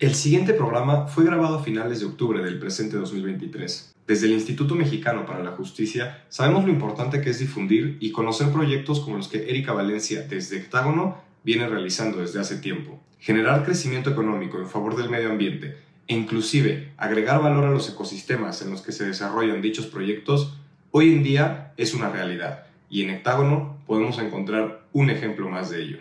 El 0.00 0.16
siguiente 0.16 0.54
programa 0.54 1.06
fue 1.06 1.24
grabado 1.24 1.58
a 1.58 1.62
finales 1.62 2.00
de 2.00 2.06
octubre 2.06 2.42
del 2.42 2.58
presente 2.58 2.96
2023. 2.96 3.94
Desde 4.08 4.26
el 4.26 4.32
Instituto 4.32 4.74
Mexicano 4.74 5.24
para 5.24 5.44
la 5.44 5.52
Justicia 5.52 6.24
sabemos 6.28 6.64
lo 6.64 6.72
importante 6.72 7.20
que 7.20 7.30
es 7.30 7.38
difundir 7.38 7.96
y 8.00 8.10
conocer 8.10 8.50
proyectos 8.50 8.98
como 8.98 9.18
los 9.18 9.28
que 9.28 9.48
Erika 9.48 9.72
Valencia 9.72 10.22
desde 10.22 10.56
Hectágono 10.56 11.18
viene 11.44 11.68
realizando 11.68 12.18
desde 12.18 12.40
hace 12.40 12.56
tiempo. 12.56 12.98
Generar 13.20 13.64
crecimiento 13.64 14.10
económico 14.10 14.58
en 14.58 14.68
favor 14.68 14.96
del 14.96 15.10
medio 15.10 15.30
ambiente 15.30 15.76
e 16.08 16.14
inclusive 16.16 16.92
agregar 16.96 17.40
valor 17.40 17.64
a 17.64 17.70
los 17.70 17.88
ecosistemas 17.88 18.62
en 18.62 18.70
los 18.70 18.82
que 18.82 18.90
se 18.90 19.06
desarrollan 19.06 19.62
dichos 19.62 19.86
proyectos 19.86 20.58
hoy 20.90 21.12
en 21.12 21.22
día 21.22 21.72
es 21.76 21.94
una 21.94 22.10
realidad 22.10 22.66
y 22.90 23.02
en 23.02 23.10
Hectágono 23.10 23.78
podemos 23.86 24.18
encontrar 24.18 24.88
un 24.92 25.10
ejemplo 25.10 25.48
más 25.48 25.70
de 25.70 25.82
ello. 25.82 25.98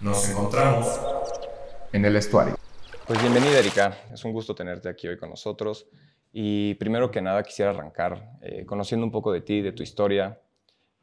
Nos 0.00 0.30
encontramos 0.30 0.98
en 1.92 2.06
el 2.06 2.16
estuario. 2.16 2.56
Pues 3.06 3.20
bienvenida 3.20 3.58
Erika, 3.58 3.98
es 4.10 4.24
un 4.24 4.32
gusto 4.32 4.54
tenerte 4.54 4.88
aquí 4.88 5.06
hoy 5.06 5.18
con 5.18 5.28
nosotros 5.28 5.90
y 6.32 6.72
primero 6.76 7.10
que 7.10 7.20
nada 7.20 7.42
quisiera 7.42 7.72
arrancar 7.72 8.38
eh, 8.40 8.64
conociendo 8.64 9.04
un 9.04 9.12
poco 9.12 9.30
de 9.30 9.42
ti, 9.42 9.60
de 9.60 9.72
tu 9.72 9.82
historia, 9.82 10.40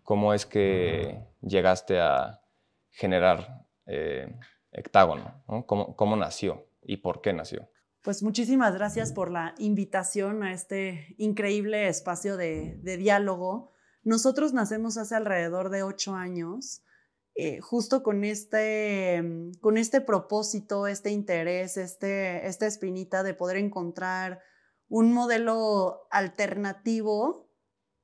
cómo 0.01 0.33
es 0.33 0.47
que 0.47 1.19
llegaste 1.41 1.99
a 1.99 2.41
generar 2.89 3.67
eh, 3.85 4.33
Hectágono, 4.71 5.43
¿Cómo, 5.67 5.95
¿Cómo 5.95 6.15
nació 6.15 6.65
y 6.81 6.97
por 6.97 7.21
qué 7.21 7.33
nació? 7.33 7.69
Pues 8.01 8.23
muchísimas 8.23 8.73
gracias 8.73 9.13
por 9.13 9.29
la 9.29 9.53
invitación 9.59 10.41
a 10.41 10.53
este 10.53 11.13
increíble 11.19 11.87
espacio 11.87 12.35
de, 12.35 12.79
de 12.81 12.97
diálogo. 12.97 13.73
Nosotros 14.01 14.53
nacemos 14.53 14.97
hace 14.97 15.13
alrededor 15.13 15.69
de 15.69 15.83
ocho 15.83 16.15
años 16.15 16.81
eh, 17.39 17.61
justo 17.61 18.01
con 18.01 18.23
este, 18.23 19.21
mm, 19.21 19.59
con 19.61 19.77
este 19.77 20.01
propósito, 20.01 20.87
este 20.87 21.11
interés, 21.11 21.77
este, 21.77 22.47
esta 22.47 22.65
espinita 22.65 23.21
de 23.21 23.35
poder 23.35 23.57
encontrar 23.57 24.41
un 24.89 25.13
modelo 25.13 26.07
alternativo 26.09 27.47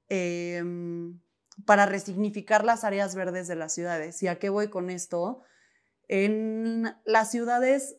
em, 0.08 1.20
para 1.66 1.88
resignificar 1.88 2.64
las 2.64 2.84
áreas 2.84 3.16
verdes 3.16 3.48
de 3.48 3.56
las 3.56 3.74
ciudades. 3.74 4.22
¿Y 4.22 4.28
a 4.28 4.38
qué 4.38 4.50
voy 4.50 4.70
con 4.70 4.92
esto? 4.92 5.42
En 6.08 6.96
las 7.04 7.32
ciudades 7.32 7.98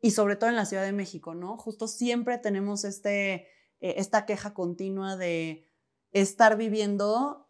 y 0.00 0.12
sobre 0.12 0.36
todo 0.36 0.48
en 0.48 0.56
la 0.56 0.64
Ciudad 0.64 0.84
de 0.84 0.92
México, 0.92 1.34
¿no? 1.34 1.58
Justo 1.58 1.88
siempre 1.88 2.38
tenemos 2.38 2.84
este, 2.84 3.48
eh, 3.80 3.96
esta 3.98 4.24
queja 4.24 4.54
continua 4.54 5.16
de 5.16 5.70
estar 6.12 6.56
viviendo 6.56 7.43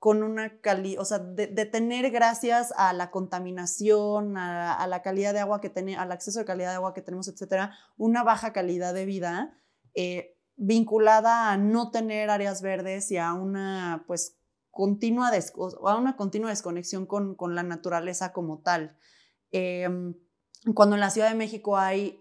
con 0.00 0.22
una 0.22 0.60
calidad, 0.62 1.02
o 1.02 1.04
sea, 1.04 1.18
de, 1.18 1.46
tener 1.66 2.10
gracias 2.10 2.72
a 2.78 2.94
la 2.94 3.10
contaminación, 3.10 4.38
a, 4.38 4.86
la 4.86 5.02
calidad 5.02 5.34
de 5.34 5.40
agua 5.40 5.60
que 5.60 5.68
tenemos, 5.68 6.00
al 6.00 6.10
acceso 6.10 6.38
de 6.38 6.46
calidad 6.46 6.70
de 6.70 6.76
agua 6.76 6.94
que 6.94 7.02
tenemos, 7.02 7.28
etcétera, 7.28 7.76
una 7.98 8.22
baja 8.24 8.54
calidad 8.54 8.94
de 8.94 9.04
vida 9.04 9.58
eh, 9.94 10.38
vinculada 10.56 11.52
a 11.52 11.58
no 11.58 11.90
tener 11.90 12.30
áreas 12.30 12.62
verdes 12.62 13.10
y 13.10 13.18
a 13.18 13.34
una, 13.34 14.04
pues, 14.06 14.38
continua, 14.70 15.30
a 15.30 15.96
una 15.96 16.16
continua 16.16 16.48
desconexión 16.48 17.04
con, 17.04 17.34
con 17.34 17.54
la 17.54 17.62
naturaleza 17.62 18.32
como 18.32 18.60
tal. 18.60 18.96
Em, 19.52 20.14
cuando 20.74 20.96
en 20.96 21.00
la 21.00 21.10
Ciudad 21.10 21.28
de 21.28 21.34
México 21.34 21.76
hay 21.76 22.19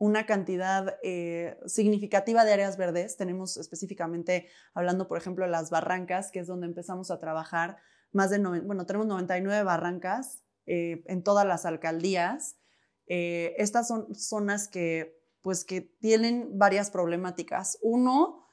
una 0.00 0.24
cantidad 0.24 0.96
eh, 1.02 1.58
significativa 1.66 2.46
de 2.46 2.54
áreas 2.54 2.78
verdes. 2.78 3.18
Tenemos 3.18 3.58
específicamente, 3.58 4.48
hablando 4.72 5.06
por 5.06 5.18
ejemplo 5.18 5.44
de 5.44 5.50
las 5.50 5.68
barrancas, 5.68 6.30
que 6.30 6.38
es 6.38 6.46
donde 6.46 6.66
empezamos 6.66 7.10
a 7.10 7.20
trabajar, 7.20 7.76
más 8.10 8.30
de, 8.30 8.38
bueno, 8.38 8.86
tenemos 8.86 9.06
99 9.06 9.62
barrancas 9.62 10.42
eh, 10.64 11.04
en 11.06 11.22
todas 11.22 11.46
las 11.46 11.66
alcaldías. 11.66 12.56
Eh, 13.08 13.54
estas 13.58 13.88
son 13.88 14.14
zonas 14.14 14.68
que, 14.68 15.20
pues, 15.42 15.66
que 15.66 15.82
tienen 15.82 16.58
varias 16.58 16.90
problemáticas. 16.90 17.76
Uno, 17.82 18.48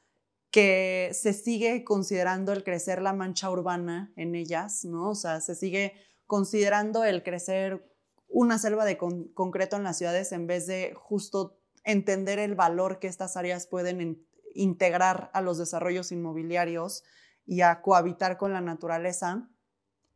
que 0.52 1.12
se 1.14 1.32
sigue 1.32 1.86
considerando 1.86 2.52
el 2.52 2.66
crecer 2.66 3.02
la 3.02 3.14
mancha 3.14 3.50
urbana 3.50 4.12
en 4.18 4.36
ellas, 4.36 4.84
¿no? 4.84 5.12
O 5.12 5.16
sea, 5.16 5.40
se 5.40 5.56
sigue 5.56 5.94
considerando 6.26 7.06
el 7.06 7.24
crecer 7.24 7.90
una 8.28 8.60
selva 8.60 8.86
de 8.86 8.98
concreto 8.98 9.76
en 9.76 9.84
las 9.84 9.98
ciudades 9.98 10.32
en 10.32 10.48
vez 10.48 10.68
de 10.68 10.94
justo 10.96 11.58
entender 11.84 12.40
el 12.40 12.56
valor 12.56 13.00
que 13.00 13.08
estas 13.08 13.38
áreas 13.38 13.68
pueden 13.68 14.26
integrar 14.54 15.30
a 15.34 15.42
los 15.42 15.58
desarrollos 15.58 16.12
inmobiliarios 16.12 17.04
y 17.46 17.62
a 17.62 17.82
cohabitar 17.82 18.38
con 18.38 18.52
la 18.52 18.62
naturaleza. 18.62 19.50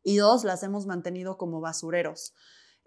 Y 0.03 0.17
dos, 0.17 0.43
las 0.43 0.63
hemos 0.63 0.85
mantenido 0.85 1.37
como 1.37 1.61
basureros. 1.61 2.33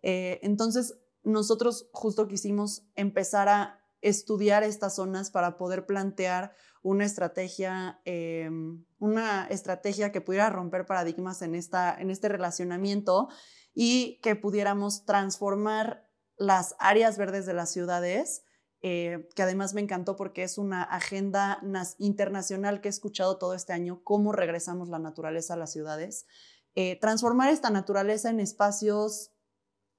Eh, 0.03 0.41
entonces, 0.43 0.99
nosotros 1.23 1.89
justo 1.93 2.29
quisimos 2.29 2.85
empezar 2.95 3.49
a 3.49 3.81
estudiar 4.03 4.63
estas 4.63 4.97
zonas 4.97 5.31
para 5.31 5.57
poder 5.57 5.87
plantear 5.87 6.53
una 6.83 7.07
estrategia, 7.07 8.03
em, 8.05 8.85
una 8.99 9.47
estrategia 9.47 10.13
que 10.13 10.21
pudiera 10.21 10.51
romper 10.51 10.85
paradigmas 10.85 11.41
en, 11.41 11.55
esta, 11.55 11.97
en 11.99 12.11
este 12.11 12.29
relacionamiento 12.29 13.31
y 13.75 14.21
que 14.23 14.37
pudiéramos 14.37 15.05
transformar 15.05 16.09
las 16.37 16.75
áreas 16.79 17.19
verdes 17.19 17.47
de 17.47 17.55
las 17.55 17.73
ciudades, 17.73 18.45
eh, 18.83 19.29
que 19.35 19.43
además 19.43 19.75
me 19.75 19.81
encantó 19.81 20.15
porque 20.17 20.43
es 20.43 20.59
una 20.59 20.83
agenda 20.83 21.61
internacional 21.99 22.81
que 22.81 22.89
he 22.89 22.91
escuchado 22.91 23.39
todo 23.39 23.55
este 23.55 23.73
año, 23.73 24.03
cómo 24.05 24.33
regresamos 24.33 24.89
la 24.89 24.99
naturaleza 24.99 25.55
a 25.55 25.57
las 25.57 25.73
ciudades, 25.73 26.27
eh, 26.75 26.99
transformar 27.01 27.51
esta 27.51 27.71
naturaleza 27.71 28.31
en 28.31 28.41
espacios 28.41 29.31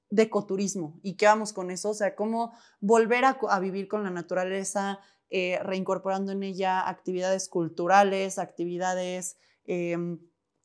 de 0.10 0.24
ecoturismo. 0.24 1.00
¿Y 1.02 1.16
qué 1.16 1.26
vamos 1.26 1.52
con 1.52 1.72
eso? 1.72 1.90
O 1.90 1.94
sea, 1.94 2.16
cómo 2.16 2.54
volver 2.80 3.26
a, 3.26 3.60
vivir 3.60 3.88
con 3.88 4.04
la 4.04 4.12
naturaleza, 4.12 5.00
eh, 5.30 5.60
reincorporando 5.64 6.32
en 6.32 6.44
ella 6.44 6.88
actividades 6.88 7.50
culturales, 7.50 8.38
actividades 8.38 9.38
em, 9.64 10.20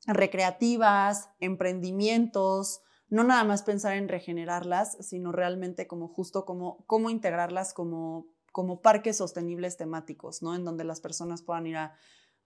recreativas, 0.06 1.30
emprendimientos, 1.40 2.82
no 3.10 3.24
nada 3.24 3.44
más 3.44 3.62
pensar 3.62 3.96
en 3.96 4.08
regenerarlas, 4.08 4.96
sino 5.00 5.32
realmente 5.32 5.86
como 5.86 6.08
justo 6.08 6.44
como 6.44 6.84
cómo 6.86 7.10
integrarlas 7.10 7.74
como, 7.74 8.28
como 8.52 8.80
parques 8.80 9.16
sostenibles 9.16 9.76
temáticos, 9.76 10.42
¿no? 10.42 10.54
En 10.54 10.64
donde 10.64 10.84
las 10.84 11.00
personas 11.00 11.42
puedan 11.42 11.66
ir 11.66 11.76
a, 11.76 11.96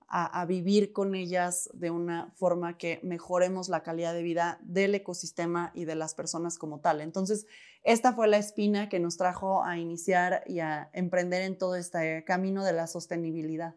a, 0.08 0.44
vivir 0.47 0.92
con 0.92 1.14
ellas 1.14 1.69
de 1.72 1.91
una 1.91 2.30
forma 2.36 2.78
que 2.78 3.00
mejoremos 3.02 3.69
la 3.69 3.82
calidad 3.82 4.14
de 4.14 4.22
vida 4.22 4.58
del 4.62 4.94
ecosistema 4.94 5.72
y 5.75 5.84
de 5.86 5.94
las 5.94 6.14
personas 6.14 6.58
como 6.58 6.81
tal. 6.81 7.00
Entonces, 7.00 7.46
esta 7.82 8.12
fue 8.12 8.28
la 8.28 8.38
espina 8.38 8.88
que 8.88 9.00
nos 9.00 9.16
trajo 9.16 9.64
a 9.64 9.78
iniciar 9.78 10.44
y 10.46 10.60
a 10.60 10.91
emprender 10.92 11.42
en 11.42 11.58
todo 11.58 11.76
este 11.76 12.25
camino 12.25 12.64
de 12.64 12.72
la 12.72 12.86
sostenibilidad. 12.86 13.75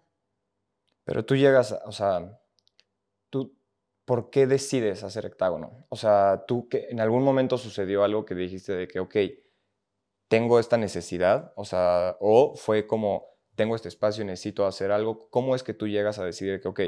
Pero 1.06 1.26
tú 1.26 1.36
llegas, 1.36 1.74
o 1.86 1.92
sea, 1.92 2.40
tú, 3.30 3.57
¿por 4.08 4.30
qué 4.30 4.48
decides 4.48 5.04
hacer 5.04 5.26
hectágono? 5.26 5.86
O 5.90 5.98
sea, 5.98 6.46
tú 6.48 6.70
que 6.70 6.88
en 6.90 7.02
algún 7.02 7.24
momento 7.24 7.58
sucedió 7.58 8.06
algo 8.06 8.24
que 8.24 8.36
dijiste 8.36 8.72
de 8.74 8.88
que, 8.88 9.02
ok, 9.02 9.18
tengo 10.30 10.62
esta 10.62 10.78
necesidad, 10.78 11.52
o 11.58 11.66
sea, 11.66 12.16
o 12.22 12.56
fue 12.56 12.88
como, 12.88 13.26
tengo 13.56 13.76
este 13.76 13.90
espacio 13.90 14.24
y 14.24 14.28
necesito 14.28 14.66
hacer 14.66 14.94
algo. 14.94 15.30
¿Cómo 15.30 15.56
es 15.56 15.64
que 15.64 15.74
tú 15.74 15.90
llegas 15.90 16.20
a 16.20 16.24
decidir 16.24 16.62
que, 16.62 16.70
ok, 16.70 16.80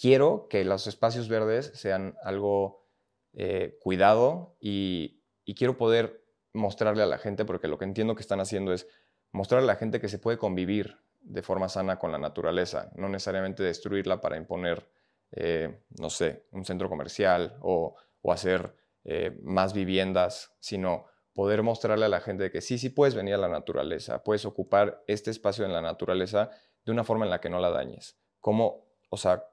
quiero 0.00 0.46
que 0.48 0.64
los 0.64 0.86
espacios 0.86 1.28
verdes 1.28 1.72
sean 1.74 2.16
algo 2.22 2.86
eh, 3.32 3.76
cuidado 3.82 4.56
y, 4.60 5.20
y 5.44 5.56
quiero 5.56 5.76
poder 5.76 6.24
mostrarle 6.52 7.02
a 7.02 7.06
la 7.06 7.18
gente, 7.18 7.44
porque 7.44 7.66
lo 7.66 7.76
que 7.76 7.86
entiendo 7.86 8.14
que 8.14 8.22
están 8.22 8.38
haciendo 8.38 8.72
es 8.72 8.86
mostrarle 9.32 9.64
a 9.64 9.74
la 9.74 9.80
gente 9.80 10.00
que 10.00 10.08
se 10.08 10.20
puede 10.20 10.38
convivir 10.38 10.96
de 11.22 11.42
forma 11.42 11.68
sana 11.68 11.98
con 11.98 12.12
la 12.12 12.18
naturaleza, 12.18 12.92
no 12.94 13.08
necesariamente 13.08 13.64
destruirla 13.64 14.20
para 14.20 14.36
imponer 14.36 14.86
eh, 15.32 15.84
no 15.98 16.10
sé, 16.10 16.46
un 16.52 16.64
centro 16.64 16.88
comercial 16.88 17.56
o, 17.60 17.96
hacer 18.30 18.74
eh, 19.04 19.38
más 19.42 19.74
viviendas, 19.74 20.54
sino 20.58 21.04
poder 21.34 21.62
mostrarle 21.62 22.06
a 22.06 22.08
la 22.08 22.20
gente 22.20 22.50
que 22.50 22.62
sí, 22.62 22.78
sí 22.78 22.88
puedes 22.88 23.14
venir 23.14 23.34
a 23.34 23.38
la 23.38 23.48
naturaleza, 23.48 24.22
puedes 24.24 24.46
ocupar 24.46 25.02
este 25.06 25.30
espacio 25.30 25.66
en 25.66 25.72
la 25.72 25.82
naturaleza 25.82 26.50
de 26.86 26.92
una 26.92 27.04
forma 27.04 27.26
en 27.26 27.30
la 27.30 27.40
que 27.40 27.50
no 27.50 27.60
la 27.60 27.70
dañes. 27.70 28.18
¿Cómo, 28.40 28.86
o 29.10 29.16
sea, 29.18 29.44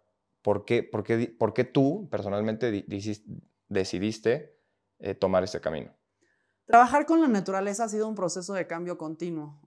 por 0.42 0.64
qué, 0.64 0.84
por 0.84 1.04
qué, 1.04 1.36
por 1.38 1.54
qué 1.54 1.66
tú 1.66 2.08
personalmente 2.10 2.86
decidiste 3.68 4.58
eh, 5.00 5.16
tomar 5.16 5.44
este 5.44 5.60
camino? 5.60 5.94
Trabajar 6.66 7.06
con 7.06 7.20
la 7.20 7.28
naturaleza 7.28 7.86
ha 7.86 7.90
sido 7.90 8.08
un 8.08 8.16
proceso 8.16 8.54
de 8.54 8.68
cambio 8.68 8.98
continuo. 8.98 9.60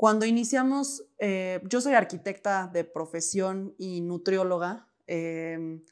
Cuando 0.00 0.24
iniciamos, 0.24 1.04
eh, 1.18 1.60
yo 1.68 1.82
soy 1.82 1.92
arquitecta 1.92 2.70
de 2.72 2.84
profesión 2.84 3.74
y 3.76 4.00
nutrióloga. 4.00 4.88
Em, 5.06 5.84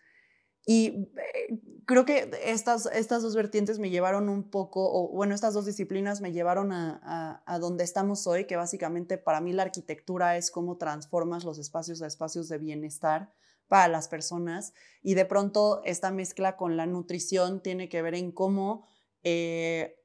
y 0.65 0.87
eh, 0.87 1.61
creo 1.85 2.07
que 2.07 2.31
estas, 2.43 2.87
estas 2.87 3.21
dos 3.21 3.37
vertientes 3.37 3.79
me 3.79 3.91
llevaron 3.91 4.31
un 4.31 4.49
poco, 4.49 4.91
o 4.91 5.11
bueno, 5.11 5.35
estas 5.35 5.53
dos 5.53 5.67
disciplinas 5.67 6.23
me 6.23 6.33
llevaron 6.33 6.73
a, 6.73 7.43
a, 7.45 7.59
donde 7.59 7.85
estamos 7.85 8.27
hoy, 8.27 8.47
que 8.47 8.57
básicamente 8.57 9.19
para 9.19 9.43
mí 9.43 9.53
la 9.53 9.65
arquitectura 9.65 10.39
es 10.39 10.51
cómo 10.51 10.79
transformas 10.79 11.45
los 11.45 11.59
espacios 11.59 12.01
a 12.01 12.07
espacios 12.07 12.49
de 12.49 12.57
bienestar 12.57 13.31
para 13.67 13.89
las 13.89 14.09
personas 14.09 14.73
y 15.03 15.17
de 15.17 15.27
pronto 15.27 15.83
esta 15.85 16.11
mezcla 16.11 16.57
con 16.57 16.79
la 16.79 16.87
nutrición 16.87 17.61
tiene 17.63 17.91
que 17.91 18.01
ver 18.01 18.15
en 18.15 18.33
cómo, 18.33 18.87
eh, 19.23 19.99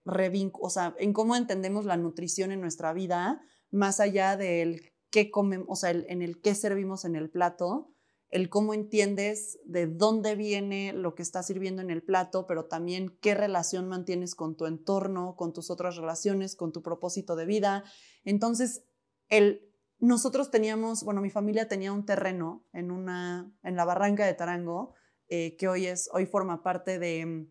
o 0.60 0.70
sea, 0.70 0.94
en 1.00 1.14
cómo 1.14 1.38
entendemos 1.38 1.86
la 1.86 1.96
nutrición 1.96 2.52
en 2.52 2.60
nuestra 2.60 2.92
vida, 2.92 3.42
más 3.74 4.00
allá 4.00 4.38
del 4.38 4.94
qué 5.10 5.32
comemos, 5.32 5.68
o 5.70 5.76
sea, 5.76 5.90
en 5.90 6.22
el 6.22 6.40
qué 6.42 6.56
servimos 6.56 7.06
en 7.06 7.16
el 7.16 7.30
plato, 7.30 7.92
el 8.30 8.50
cómo 8.50 8.74
entiendes 8.74 9.60
de 9.66 9.88
dónde 9.88 10.36
viene 10.36 10.94
lo 10.94 11.16
que 11.16 11.24
está 11.24 11.44
sirviendo 11.44 11.82
en 11.82 11.90
el 11.90 12.04
plato, 12.04 12.46
pero 12.48 12.66
también 12.66 13.18
qué 13.20 13.34
relación 13.34 13.88
mantienes 13.88 14.36
con 14.36 14.56
tu 14.56 14.66
entorno, 14.66 15.36
con 15.36 15.54
tus 15.54 15.70
otras 15.70 15.98
relaciones, 15.98 16.56
con 16.56 16.72
tu 16.72 16.82
propósito 16.82 17.36
de 17.36 17.46
vida. 17.46 17.84
Entonces, 18.24 18.86
el, 19.30 19.72
nosotros 20.00 20.52
teníamos, 20.52 21.04
bueno, 21.04 21.22
mi 21.22 21.30
familia 21.30 21.68
tenía 21.68 21.94
un 21.94 22.06
terreno 22.06 22.66
en, 22.74 22.92
una, 22.92 23.52
en 23.64 23.76
la 23.76 23.86
barranca 23.86 24.26
de 24.26 24.34
Tarango, 24.34 24.94
eh, 25.30 25.56
que 25.58 25.68
hoy, 25.68 25.88
es, 25.88 26.10
hoy 26.14 26.26
forma 26.26 26.62
parte 26.62 27.00
de, 27.00 27.48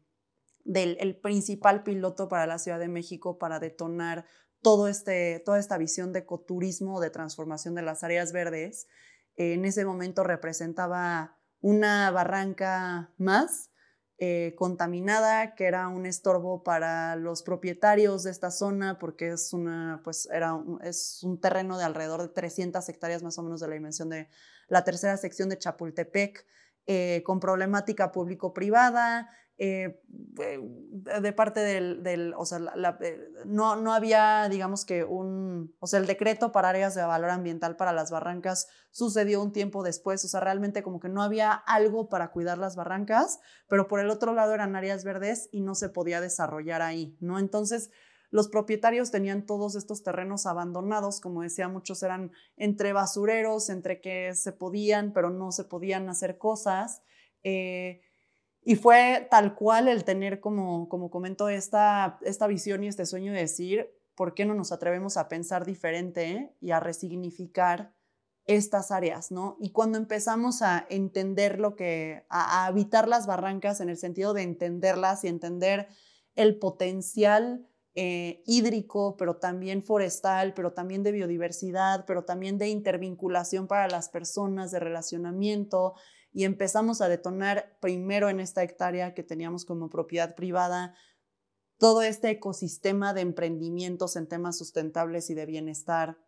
del 0.65 0.97
el 1.01 1.19
principal 1.19 1.83
piloto 1.83 2.29
para 2.29 2.47
la 2.47 2.59
Ciudad 2.59 2.79
de 2.79 2.89
México 2.89 3.39
para 3.39 3.59
detonar 3.59 4.27
todo 4.63 4.89
este, 4.89 5.43
toda 5.45 5.59
esta 5.59 5.77
visión 5.77 6.13
de 6.13 6.21
ecoturismo, 6.21 7.01
de 7.01 7.11
transformación 7.11 7.75
de 7.75 7.83
las 7.83 8.05
áreas 8.05 8.33
verdes 8.33 8.87
en 9.37 9.65
ese 9.65 9.85
momento 9.85 10.25
representaba 10.25 11.39
una 11.61 12.11
barranca 12.11 13.13
más 13.17 13.71
eh, 14.19 14.55
contaminada, 14.57 15.55
que 15.55 15.65
era 15.65 15.89
un 15.89 16.07
estorbo 16.07 16.63
para 16.63 17.17
los 17.17 17.43
propietarios 17.43 18.23
de 18.23 18.31
esta 18.31 18.51
zona, 18.51 18.99
porque 18.99 19.31
es, 19.33 19.53
una, 19.53 20.01
pues 20.05 20.29
era 20.31 20.63
es 20.83 21.23
un 21.23 21.41
terreno 21.41 21.79
de 21.79 21.85
alrededor 21.85 22.23
de 22.23 22.29
300 22.29 22.89
hectáreas 22.89 23.23
más 23.23 23.39
o 23.39 23.43
menos 23.43 23.61
de 23.61 23.69
la 23.69 23.75
dimensión 23.75 24.11
de 24.11 24.29
la 24.69 24.85
tercera 24.85 25.17
sección 25.17 25.49
de 25.49 25.59
Chapultepec, 25.59 26.47
eh, 26.87 27.23
con 27.25 27.41
problemática 27.41 28.13
público-privada, 28.13 29.29
eh, 29.59 30.01
de 30.11 31.33
parte 31.33 31.61
del, 31.61 32.35
o 32.37 32.45
sea, 32.47 32.59
eh, 33.01 33.29
no, 33.45 33.77
no 33.77 33.93
había, 33.93 34.49
digamos 34.49 34.85
que 34.85 35.05
un, 35.05 35.75
o 35.79 35.87
sea, 35.87 36.01
el 36.01 36.07
decreto 36.07 36.53
para 36.53 36.71
áreas 36.71 36.95
de 36.95 37.03
valor 37.03 37.31
ambiental 37.31 37.77
para 37.77 37.93
las 37.93 38.11
barrancas 38.11 38.69
sucedió 38.91 39.43
un 39.43 39.53
tiempo 39.53 39.83
después, 39.83 40.25
o 40.25 40.29
sea, 40.29 40.41
realmente 40.41 40.83
como 40.83 41.01
que 41.01 41.09
no 41.09 41.23
había 41.23 41.53
algo 41.53 42.09
para 42.09 42.33
cuidar 42.33 42.59
las 42.59 42.77
barrancas, 42.77 43.41
pero 43.69 43.89
por 43.89 44.01
el 44.01 44.11
otro 44.11 44.33
lado 44.33 44.55
eran 44.55 44.75
áreas 44.75 45.05
verdes 45.05 45.49
y 45.53 45.61
no 45.61 45.75
se 45.75 45.91
podía 45.91 46.21
desarrollar 46.21 46.83
ahí, 46.83 47.17
¿no? 47.21 47.39
Entonces, 47.39 47.91
los 48.33 48.49
propietarios 48.49 49.11
tenían 49.11 49.45
todos 49.45 49.77
estos 49.77 50.03
terrenos 50.03 50.47
abandonados, 50.47 51.21
como 51.21 51.43
decía, 51.43 51.69
muchos 51.69 52.03
eran 52.03 52.33
entre 52.57 52.95
basureros, 52.95 53.69
entre 53.69 54.01
que 54.01 54.35
se 54.35 54.53
podían, 54.53 55.13
pero 55.13 55.29
no 55.29 55.53
se 55.53 55.65
podían 55.65 56.09
hacer 56.09 56.39
cosas. 56.39 57.03
Eh, 57.45 58.01
y 58.65 58.77
fue 58.77 59.27
tal 59.31 59.55
cual 59.55 59.89
el 59.89 60.05
tener, 60.05 60.41
como, 60.41 60.89
como 60.89 61.11
comento, 61.11 61.49
esta, 61.49 62.19
esta 62.23 62.47
visión 62.47 62.85
y 62.85 62.89
este 62.89 63.07
sueño 63.07 63.33
de 63.33 63.41
decir, 63.41 63.91
¿por 64.15 64.35
qué 64.35 64.45
no 64.45 64.55
nos 64.55 64.73
atrevemos 64.73 65.17
a 65.17 65.29
pensar 65.29 65.65
diferente 65.65 66.55
y 66.61 66.71
a 66.71 66.81
resignificar 66.81 67.95
estas 68.47 68.91
áreas, 68.91 69.31
¿no? 69.31 69.57
Y 69.61 69.71
cuando 69.71 69.99
empezamos 69.99 70.63
a 70.63 70.87
entender 70.91 71.61
lo 71.61 71.77
que, 71.77 72.25
a, 72.29 72.67
habitar 72.67 73.09
las 73.09 73.27
barrancas 73.27 73.81
en 73.81 73.89
el 73.89 73.97
sentido 73.97 74.35
de 74.35 74.43
entenderlas 74.43 75.25
y 75.25 75.29
entender 75.29 75.89
el 76.35 76.59
potencial 76.59 77.67
eh, 77.95 78.43
hídrico, 78.47 79.17
pero 79.17 79.37
también 79.37 79.83
forestal, 79.83 80.55
pero 80.55 80.73
también 80.73 81.03
de 81.03 81.13
biodiversidad, 81.13 82.05
pero 82.07 82.25
también 82.25 82.59
de 82.59 82.69
intervinculación 82.69 83.69
para 83.69 83.87
las 83.89 84.09
personas, 84.09 84.71
de 84.71 84.81
relacionamiento, 84.81 85.95
y 86.33 86.45
empezamos 86.45 87.01
a 87.01 87.09
detonar 87.09 87.79
primero 87.81 88.29
en 88.29 88.41
esta 88.41 88.63
hectárea 88.63 89.15
que 89.15 89.23
teníamos 89.23 89.65
como 89.65 89.91
propiedad 89.91 90.35
privada 90.35 90.95
todo 91.79 92.03
este 92.03 92.31
ecosistema 92.31 93.13
de 93.13 93.23
emprendimientos 93.23 94.17
en 94.17 94.29
temas 94.29 94.57
sustentables 94.57 95.31
y 95.31 95.35
de 95.35 95.47
bienestar 95.47 96.19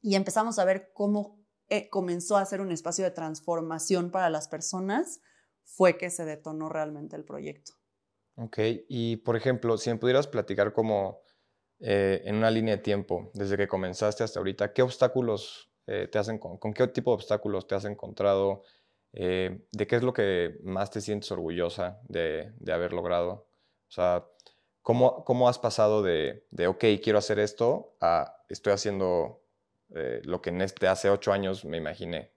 y 0.00 0.14
empezamos 0.14 0.58
a 0.58 0.64
ver 0.64 0.90
cómo 0.92 1.38
eh, 1.68 1.88
comenzó 1.90 2.36
a 2.36 2.44
ser 2.44 2.60
un 2.60 2.72
espacio 2.72 3.04
de 3.04 3.10
transformación 3.10 4.10
para 4.10 4.30
las 4.30 4.48
personas, 4.48 5.20
fue 5.64 5.98
que 5.98 6.10
se 6.10 6.24
detonó 6.24 6.68
realmente 6.68 7.16
el 7.16 7.24
proyecto. 7.24 7.72
Ok, 8.36 8.58
y 8.88 9.16
por 9.16 9.36
ejemplo, 9.36 9.76
si 9.76 9.90
me 9.90 9.96
pudieras 9.96 10.26
platicar 10.26 10.72
como 10.72 11.20
eh, 11.80 12.22
en 12.24 12.36
una 12.36 12.50
línea 12.50 12.76
de 12.76 12.82
tiempo, 12.82 13.30
desde 13.34 13.56
que 13.56 13.68
comenzaste 13.68 14.24
hasta 14.24 14.38
ahorita, 14.38 14.72
¿qué 14.72 14.82
obstáculos 14.82 15.70
eh, 15.86 16.08
te 16.10 16.18
hacen, 16.18 16.38
con, 16.38 16.56
con, 16.58 16.72
qué 16.72 16.86
tipo 16.86 17.10
de 17.10 17.16
obstáculos 17.16 17.66
te 17.66 17.74
has 17.74 17.84
encontrado? 17.84 18.62
Eh, 19.12 19.66
¿De 19.72 19.86
qué 19.86 19.96
es 19.96 20.02
lo 20.02 20.12
que 20.12 20.58
más 20.62 20.90
te 20.90 21.00
sientes 21.00 21.30
orgullosa 21.32 22.00
de, 22.08 22.52
haber 22.72 22.92
logrado? 22.92 23.48
O 23.88 23.90
sea, 23.90 24.26
¿cómo, 24.82 25.24
cómo 25.24 25.48
has 25.48 25.58
pasado 25.58 26.02
de, 26.02 26.46
de, 26.50 26.66
ok, 26.66 26.84
quiero 27.02 27.18
hacer 27.18 27.38
esto, 27.38 27.96
a 28.00 28.44
estoy 28.48 28.72
haciendo 28.72 29.42
eh, 29.94 30.20
lo 30.24 30.42
que 30.42 30.50
en 30.50 30.60
este, 30.60 30.88
hace 30.88 31.10
ocho 31.10 31.32
años 31.32 31.64
me 31.64 31.76
imaginé? 31.76 32.32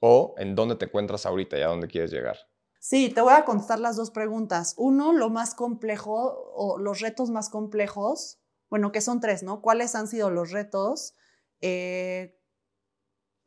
¿O 0.00 0.34
en 0.38 0.54
dónde 0.54 0.76
te 0.76 0.86
encuentras 0.86 1.26
ahorita 1.26 1.58
y 1.58 1.62
a 1.62 1.66
dónde 1.68 1.88
quieres 1.88 2.10
llegar? 2.10 2.38
Sí, 2.80 3.10
te 3.10 3.20
voy 3.20 3.34
a 3.34 3.44
contestar 3.44 3.78
las 3.78 3.96
dos 3.96 4.10
preguntas. 4.10 4.74
Uno, 4.78 5.12
lo 5.12 5.28
más 5.28 5.54
complejo 5.54 6.50
o 6.54 6.78
los 6.78 7.00
retos 7.00 7.28
más 7.28 7.50
complejos. 7.50 8.40
Bueno, 8.70 8.90
que 8.90 9.02
son 9.02 9.20
tres, 9.20 9.42
¿no? 9.42 9.60
¿Cuáles 9.60 9.94
han 9.94 10.08
sido 10.08 10.30
los 10.30 10.50
retos? 10.50 11.14
Eh, 11.60 12.39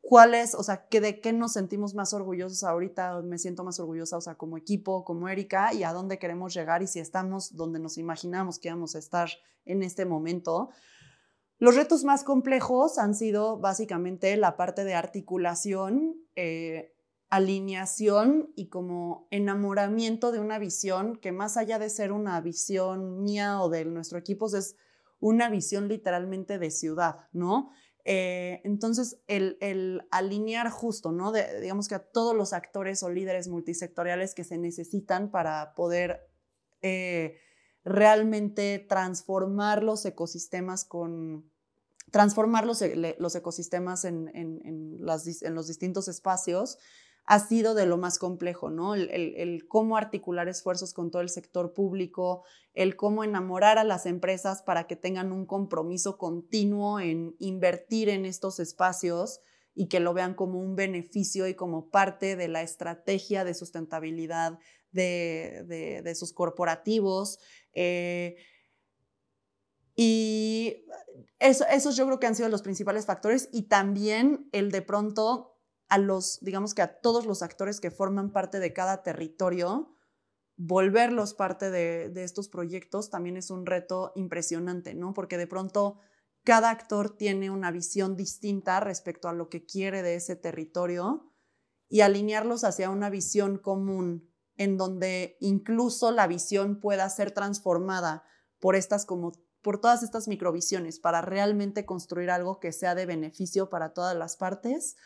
¿Cuáles, 0.06 0.54
o 0.54 0.62
sea, 0.62 0.86
que 0.88 1.00
de 1.00 1.18
qué 1.22 1.32
nos 1.32 1.54
sentimos 1.54 1.94
más 1.94 2.12
orgullosos 2.12 2.62
ahorita? 2.62 3.22
Me 3.22 3.38
siento 3.38 3.64
más 3.64 3.80
orgullosa, 3.80 4.18
o 4.18 4.20
sea, 4.20 4.34
como 4.34 4.58
equipo, 4.58 5.02
como 5.02 5.30
Erika, 5.30 5.72
y 5.72 5.82
a 5.82 5.94
dónde 5.94 6.18
queremos 6.18 6.52
llegar 6.52 6.82
y 6.82 6.86
si 6.86 7.00
estamos 7.00 7.56
donde 7.56 7.78
nos 7.78 7.96
imaginamos 7.96 8.58
que 8.58 8.68
vamos 8.68 8.94
a 8.94 8.98
estar 8.98 9.30
en 9.64 9.82
este 9.82 10.04
momento. 10.04 10.68
Los 11.58 11.74
retos 11.74 12.04
más 12.04 12.22
complejos 12.22 12.98
han 12.98 13.14
sido 13.14 13.58
básicamente 13.58 14.36
la 14.36 14.58
parte 14.58 14.84
de 14.84 14.92
articulación, 14.92 16.16
eh, 16.36 16.94
alineación 17.30 18.52
y 18.56 18.68
como 18.68 19.26
enamoramiento 19.30 20.32
de 20.32 20.38
una 20.40 20.58
visión 20.58 21.16
que 21.16 21.32
más 21.32 21.56
allá 21.56 21.78
de 21.78 21.88
ser 21.88 22.12
una 22.12 22.38
visión 22.42 23.22
mía 23.22 23.62
o 23.62 23.70
de 23.70 23.86
nuestro 23.86 24.18
equipo, 24.18 24.54
es 24.54 24.76
una 25.18 25.48
visión 25.48 25.88
literalmente 25.88 26.58
de 26.58 26.70
ciudad, 26.70 27.20
¿no? 27.32 27.70
Eh, 28.04 28.60
entonces, 28.64 29.18
el, 29.26 30.06
alinear 30.10 30.70
justo, 30.70 31.10
¿no? 31.12 31.32
digamos 31.32 31.88
que 31.88 31.94
a 31.94 32.04
todos 32.04 32.36
los 32.36 32.52
actores 32.52 33.02
o 33.02 33.10
líderes 33.10 33.48
multisectoriales 33.48 34.34
que 34.34 34.44
se 34.44 34.58
necesitan 34.58 35.30
para 35.30 35.74
poder 35.74 36.28
eh, 36.82 37.38
realmente 37.82 38.78
transformar 38.78 39.82
los 39.82 40.04
ecosistemas 40.04 40.84
con, 40.84 41.50
transformar 42.10 42.66
los, 42.66 42.82
e, 42.82 43.16
ecosistemas 43.34 44.04
en 44.04 44.98
los 45.00 45.66
distintos 45.66 46.08
espacios 46.08 46.78
ha 47.26 47.40
sido 47.40 47.74
de 47.74 47.86
lo 47.86 47.96
más 47.96 48.18
complejo, 48.18 48.70
¿no? 48.70 48.94
El, 48.94 49.66
cómo 49.66 49.96
articular 49.96 50.48
esfuerzos 50.48 50.92
con 50.92 51.10
todo 51.10 51.22
el 51.22 51.30
sector 51.30 51.72
público, 51.72 52.44
el 52.74 52.96
cómo 52.96 53.24
enamorar 53.24 53.78
a 53.78 53.84
las 53.84 54.04
empresas 54.04 54.62
para 54.62 54.86
que 54.86 54.96
tengan 54.96 55.32
un 55.32 55.46
compromiso 55.46 56.18
continuo 56.18 57.00
en 57.00 57.34
invertir 57.38 58.10
en 58.10 58.26
estos 58.26 58.60
espacios 58.60 59.40
y 59.74 59.88
que 59.88 60.00
lo 60.00 60.12
vean 60.12 60.34
como 60.34 60.60
un 60.60 60.76
beneficio 60.76 61.48
y 61.48 61.54
como 61.54 61.88
parte 61.90 62.36
de 62.36 62.48
la 62.48 62.62
estrategia 62.62 63.42
de 63.42 63.54
sustentabilidad 63.54 64.58
de, 64.92 66.12
sus 66.14 66.32
corporativos. 66.32 67.38
Eh, 67.72 68.36
y 69.96 70.84
eso, 71.38 71.64
esos 71.70 71.96
yo 71.96 72.04
creo 72.06 72.20
que 72.20 72.26
han 72.26 72.34
sido 72.34 72.50
los 72.50 72.62
principales 72.62 73.06
factores 73.06 73.48
y 73.50 73.62
también 73.62 74.48
el 74.52 74.70
de 74.70 74.82
pronto 74.82 75.53
a 75.88 75.98
los, 75.98 76.38
digamos 76.40 76.74
que 76.74 76.82
a 76.82 77.00
todos 77.00 77.26
los 77.26 77.42
actores 77.42 77.80
que 77.80 77.90
forman 77.90 78.32
parte 78.32 78.58
de 78.58 78.72
cada 78.72 79.02
territorio, 79.02 79.94
volverlos 80.56 81.34
parte 81.34 81.70
de, 81.70 82.12
estos 82.22 82.48
proyectos 82.48 83.10
también 83.10 83.36
es 83.36 83.50
un 83.50 83.66
reto 83.66 84.12
impresionante, 84.14 84.94
¿no? 84.94 85.14
Porque 85.14 85.36
de 85.36 85.46
pronto 85.46 85.98
cada 86.44 86.70
actor 86.70 87.16
tiene 87.16 87.50
una 87.50 87.70
visión 87.70 88.16
distinta 88.16 88.80
respecto 88.80 89.28
a 89.28 89.32
lo 89.32 89.48
que 89.48 89.64
quiere 89.64 90.02
de 90.02 90.16
ese 90.16 90.36
territorio 90.36 91.32
y 91.88 92.00
alinearlos 92.02 92.64
hacia 92.64 92.90
una 92.90 93.10
visión 93.10 93.58
común 93.58 94.30
en 94.56 94.76
donde 94.76 95.36
incluso 95.40 96.12
la 96.12 96.26
visión 96.26 96.80
pueda 96.80 97.08
ser 97.08 97.32
transformada 97.32 98.24
por 98.60 98.76
estas 98.76 99.04
como 99.04 99.32
por 99.62 99.80
todas 99.80 100.02
estas 100.02 100.28
microvisiones 100.28 101.00
para 101.00 101.22
realmente 101.22 101.86
construir 101.86 102.30
algo 102.30 102.60
que 102.60 102.70
sea 102.70 102.94
de 102.94 103.06
beneficio 103.06 103.70
para 103.70 103.94
todas 103.94 104.14
las 104.14 104.36
partes 104.36 104.96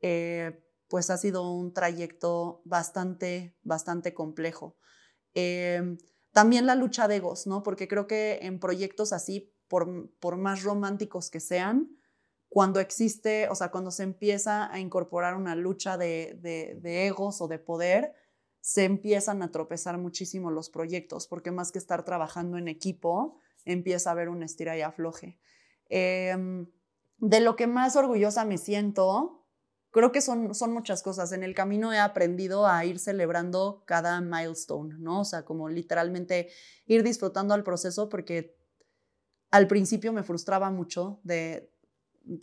eh, 0.00 0.62
pues 0.88 1.10
ha 1.10 1.16
sido 1.16 1.50
un 1.52 1.72
trayecto 1.72 2.62
bastante, 2.64 3.56
bastante 3.62 4.14
complejo. 4.14 4.76
Eh, 5.34 5.96
también 6.32 6.66
la 6.66 6.74
lucha 6.74 7.08
de 7.08 7.16
egos, 7.16 7.46
¿no? 7.46 7.62
Porque 7.62 7.88
creo 7.88 8.06
que 8.06 8.40
en 8.42 8.60
proyectos 8.60 9.12
así, 9.12 9.52
por, 9.68 10.10
por 10.18 10.36
más 10.36 10.62
románticos 10.62 11.30
que 11.30 11.40
sean, 11.40 11.96
cuando 12.48 12.80
existe, 12.80 13.48
o 13.48 13.54
sea, 13.54 13.70
cuando 13.70 13.90
se 13.90 14.02
empieza 14.02 14.72
a 14.72 14.78
incorporar 14.78 15.34
una 15.34 15.54
lucha 15.54 15.98
de, 15.98 16.38
de, 16.40 17.06
egos 17.06 17.40
o 17.40 17.48
de 17.48 17.58
poder, 17.58 18.14
se 18.60 18.84
empiezan 18.84 19.42
a 19.42 19.50
tropezar 19.50 19.98
muchísimo 19.98 20.50
los 20.50 20.70
proyectos, 20.70 21.26
porque 21.26 21.50
más 21.50 21.72
que 21.72 21.78
estar 21.78 22.04
trabajando 22.04 22.56
en 22.58 22.68
equipo, 22.68 23.38
empieza 23.64 24.10
a 24.10 24.12
haber 24.12 24.28
un 24.28 24.42
estira 24.42 24.76
y 24.76 24.82
afloje. 24.82 25.38
Em, 25.88 26.66
de 27.18 27.40
lo 27.40 27.56
que 27.56 27.66
más 27.66 27.96
orgullosa 27.96 28.44
me 28.44 28.58
siento, 28.58 29.45
creo 29.96 30.12
que 30.12 30.20
son, 30.20 30.54
son 30.54 30.74
muchas 30.74 31.02
cosas. 31.02 31.32
En 31.32 31.42
el 31.42 31.54
camino 31.54 31.90
he 31.90 31.98
aprendido 31.98 32.66
a 32.66 32.84
ir 32.84 32.98
celebrando 32.98 33.82
cada 33.86 34.20
milestone, 34.20 34.94
¿no? 34.98 35.22
O 35.22 35.24
sea, 35.24 35.46
como 35.46 35.70
literalmente 35.70 36.50
ir 36.84 37.02
disfrutando 37.02 37.54
al 37.54 37.64
proceso 37.64 38.10
porque 38.10 38.58
al 39.50 39.66
principio 39.66 40.12
me 40.12 40.22
frustraba 40.22 40.70
mucho 40.70 41.18
de 41.22 41.72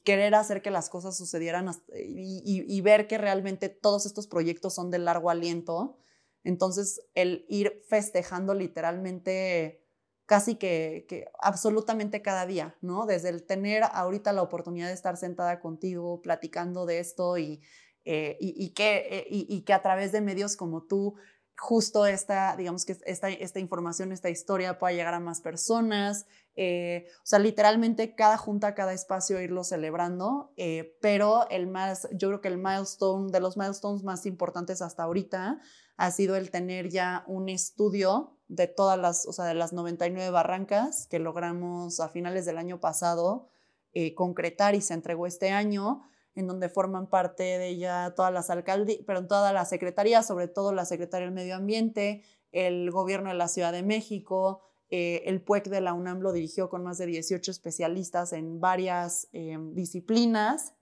querer 0.03 0.33
hacer 0.33 0.63
que 0.63 0.72
las 0.72 0.89
cosas 0.89 1.15
sucedieran 1.15 1.69
y, 1.95 2.81
ver 2.81 3.07
que 3.07 3.19
realmente 3.19 3.69
todos 3.69 4.07
estos 4.07 4.25
proyectos 4.25 4.74
son 4.74 4.89
de 4.89 4.98
largo 4.98 5.29
aliento. 5.29 6.00
Entonces, 6.43 7.01
el 7.13 7.45
ir 7.50 7.83
festejando 7.88 8.55
literalmente 8.55 9.83
casi 10.25 10.56
que, 10.56 11.27
absolutamente 11.39 12.22
cada 12.22 12.46
día, 12.46 12.75
¿no? 12.82 13.06
Desde 13.06 13.30
el 13.30 13.44
tener 13.44 13.84
ahorita 13.84 14.34
la 14.34 14.42
oportunidad 14.42 14.88
de 14.88 14.94
estar 14.94 15.18
sentada 15.18 15.60
contigo, 15.60 16.22
platicando 16.22 16.86
de 16.86 17.00
esto 17.00 17.38
y, 17.38 17.62
eh, 18.06 18.38
y, 18.39 18.70
que, 18.70 19.08
eh, 19.10 19.27
y, 19.30 19.62
que 19.62 19.74
a 19.74 19.82
través 19.82 20.12
de 20.12 20.22
medios 20.22 20.56
como 20.56 20.84
tú, 20.84 21.15
justo 21.58 22.06
esta, 22.06 22.56
digamos 22.56 22.86
que 22.86 22.98
esta, 23.06 23.30
esta 23.30 23.60
información, 23.60 24.12
esta 24.12 24.30
historia 24.30 24.80
pueda 24.80 24.94
llegar 24.94 25.13
a 25.13 25.20
más 25.20 25.42
personas. 25.42 26.25
Eh, 26.56 27.08
o 27.18 27.25
sea, 27.25 27.39
literalmente 27.39 28.15
cada 28.15 28.38
junta, 28.38 28.75
cada 28.75 28.94
espacio 28.94 29.42
irlo 29.42 29.63
celebrando, 29.63 30.53
pero 31.01 31.50
el 31.50 31.68
más, 31.68 32.08
yo 32.13 32.30
creo 32.30 32.42
que 32.42 32.48
el 32.48 32.58
milestone, 32.58 33.32
de 33.32 33.39
los 33.39 33.58
milestones 33.58 34.03
más 34.03 34.25
importantes 34.25 34.82
hasta 34.82 35.03
ahorita, 35.03 35.60
ha 35.98 36.12
sido 36.12 36.36
el 36.36 36.52
tener 36.52 36.90
ya 36.90 37.24
un 37.28 37.50
estudio 37.50 38.38
de 38.48 38.68
todas 38.68 39.00
las, 39.00 39.28
o 39.28 39.34
sea, 39.34 39.46
de 39.46 39.54
las 39.54 39.74
99 39.74 40.30
barrancas 40.30 41.08
que 41.08 41.20
logramos 41.20 42.00
a 42.00 42.10
finales 42.10 42.46
del 42.46 42.58
año 42.58 42.80
pasado 42.80 43.48
eh, 43.94 44.16
concretar 44.16 44.76
y 44.76 44.82
se 44.82 44.94
entregó 44.94 45.28
este 45.28 45.52
año, 45.52 46.02
en 46.36 46.48
donde 46.48 46.68
forman 46.68 47.08
parte 47.08 47.44
de 47.44 47.70
ella 47.70 48.14
todas 48.16 48.34
las 48.34 48.50
alcaldías, 48.50 49.02
pero 49.06 49.28
todas 49.28 49.54
las 49.54 49.70
secretarías, 49.70 50.26
sobre 50.26 50.48
todo 50.48 50.74
la 50.74 50.86
Secretaría 50.86 51.28
del 51.28 51.36
Medio 51.36 51.56
Ambiente, 51.56 52.24
el 52.52 52.90
gobierno 52.90 53.30
de 53.30 53.36
la 53.36 53.48
Ciudad 53.48 53.72
de 53.72 53.84
México, 53.84 54.62
eh, 54.90 55.24
el 55.26 55.42
PUEC 55.42 55.70
de 55.70 55.82
la 55.82 55.94
UNAM 55.94 56.22
lo 56.22 56.32
dirigió 56.32 56.70
con 56.70 56.84
más 56.84 56.98
de 56.98 57.06
18 57.06 57.52
especialistas 57.52 58.34
en 58.34 58.60
varias 58.60 59.28
eh, 59.32 59.58
disciplinas 59.74 60.74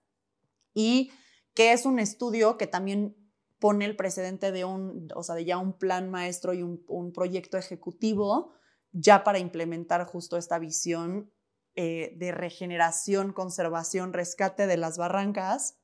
y 0.74 1.10
que 1.54 1.72
es 1.72 1.86
un 1.86 1.98
estudio 1.98 2.56
que 2.56 2.66
también 2.66 3.16
pone 3.62 3.84
el 3.84 3.94
precedente 3.94 4.50
de 4.50 4.64
un, 4.64 5.06
o 5.14 5.22
sea, 5.22 5.36
de 5.36 5.44
ya 5.44 5.56
un 5.56 5.78
plan 5.78 6.10
maestro 6.10 6.52
y 6.52 6.64
un, 6.64 7.12
proyecto 7.14 7.56
ejecutivo 7.56 8.54
ya 8.90 9.22
para 9.22 9.38
implementar 9.38 10.04
justo 10.04 10.36
esta 10.36 10.58
visión 10.58 11.30
eh, 11.76 12.12
de 12.16 12.32
regeneración, 12.32 13.32
conservación, 13.32 14.12
rescate 14.12 14.66
de 14.66 14.76
las 14.76 14.98
barrancas 14.98 15.78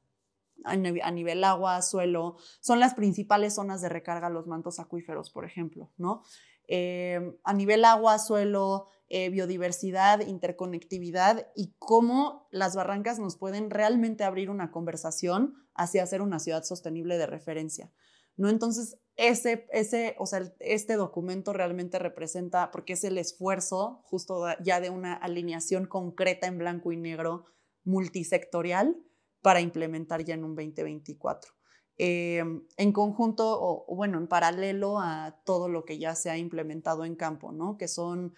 a, 0.65 0.77
nivel 0.77 1.45
agua, 1.45 1.81
suelo, 1.83 2.37
son 2.59 2.81
las 2.81 2.95
principales 2.95 3.55
zonas 3.55 3.81
de 3.81 3.89
recarga 3.89 4.29
los 4.29 4.49
mantos 4.49 4.81
acuíferos, 4.81 5.31
por 5.31 5.45
ejemplo, 5.45 5.93
¿no? 5.97 6.25
Eh, 6.69 7.37
a 7.45 7.55
nivel 7.55 7.85
agua, 7.85 8.19
suelo, 8.19 8.89
eh, 9.09 9.31
biodiversidad, 9.31 10.21
interconectividad 10.21 11.49
y 11.57 11.75
cómo 11.79 12.47
las 12.51 12.77
barrancas 12.77 13.19
nos 13.19 13.39
pueden 13.39 13.71
realmente 13.71 14.23
abrir 14.23 14.51
una 14.51 14.71
conversación 14.71 15.55
hacia 15.75 16.07
ser 16.07 16.21
una 16.21 16.39
ciudad 16.39 16.63
sostenible 16.63 17.17
de 17.17 17.27
referencia. 17.27 17.91
¿no? 18.37 18.51
Entonces, 18.51 18.99
ese, 19.17 19.67
ese, 19.73 20.15
o 20.19 20.27
sea, 20.27 20.43
este 20.61 20.95
documento 20.97 21.55
realmente 21.55 21.99
representa, 21.99 22.71
porque 22.71 22.93
es 22.93 23.05
el 23.05 23.17
esfuerzo 23.17 24.03
justo 24.05 24.45
ya 24.63 24.81
de 24.81 24.91
una 24.91 25.15
alineación 25.15 25.87
concreta 25.87 26.47
en 26.47 26.59
blanco 26.59 26.93
y 26.93 26.99
negro 26.99 27.47
multisectorial 27.85 28.95
para 29.41 29.61
implementar 29.61 30.23
ya 30.23 30.35
en 30.35 30.45
un 30.45 30.55
2024. 30.55 31.58
Eh, 31.99 32.45
en 32.77 32.93
conjunto 32.93 33.59
o, 33.61 33.95
bueno, 33.95 34.19
en 34.19 34.29
paralelo 34.29 35.01
a 35.01 35.41
todo 35.45 35.69
lo 35.69 35.85
que 35.85 35.99
ya 35.99 36.15
se 36.15 36.31
ha 36.31 36.39
implementado 36.39 37.05
en 37.05 37.17
campo, 37.17 37.51
¿no? 37.51 37.77
Que 37.77 37.89
son 37.89 38.35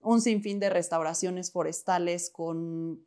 un 0.00 0.20
sinfín 0.20 0.58
de 0.58 0.68
restauraciones 0.68 1.52
forestales 1.52 2.28
con 2.30 3.06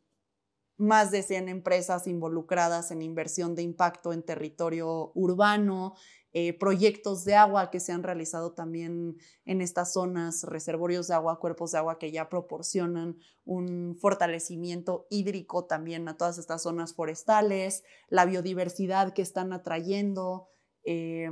más 0.78 1.10
de 1.10 1.22
100 1.22 1.48
empresas 1.48 2.06
involucradas 2.06 2.90
en 2.90 3.02
inversión 3.02 3.54
de 3.54 3.62
impacto 3.62 4.12
en 4.12 4.22
territorio 4.22 5.12
urbano, 5.14 5.94
eh, 6.32 6.52
proyectos 6.52 7.24
de 7.24 7.34
agua 7.34 7.70
que 7.70 7.80
se 7.80 7.92
han 7.92 8.02
realizado 8.02 8.52
también 8.52 9.16
en 9.46 9.60
estas 9.62 9.94
zonas, 9.94 10.44
reservorios 10.44 11.08
de 11.08 11.14
agua, 11.14 11.40
cuerpos 11.40 11.72
de 11.72 11.78
agua 11.78 11.98
que 11.98 12.12
ya 12.12 12.28
proporcionan 12.28 13.16
un 13.46 13.96
fortalecimiento 13.98 15.06
hídrico 15.08 15.64
también 15.64 16.06
a 16.06 16.18
todas 16.18 16.36
estas 16.36 16.62
zonas 16.62 16.94
forestales, 16.94 17.82
la 18.08 18.26
biodiversidad 18.26 19.14
que 19.14 19.22
están 19.22 19.54
atrayendo. 19.54 20.48
Eh, 20.84 21.30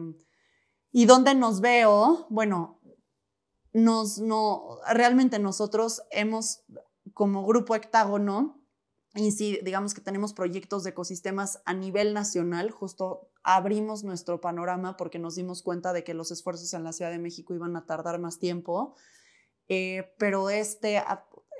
¿Y 0.92 1.04
dónde 1.04 1.34
nos 1.34 1.60
veo? 1.60 2.26
Bueno, 2.30 2.80
nos, 3.74 4.18
no, 4.18 4.78
realmente 4.90 5.38
nosotros 5.38 6.02
hemos, 6.10 6.64
como 7.12 7.44
grupo 7.44 7.74
hectágono, 7.74 8.62
y 9.14 9.32
si 9.32 9.58
digamos 9.62 9.92
que 9.92 10.00
tenemos 10.00 10.32
proyectos 10.32 10.84
de 10.84 10.90
ecosistemas 10.90 11.60
a 11.66 11.74
nivel 11.74 12.14
nacional, 12.14 12.70
justo 12.70 13.30
abrimos 13.46 14.02
nuestro 14.02 14.40
panorama 14.40 14.96
porque 14.96 15.20
nos 15.20 15.36
dimos 15.36 15.62
cuenta 15.62 15.92
de 15.92 16.02
que 16.02 16.14
los 16.14 16.32
esfuerzos 16.32 16.74
en 16.74 16.82
la 16.82 16.92
Ciudad 16.92 17.12
de 17.12 17.20
México 17.20 17.54
iban 17.54 17.76
a 17.76 17.86
tardar 17.86 18.18
más 18.18 18.40
tiempo, 18.40 18.96
eh, 19.68 20.12
pero 20.18 20.50
este, 20.50 21.00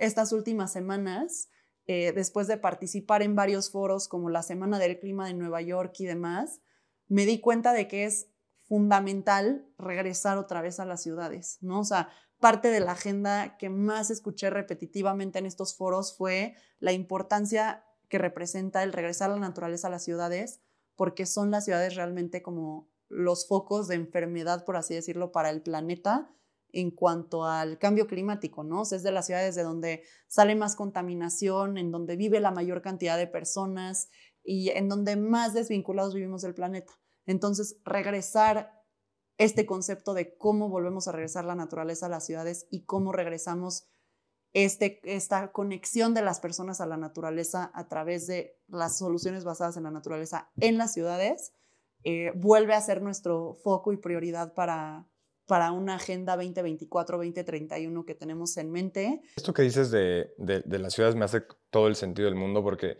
estas 0.00 0.32
últimas 0.32 0.72
semanas, 0.72 1.48
eh, 1.86 2.10
después 2.12 2.48
de 2.48 2.56
participar 2.56 3.22
en 3.22 3.36
varios 3.36 3.70
foros 3.70 4.08
como 4.08 4.30
la 4.30 4.42
Semana 4.42 4.80
del 4.80 4.98
Clima 4.98 5.28
de 5.28 5.34
Nueva 5.34 5.62
York 5.62 5.94
y 6.00 6.06
demás, 6.06 6.60
me 7.06 7.24
di 7.24 7.40
cuenta 7.40 7.72
de 7.72 7.86
que 7.86 8.04
es 8.04 8.32
fundamental 8.64 9.64
regresar 9.78 10.38
otra 10.38 10.62
vez 10.62 10.80
a 10.80 10.86
las 10.86 11.04
ciudades, 11.04 11.58
¿no? 11.60 11.78
O 11.78 11.84
sea, 11.84 12.08
parte 12.40 12.68
de 12.68 12.80
la 12.80 12.92
agenda 12.92 13.56
que 13.58 13.70
más 13.70 14.10
escuché 14.10 14.50
repetitivamente 14.50 15.38
en 15.38 15.46
estos 15.46 15.76
foros 15.76 16.16
fue 16.16 16.56
la 16.80 16.90
importancia 16.90 17.84
que 18.08 18.18
representa 18.18 18.82
el 18.82 18.92
regresar 18.92 19.30
a 19.30 19.34
la 19.34 19.40
naturaleza 19.40 19.86
a 19.86 19.90
las 19.92 20.02
ciudades, 20.02 20.60
porque 20.96 21.26
son 21.26 21.50
las 21.50 21.64
ciudades 21.64 21.94
realmente 21.94 22.42
como 22.42 22.90
los 23.08 23.46
focos 23.46 23.88
de 23.88 23.94
enfermedad, 23.94 24.64
por 24.64 24.76
así 24.76 24.94
decirlo, 24.94 25.30
para 25.30 25.50
el 25.50 25.62
planeta 25.62 26.32
en 26.72 26.90
cuanto 26.90 27.44
al 27.44 27.78
cambio 27.78 28.06
climático, 28.06 28.64
¿no? 28.64 28.82
Es 28.82 29.02
de 29.02 29.12
las 29.12 29.26
ciudades 29.26 29.54
de 29.54 29.62
donde 29.62 30.02
sale 30.26 30.54
más 30.56 30.76
contaminación, 30.76 31.78
en 31.78 31.90
donde 31.90 32.16
vive 32.16 32.40
la 32.40 32.50
mayor 32.50 32.82
cantidad 32.82 33.16
de 33.16 33.26
personas 33.26 34.10
y 34.42 34.70
en 34.70 34.88
donde 34.88 35.16
más 35.16 35.54
desvinculados 35.54 36.14
vivimos 36.14 36.42
del 36.42 36.54
planeta. 36.54 36.92
Entonces, 37.24 37.80
regresar 37.84 38.72
este 39.38 39.66
concepto 39.66 40.14
de 40.14 40.36
cómo 40.36 40.68
volvemos 40.68 41.08
a 41.08 41.12
regresar 41.12 41.44
la 41.44 41.54
naturaleza 41.54 42.06
a 42.06 42.10
las 42.10 42.26
ciudades 42.26 42.66
y 42.70 42.84
cómo 42.84 43.12
regresamos 43.12 43.88
este, 44.64 45.00
esta 45.04 45.52
conexión 45.52 46.14
de 46.14 46.22
las 46.22 46.40
personas 46.40 46.80
a 46.80 46.86
la 46.86 46.96
naturaleza 46.96 47.70
a 47.74 47.88
través 47.88 48.26
de 48.26 48.56
las 48.68 48.96
soluciones 48.96 49.44
basadas 49.44 49.76
en 49.76 49.82
la 49.82 49.90
naturaleza 49.90 50.50
en 50.58 50.78
las 50.78 50.94
ciudades, 50.94 51.52
eh, 52.04 52.32
vuelve 52.34 52.72
a 52.72 52.80
ser 52.80 53.02
nuestro 53.02 53.58
foco 53.62 53.92
y 53.92 53.98
prioridad 53.98 54.54
para, 54.54 55.06
para 55.46 55.72
una 55.72 55.96
agenda 55.96 56.38
2024-2031 56.38 58.06
que 58.06 58.14
tenemos 58.14 58.56
en 58.56 58.70
mente. 58.70 59.20
Esto 59.36 59.52
que 59.52 59.60
dices 59.60 59.90
de, 59.90 60.32
de, 60.38 60.78
las 60.78 60.94
ciudades 60.94 61.16
me 61.16 61.26
hace 61.26 61.42
todo 61.68 61.86
el 61.88 61.94
sentido 61.94 62.24
del 62.24 62.38
mundo 62.38 62.62
porque 62.62 62.96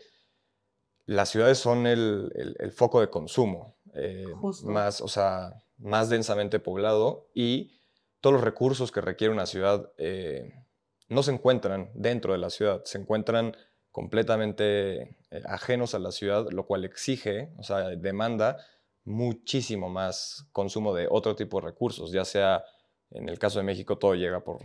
las 1.06 1.30
ciudades 1.30 1.56
son 1.56 1.86
el, 1.86 2.30
el 2.58 2.72
foco 2.72 3.00
de 3.00 3.08
consumo. 3.08 3.78
Eh, 3.94 4.26
más, 4.64 5.00
o 5.00 5.08
sea, 5.08 5.54
más 5.78 6.10
densamente 6.10 6.58
poblado 6.58 7.30
y 7.32 7.80
todos 8.20 8.34
los 8.34 8.44
recursos 8.44 8.92
que 8.92 9.00
requiere 9.00 9.32
una 9.32 9.46
ciudad 9.46 9.90
eh, 9.96 10.65
no 11.08 11.22
se 11.22 11.32
encuentran 11.32 11.90
dentro 11.94 12.32
de 12.32 12.38
la 12.38 12.50
ciudad, 12.50 12.82
se 12.84 12.98
encuentran 12.98 13.56
completamente 13.90 15.16
eh, 15.30 15.42
ajenos 15.46 15.94
a 15.94 15.98
la 15.98 16.12
ciudad, 16.12 16.46
lo 16.50 16.66
cual 16.66 16.84
exige, 16.84 17.50
o 17.58 17.62
sea, 17.62 17.88
demanda 17.90 18.58
muchísimo 19.04 19.88
más 19.88 20.46
consumo 20.52 20.94
de 20.94 21.06
otro 21.10 21.36
tipo 21.36 21.60
de 21.60 21.66
recursos, 21.66 22.12
ya 22.12 22.24
sea 22.24 22.64
en 23.10 23.28
el 23.28 23.38
caso 23.38 23.60
de 23.60 23.64
México 23.64 23.98
todo 23.98 24.14
llega 24.14 24.42
por, 24.42 24.58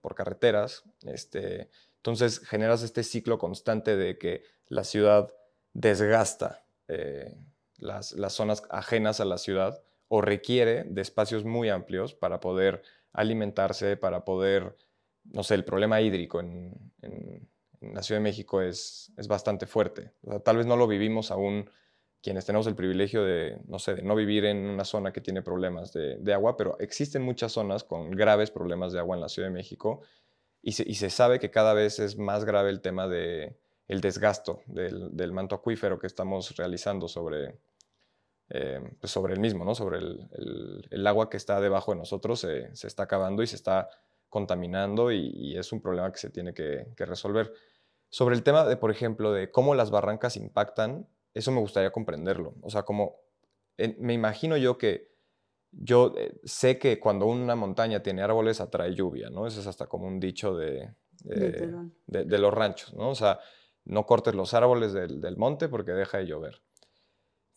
por 0.00 0.14
carreteras, 0.14 0.84
este, 1.02 1.70
entonces 1.96 2.38
generas 2.38 2.82
este 2.82 3.02
ciclo 3.02 3.36
constante 3.36 3.96
de 3.96 4.16
que 4.16 4.44
la 4.68 4.84
ciudad 4.84 5.34
desgasta 5.72 6.64
las, 7.78 8.14
zonas 8.32 8.62
ajenas 8.70 9.20
a 9.20 9.24
la 9.24 9.38
ciudad 9.38 9.82
o 10.08 10.20
requiere 10.20 10.84
de 10.84 11.02
espacios 11.02 11.44
muy 11.44 11.68
amplios 11.68 12.14
para 12.14 12.40
poder 12.40 12.82
alimentarse, 13.12 13.96
para 13.96 14.24
poder, 14.24 14.76
no 15.32 15.42
sé, 15.42 15.54
el 15.54 15.64
problema 15.64 16.00
hídrico 16.00 16.40
en, 16.40 16.92
en 17.84 17.94
la 17.94 18.02
Ciudad 18.02 18.20
de 18.20 18.24
México 18.24 18.60
es, 18.60 19.12
es 19.16 19.28
bastante 19.28 19.66
fuerte. 19.66 20.12
tal 20.44 20.56
vez 20.56 20.66
no 20.66 20.76
lo 20.76 20.86
vivimos 20.86 21.30
aún 21.30 21.68
quienes 22.22 22.46
tenemos 22.46 22.66
el 22.66 22.74
privilegio 22.74 23.22
de, 23.22 23.58
no 23.66 23.78
sé, 23.78 23.96
de 23.96 24.02
no 24.02 24.14
vivir 24.14 24.46
en 24.46 24.56
una 24.66 24.84
zona 24.84 25.12
que 25.12 25.20
tiene 25.20 25.42
problemas 25.42 25.92
de, 25.92 26.32
agua, 26.32 26.56
pero 26.56 26.78
existen 26.78 27.20
muchas 27.20 27.52
zonas 27.52 27.84
con 27.84 28.10
graves 28.12 28.50
problemas 28.50 28.92
de 28.92 28.98
agua 28.98 29.14
en 29.14 29.20
la 29.20 29.28
Ciudad 29.28 29.48
de 29.48 29.54
México 29.54 30.00
y 30.62 30.72
se, 30.72 31.10
sabe 31.10 31.38
que 31.38 31.50
cada 31.50 31.74
vez 31.74 31.98
es 31.98 32.16
más 32.16 32.46
grave 32.46 32.70
el 32.70 32.80
tema 32.80 33.06
de 33.06 33.58
el 33.86 34.00
desgasto 34.00 34.62
del, 34.64 35.32
manto 35.32 35.54
acuífero 35.54 35.98
que 35.98 36.06
estamos 36.06 36.56
realizando 36.56 37.06
sobre, 37.06 37.58
eh, 38.48 38.80
pues 38.98 39.12
sobre 39.12 39.34
el 39.34 39.40
mismo, 39.40 39.66
¿no? 39.66 39.74
sobre 39.74 39.98
el, 39.98 41.06
agua 41.06 41.28
que 41.28 41.36
está 41.36 41.60
debajo 41.60 41.92
de 41.92 41.98
nosotros 41.98 42.40
se, 42.40 42.70
está 42.72 43.02
acabando 43.02 43.42
y 43.42 43.46
se 43.46 43.56
está 43.56 43.90
contaminando 44.34 45.10
y, 45.10 45.56
es 45.56 45.72
un 45.72 45.80
problema 45.80 46.12
que 46.12 46.18
se 46.18 46.28
tiene 46.28 46.52
que, 46.52 46.88
que 46.94 47.06
resolver. 47.06 47.52
Sobre 48.10 48.34
el 48.34 48.42
tema 48.42 48.64
de, 48.64 48.76
por 48.76 48.90
ejemplo, 48.90 49.32
de 49.32 49.50
cómo 49.50 49.74
las 49.74 49.90
barrancas 49.90 50.36
impactan 50.36 51.08
eso 51.34 51.50
me 51.50 51.60
gustaría 51.60 51.90
comprenderlo. 51.90 52.54
O 52.62 52.70
sea, 52.70 52.84
como 52.84 53.16
me 53.98 54.14
imagino 54.14 54.56
yo 54.56 54.78
que 54.78 55.12
yo 55.72 56.14
eh, 56.16 56.40
sé 56.44 56.78
que 56.78 57.00
cuando 57.00 57.26
una 57.26 57.56
montaña 57.56 58.00
tiene 58.04 58.22
árboles 58.22 58.60
atrae 58.60 58.94
lluvia, 58.94 59.28
¿no? 59.30 59.48
Eso 59.48 59.60
es 59.60 59.66
hasta 59.66 59.86
como 59.86 60.06
un 60.06 60.20
dicho 60.20 60.56
de, 60.56 60.94
de, 61.24 62.38
los 62.38 62.54
ranchos, 62.54 62.94
¿no? 62.94 63.10
O 63.10 63.14
sea, 63.16 63.40
no 63.84 64.06
cortes 64.06 64.36
los 64.36 64.54
árboles 64.54 64.92
del, 64.92 65.36
monte 65.36 65.68
porque 65.68 65.90
deja 65.90 66.18
de 66.18 66.26
llover. 66.26 66.62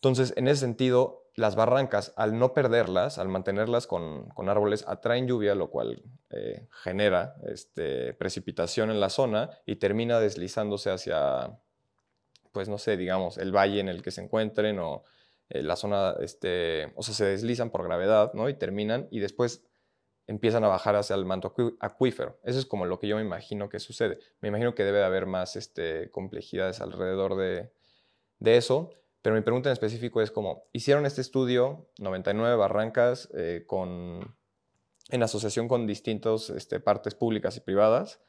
Entonces, 0.00 0.34
en 0.36 0.48
ese 0.48 0.60
sentido, 0.62 1.27
las 1.38 1.54
barrancas, 1.54 2.12
al 2.16 2.38
no 2.38 2.52
perderlas, 2.52 3.18
al 3.18 3.28
mantenerlas 3.28 3.86
con, 3.86 4.28
árboles, 4.48 4.84
atraen 4.88 5.28
lluvia, 5.28 5.54
lo 5.54 5.70
cual 5.70 6.02
eh, 6.30 6.66
genera 6.82 7.36
este, 7.46 8.12
precipitación 8.14 8.90
en 8.90 8.98
la 8.98 9.08
zona 9.08 9.50
y 9.64 9.76
termina 9.76 10.18
deslizándose 10.18 10.90
hacia, 10.90 11.58
pues 12.50 12.68
no 12.68 12.76
sé, 12.76 12.96
digamos, 12.96 13.38
el 13.38 13.54
valle 13.54 13.78
en 13.78 13.88
el 13.88 14.02
que 14.02 14.10
se 14.10 14.20
encuentren 14.20 14.80
o 14.80 15.04
eh, 15.48 15.62
la 15.62 15.76
zona, 15.76 16.16
este, 16.20 16.92
o 16.96 17.04
sea, 17.04 17.14
se 17.14 17.24
deslizan 17.24 17.70
por 17.70 17.84
gravedad, 17.84 18.32
¿no? 18.34 18.48
Y 18.48 18.54
terminan 18.54 19.06
y 19.10 19.20
después 19.20 19.62
empiezan 20.26 20.64
a 20.64 20.68
bajar 20.68 20.96
hacia 20.96 21.14
el 21.14 21.24
manto 21.24 21.54
acuífero. 21.78 22.38
Eso 22.42 22.58
es 22.58 22.66
como 22.66 22.84
lo 22.84 22.98
que 22.98 23.06
yo 23.06 23.14
me 23.14 23.22
imagino 23.22 23.68
que 23.68 23.78
sucede. 23.78 24.18
Me 24.40 24.48
imagino 24.48 24.74
que 24.74 24.84
debe 24.84 24.98
de 24.98 25.04
haber 25.04 25.26
más 25.26 25.54
este, 25.54 26.10
complejidades 26.10 26.80
alrededor 26.80 27.36
de, 27.36 27.70
eso, 28.40 28.90
pero 29.28 29.36
mi 29.36 29.42
pregunta 29.42 29.68
en 29.68 29.74
específico 29.74 30.22
es 30.22 30.30
como, 30.30 30.70
hicieron 30.72 31.04
este 31.04 31.20
estudio, 31.20 31.90
99 31.98 32.56
barrancas, 32.56 33.28
eh, 33.34 33.62
con, 33.66 34.38
en 35.10 35.22
asociación 35.22 35.68
con 35.68 35.86
distintas 35.86 36.48
este, 36.48 36.80
partes 36.80 37.14
públicas 37.14 37.54
y 37.58 37.60
privadas, 37.60 38.22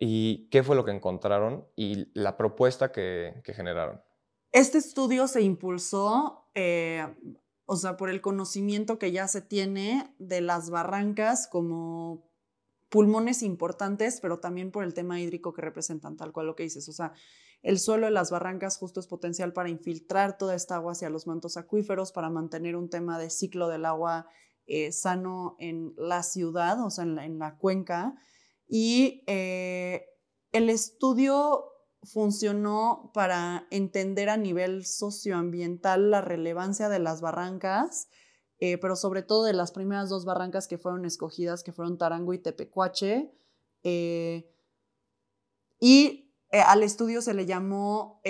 y 0.00 0.48
qué 0.48 0.64
fue 0.64 0.74
lo 0.74 0.84
que 0.84 0.90
encontraron 0.90 1.68
y 1.76 2.10
la 2.18 2.36
propuesta 2.36 2.90
que, 2.90 3.44
generaron. 3.44 4.02
Este 4.50 4.78
estudio 4.78 5.28
se 5.28 5.42
impulsó, 5.42 6.48
eh, 6.56 7.06
o 7.64 7.76
sea, 7.76 7.96
por 7.96 8.10
el 8.10 8.20
conocimiento 8.20 8.98
que 8.98 9.12
ya 9.12 9.28
se 9.28 9.40
tiene 9.40 10.16
de 10.18 10.40
las 10.40 10.70
barrancas 10.70 11.46
como 11.46 12.28
pulmones 12.88 13.44
importantes, 13.44 14.18
pero 14.20 14.40
también 14.40 14.72
por 14.72 14.82
el 14.82 14.94
tema 14.94 15.20
hídrico 15.20 15.52
que 15.52 15.62
representan, 15.62 16.16
tal 16.16 16.32
cual 16.32 16.46
lo 16.46 16.56
que 16.56 16.64
dices. 16.64 16.88
O 16.88 16.92
sea, 16.92 17.12
el 17.62 17.78
suelo 17.78 18.06
de 18.06 18.12
las 18.12 18.30
barrancas 18.30 18.76
justo 18.76 18.98
es 18.98 19.06
potencial 19.06 19.52
para 19.52 19.70
infiltrar 19.70 20.36
toda 20.36 20.54
esta 20.54 20.74
agua 20.74 20.92
hacia 20.92 21.10
los 21.10 21.28
mantos 21.28 21.56
acuíferos, 21.56 22.10
para 22.10 22.28
mantener 22.28 22.74
un 22.74 22.90
tema 22.90 23.18
de 23.18 23.30
ciclo 23.30 23.68
del 23.68 23.84
agua 23.84 24.26
eh, 24.66 24.90
sano 24.90 25.56
en 25.60 25.94
la 25.96 26.24
ciudad, 26.24 26.84
o 26.84 26.90
sea, 26.90 27.04
en 27.04 27.38
la 27.38 27.56
cuenca. 27.56 28.16
Y 28.66 29.22
eh, 29.28 30.06
el 30.50 30.70
estudio 30.70 31.64
funcionó 32.02 33.12
para 33.14 33.68
entender 33.70 34.28
a 34.28 34.36
nivel 34.36 34.84
socioambiental 34.84 36.10
la 36.10 36.20
relevancia 36.20 36.88
de 36.88 36.98
las 36.98 37.20
barrancas, 37.20 38.08
eh, 38.58 38.76
pero 38.78 38.96
sobre 38.96 39.22
todo 39.22 39.44
de 39.44 39.52
las 39.52 39.70
primeras 39.70 40.08
dos 40.08 40.24
barrancas 40.24 40.66
que 40.66 40.78
fueron 40.78 41.04
escogidas, 41.04 41.62
que 41.62 41.72
fueron 41.72 41.96
Tarango 41.96 42.34
y 42.34 42.38
Tepecuache. 42.38 43.32
Y 45.84 46.21
al 46.52 46.82
estudio 46.82 47.22
se 47.22 47.34
le 47.34 47.46
llamó 47.46 48.20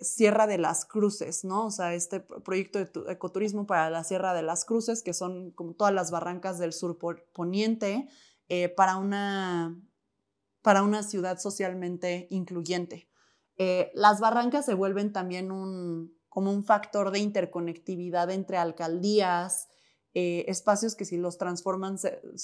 Sierra 0.00 0.46
de 0.46 0.58
las 0.58 0.84
Cruces, 0.84 1.44
¿no? 1.44 1.66
O 1.66 1.70
sea, 1.70 1.94
este 1.94 2.20
proyecto 2.20 2.78
de 2.80 3.12
ecoturismo 3.12 3.66
para 3.66 3.88
la 3.88 4.02
Sierra 4.02 4.34
de 4.34 4.42
las 4.42 4.64
Cruces, 4.64 5.02
que 5.02 5.14
son 5.14 5.52
como 5.52 5.74
todas 5.74 5.94
las 5.94 6.10
barrancas 6.10 6.58
del 6.58 6.72
sur 6.72 6.98
poniente, 7.32 8.08
para 8.76 8.96
una 8.96 9.80
para 10.62 10.82
una 10.82 11.02
ciudad 11.02 11.38
socialmente 11.38 12.26
incluyente. 12.30 13.08
Eh, 13.56 13.90
las 13.94 14.20
barrancas 14.20 14.66
se 14.66 14.74
vuelven 14.74 15.12
también 15.12 15.50
un, 15.50 16.16
como 16.28 16.52
un 16.52 16.62
factor 16.62 17.10
de 17.10 17.18
interconectividad 17.20 18.30
entre 18.30 18.56
alcaldías, 18.56 19.68
eh, 20.14 20.44
espacios 20.48 20.94
que 20.94 21.04
si 21.04 21.16
los 21.16 21.38
transforman, 21.38 21.96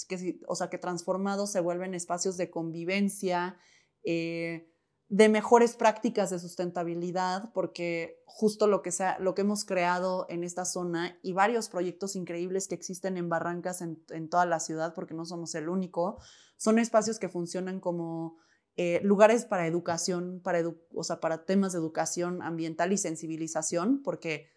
que 0.07 0.39
o 0.47 0.55
sea, 0.55 0.69
que 0.69 0.77
transformados 0.77 1.51
se 1.51 1.59
vuelven 1.59 1.93
espacios 1.93 2.35
de 2.37 2.49
convivencia, 2.49 3.57
eh, 4.03 4.73
de 5.07 5.29
mejores 5.29 5.75
prácticas 5.75 6.29
de 6.31 6.39
sustentabilidad, 6.39 7.51
porque 7.53 8.23
justo 8.25 8.67
lo 8.67 8.81
que, 8.81 8.91
sea, 8.91 9.19
lo 9.19 9.35
que 9.35 9.41
hemos 9.41 9.63
creado 9.63 10.25
en 10.29 10.43
esta 10.43 10.65
zona 10.65 11.17
y 11.21 11.33
varios 11.33 11.69
proyectos 11.69 12.15
increíbles 12.15 12.67
que 12.67 12.75
existen 12.75 13.17
en 13.17 13.29
barrancas 13.29 13.81
en, 13.81 14.03
en 14.09 14.29
toda 14.29 14.45
la 14.45 14.59
ciudad, 14.59 14.93
porque 14.93 15.13
no 15.13 15.25
somos 15.25 15.53
el 15.55 15.69
único, 15.69 16.19
son 16.57 16.79
espacios 16.79 17.19
que 17.19 17.29
funcionan 17.29 17.79
como 17.79 18.37
eh, 18.77 18.99
lugares 19.03 19.45
para 19.45 19.67
educación, 19.67 20.41
para, 20.43 20.59
o 20.93 21.03
sea, 21.03 21.21
para 21.21 21.45
temas 21.45 21.71
de 21.71 21.79
educación 21.79 22.41
ambiental 22.41 22.91
y 22.91 22.97
sensibilización, 22.97 24.01
porque 24.03 24.49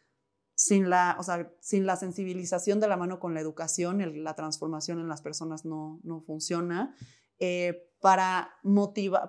sin 0.55 0.91
la, 0.91 1.17
o 1.21 1.23
sea, 1.23 1.53
sin 1.61 1.87
la 1.87 1.97
sensibilización 1.97 2.81
de 2.81 2.89
la 2.89 2.97
mano 2.97 3.21
con 3.21 3.33
la 3.33 3.41
educación, 3.41 4.25
la 4.25 4.35
transformación 4.35 4.99
en 4.99 5.09
las 5.09 5.23
personas 5.23 5.65
no, 5.65 6.01
no 6.03 6.21
funciona. 6.21 6.97
Eh, 7.39 7.85
para 8.01 8.55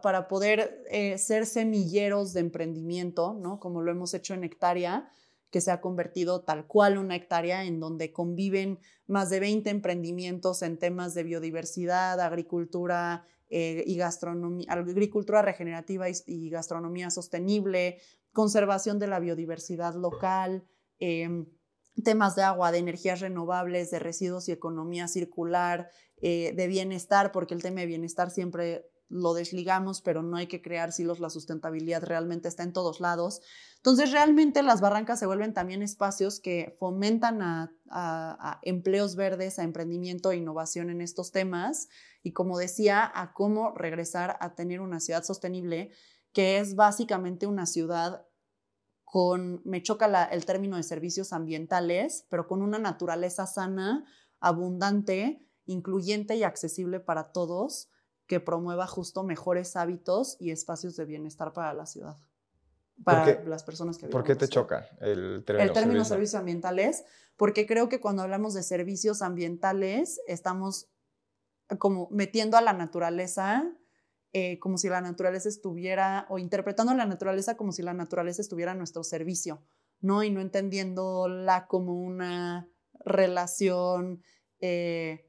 para 0.04 0.28
poder 0.28 0.84
eh, 0.92 1.18
ser 1.18 1.48
semilleros 1.48 2.34
de 2.34 2.42
emprendimiento, 2.42 3.34
¿no? 3.34 3.60
Como 3.60 3.82
lo 3.82 3.92
hemos 3.92 4.14
hecho 4.14 4.36
en 4.36 4.44
Hectárea, 4.44 5.10
que 5.50 5.62
se 5.62 5.72
ha 5.72 5.82
convertido 5.82 6.42
tal 6.42 6.68
cual 6.68 6.98
una 6.98 7.16
hectárea 7.16 7.66
en 7.66 7.80
donde 7.80 8.12
conviven 8.14 8.80
más 9.08 9.30
de 9.30 9.40
20 9.40 9.70
emprendimientos 9.70 10.62
en 10.62 10.78
temas 10.78 11.14
de 11.14 11.24
biodiversidad, 11.24 12.20
agricultura 12.20 13.26
eh, 13.50 13.84
y 13.88 13.98
gastronomía, 13.98 14.72
agricultura 14.72 15.42
regenerativa 15.42 16.06
y, 16.10 16.50
gastronomía 16.50 17.10
sostenible, 17.10 17.98
conservación 18.32 19.00
de 19.00 19.08
la 19.08 19.20
biodiversidad 19.20 19.96
local, 19.96 20.68
em, 21.00 21.48
temas 22.04 22.36
de 22.36 22.44
agua, 22.44 22.72
de 22.72 22.78
energías 22.78 23.20
renovables, 23.20 23.90
de 23.90 23.98
residuos 23.98 24.48
y 24.48 24.52
economía 24.52 25.08
circular, 25.08 25.90
eh, 26.22 26.54
de 26.56 26.68
bienestar, 26.68 27.32
porque 27.32 27.54
el 27.54 27.62
tema 27.62 27.82
de 27.82 27.88
bienestar 27.88 28.32
siempre 28.32 28.86
lo 29.10 29.34
desligamos, 29.34 30.02
pero 30.02 30.22
no 30.22 30.38
hay 30.38 30.48
que 30.48 30.62
crear 30.62 30.92
silos, 30.92 31.20
la 31.20 31.32
sustentabilidad 31.32 32.04
realmente 32.04 32.48
está 32.48 32.64
en 32.64 32.74
todos 32.74 33.00
lados. 33.00 33.42
Entonces, 33.78 34.12
realmente 34.12 34.62
las 34.62 34.82
barrancas 34.82 35.20
se 35.20 35.26
vuelven 35.26 35.54
también 35.54 35.82
espacios 35.82 36.40
que 36.40 36.76
fomentan 36.80 37.42
a, 37.42 38.60
empleos 38.62 39.16
verdes, 39.16 39.58
a 39.58 39.64
emprendimiento 39.64 40.32
e 40.32 40.38
innovación 40.38 40.92
en 40.92 41.02
estos 41.02 41.32
temas 41.32 41.90
y, 42.22 42.34
como 42.34 42.58
decía, 42.60 43.12
a 43.14 43.34
cómo 43.34 43.72
regresar 43.72 44.38
a 44.42 44.54
tener 44.54 44.80
una 44.80 45.00
ciudad 45.00 45.24
sostenible, 45.24 45.92
que 46.32 46.60
es 46.60 46.76
básicamente 46.76 47.48
una 47.48 47.66
ciudad 47.66 48.28
con, 49.04 49.64
me 49.66 49.82
choca 49.82 50.26
el 50.26 50.46
término 50.46 50.78
de 50.78 50.84
servicios 50.84 51.34
ambientales, 51.34 52.28
pero 52.30 52.48
con 52.48 52.62
una 52.62 52.78
naturaleza 52.78 53.48
sana, 53.48 54.06
abundante, 54.40 55.49
incluyente 55.70 56.36
y 56.36 56.44
accesible 56.44 57.00
para 57.00 57.32
todos, 57.32 57.90
que 58.28 58.40
promueva 58.40 58.88
justo 58.88 59.24
mejores 59.24 59.76
hábitos 59.76 60.38
y 60.40 60.52
espacios 60.52 60.96
de 60.96 61.06
bienestar 61.06 61.54
para 61.54 61.74
la 61.74 61.86
ciudad 61.86 62.18
para 63.04 63.44
las 63.46 63.64
personas 63.64 63.98
que 63.98 64.08
¿Por 64.08 64.24
qué 64.26 64.36
te 64.36 64.50
choca 64.50 64.90
el 65.00 65.44
término? 65.46 65.68
El 65.68 65.74
término 65.74 66.04
servicios 66.04 66.38
ambientales, 66.38 67.06
porque 67.38 67.66
creo 67.66 67.88
que 67.88 68.02
cuando 68.02 68.24
hablamos 68.24 68.54
de 68.54 68.62
servicios 68.62 69.22
ambientales 69.22 70.20
estamos 70.28 70.90
como 71.78 72.10
metiendo 72.12 72.58
a 72.58 72.62
la 72.62 72.74
naturaleza 72.74 73.72
eh, 74.32 74.60
como 74.60 74.78
si 74.78 74.90
la 74.90 75.02
naturaleza 75.02 75.50
estuviera, 75.50 76.28
o 76.30 76.38
interpretando 76.38 76.92
a 76.92 76.96
la 76.96 77.08
naturaleza 77.08 77.58
como 77.58 77.72
si 77.72 77.82
la 77.82 77.96
naturaleza 77.96 78.44
estuviera 78.44 78.74
a 78.74 78.76
nuestro 78.76 79.04
servicio, 79.04 79.64
¿no? 80.02 80.22
Y 80.22 80.30
no 80.30 80.40
entendiéndola 80.40 81.66
como 81.66 81.96
una 81.96 82.70
relación 83.04 84.22
eh, 84.60 85.29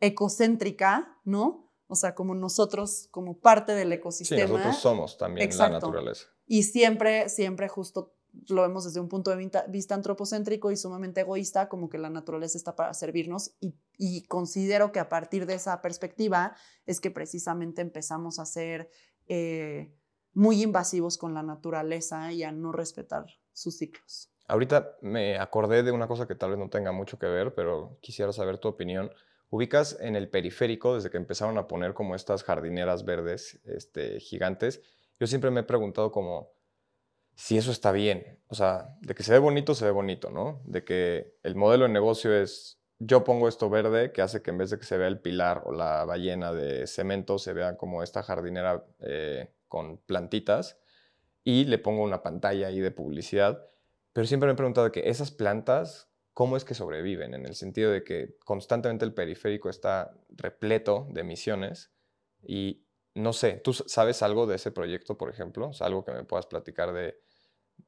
ecocéntrica, 0.00 1.18
¿no? 1.24 1.72
O 1.86 1.94
sea, 1.94 2.14
como 2.14 2.34
nosotros, 2.34 3.08
como 3.10 3.38
parte 3.38 3.72
del 3.72 3.92
ecosistema. 3.92 4.46
Sí, 4.46 4.52
nosotros 4.52 4.76
somos 4.76 5.18
también 5.18 5.48
la 5.56 5.68
naturaleza. 5.70 6.26
Y 6.46 6.64
siempre, 6.64 7.28
siempre 7.28 7.68
justo 7.68 8.14
lo 8.48 8.62
vemos 8.62 8.84
desde 8.84 9.00
un 9.00 9.08
punto 9.08 9.34
de 9.34 9.50
vista 9.68 9.94
antropocéntrico 9.94 10.70
y 10.70 10.76
sumamente 10.76 11.22
egoísta, 11.22 11.68
como 11.68 11.88
que 11.88 11.98
la 11.98 12.10
naturaleza 12.10 12.58
está 12.58 12.76
para 12.76 12.94
servirnos 12.94 13.54
y, 13.96 14.22
considero 14.26 14.92
que 14.92 15.00
a 15.00 15.08
partir 15.08 15.46
de 15.46 15.54
esa 15.54 15.80
perspectiva 15.82 16.54
es 16.86 17.00
que 17.00 17.10
precisamente 17.10 17.82
empezamos 17.82 18.38
a 18.38 18.42
hacer 18.42 18.90
eh, 19.26 19.92
muy 20.34 20.62
invasivos 20.62 21.18
con 21.18 21.34
la 21.34 21.42
naturaleza 21.42 22.32
y 22.32 22.42
a 22.42 22.52
no 22.52 22.72
respetar 22.72 23.26
sus 23.52 23.78
ciclos. 23.78 24.30
Ahorita 24.46 24.96
me 25.02 25.38
acordé 25.38 25.82
de 25.82 25.90
una 25.90 26.06
cosa 26.06 26.26
que 26.26 26.34
tal 26.34 26.50
vez 26.50 26.58
no 26.58 26.70
tenga 26.70 26.92
mucho 26.92 27.18
que 27.18 27.26
ver, 27.26 27.54
pero 27.54 27.98
quisiera 28.00 28.32
saber 28.32 28.58
tu 28.58 28.68
opinión. 28.68 29.10
Ubicas 29.50 29.96
en 30.00 30.16
el 30.16 30.28
periférico, 30.28 30.94
desde 30.94 31.10
que 31.10 31.16
empezaron 31.16 31.58
a 31.58 31.66
poner 31.66 31.94
como 31.94 32.14
estas 32.14 32.44
jardineras 32.44 33.04
verdes 33.04 33.60
este, 33.64 34.20
gigantes, 34.20 34.82
yo 35.18 35.26
siempre 35.26 35.50
me 35.50 35.60
he 35.60 35.64
preguntado 35.64 36.12
como 36.12 36.52
si 37.34 37.56
eso 37.56 37.70
está 37.70 37.92
bien. 37.92 38.40
O 38.48 38.54
sea, 38.54 38.96
de 39.00 39.14
que 39.14 39.22
se 39.22 39.32
ve 39.32 39.38
bonito, 39.38 39.74
se 39.74 39.84
ve 39.84 39.90
bonito, 39.90 40.30
¿no? 40.30 40.60
De 40.64 40.84
que 40.84 41.38
el 41.42 41.54
modelo 41.54 41.84
de 41.84 41.90
negocio 41.90 42.34
es 42.34 42.78
yo 42.98 43.22
pongo 43.22 43.48
esto 43.48 43.70
verde 43.70 44.12
que 44.12 44.22
hace 44.22 44.42
que 44.42 44.50
en 44.50 44.58
vez 44.58 44.70
de 44.70 44.78
que 44.78 44.84
se 44.84 44.98
vea 44.98 45.06
el 45.06 45.20
pilar 45.20 45.62
o 45.64 45.72
la 45.72 46.04
ballena 46.04 46.52
de 46.52 46.86
cemento, 46.86 47.38
se 47.38 47.52
vea 47.52 47.76
como 47.76 48.02
esta 48.02 48.22
jardinera 48.22 48.84
eh, 49.00 49.52
con 49.68 49.98
plantitas 49.98 50.78
y 51.44 51.64
le 51.64 51.78
pongo 51.78 52.02
una 52.02 52.22
pantalla 52.22 52.66
ahí 52.66 52.80
de 52.80 52.90
publicidad. 52.90 53.64
Pero 54.12 54.26
siempre 54.26 54.48
me 54.48 54.54
he 54.54 54.56
preguntado 54.56 54.90
que 54.90 55.08
esas 55.08 55.30
plantas, 55.30 56.07
¿cómo 56.38 56.56
es 56.56 56.64
que 56.64 56.74
sobreviven? 56.74 57.34
En 57.34 57.46
el 57.46 57.56
sentido 57.56 57.90
de 57.90 58.04
que 58.04 58.36
constantemente 58.44 59.04
el 59.04 59.12
periférico 59.12 59.68
está 59.68 60.16
repleto 60.28 61.08
de 61.10 61.22
emisiones 61.22 61.90
y 62.46 62.86
no 63.16 63.32
sé, 63.32 63.54
¿tú 63.54 63.72
sabes 63.72 64.22
algo 64.22 64.46
de 64.46 64.54
ese 64.54 64.70
proyecto, 64.70 65.18
por 65.18 65.30
ejemplo? 65.30 65.72
algo 65.80 66.04
que 66.04 66.12
me 66.12 66.22
puedas 66.22 66.46
platicar 66.46 66.92
de, 66.92 67.16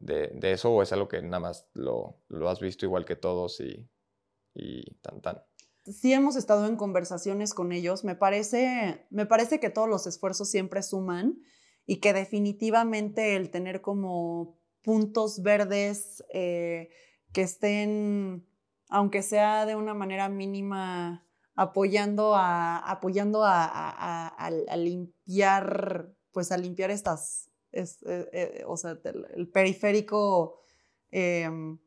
de, 0.01 0.51
eso 0.51 0.73
o 0.73 0.83
es 0.83 0.93
algo 0.93 1.07
que 1.07 1.23
nada 1.23 1.39
más 1.39 1.69
lo, 1.75 2.17
lo 2.27 2.49
has 2.49 2.59
visto 2.59 2.85
igual 2.85 3.05
que 3.05 3.15
todos 3.15 3.61
y, 3.61 3.89
y 4.53 4.97
tan 4.97 5.21
tan? 5.21 5.45
Sí 5.85 6.13
hemos 6.13 6.35
estado 6.35 6.67
en 6.67 6.75
conversaciones 6.75 7.55
con 7.55 7.71
ellos. 7.71 8.03
Me 8.03 8.17
parece, 8.17 9.07
me 9.11 9.27
parece 9.27 9.61
que 9.61 9.71
todos 9.71 9.89
los 9.89 10.09
esfuerzos 10.09 10.51
siempre 10.51 10.83
suman 10.83 11.41
y 11.87 12.01
que 12.01 12.13
definitivamente 12.13 13.37
el 13.37 13.53
tener 13.53 13.81
como 13.81 14.59
puntos 14.83 15.41
verdes 15.41 16.25
eh, 16.35 16.91
que 17.33 17.43
estén, 17.43 18.47
aunque 18.89 19.23
sea 19.23 19.67
de 19.67 19.77
una 19.77 19.95
manera 19.95 20.29
mínima, 20.29 21.27
apoyando 21.55 22.35
a, 22.35 22.79
apoyando 22.79 23.43
a, 23.45 24.51
limpiar, 24.77 26.13
pues 26.33 26.53
a 26.53 26.57
limpiar 26.57 26.91
estas, 26.91 27.51
eh, 27.73 27.87
eh, 28.07 28.65
o 28.67 28.77
sea, 28.77 28.99
el, 29.35 29.49
periférico, 29.49 30.61
em, 31.11 31.79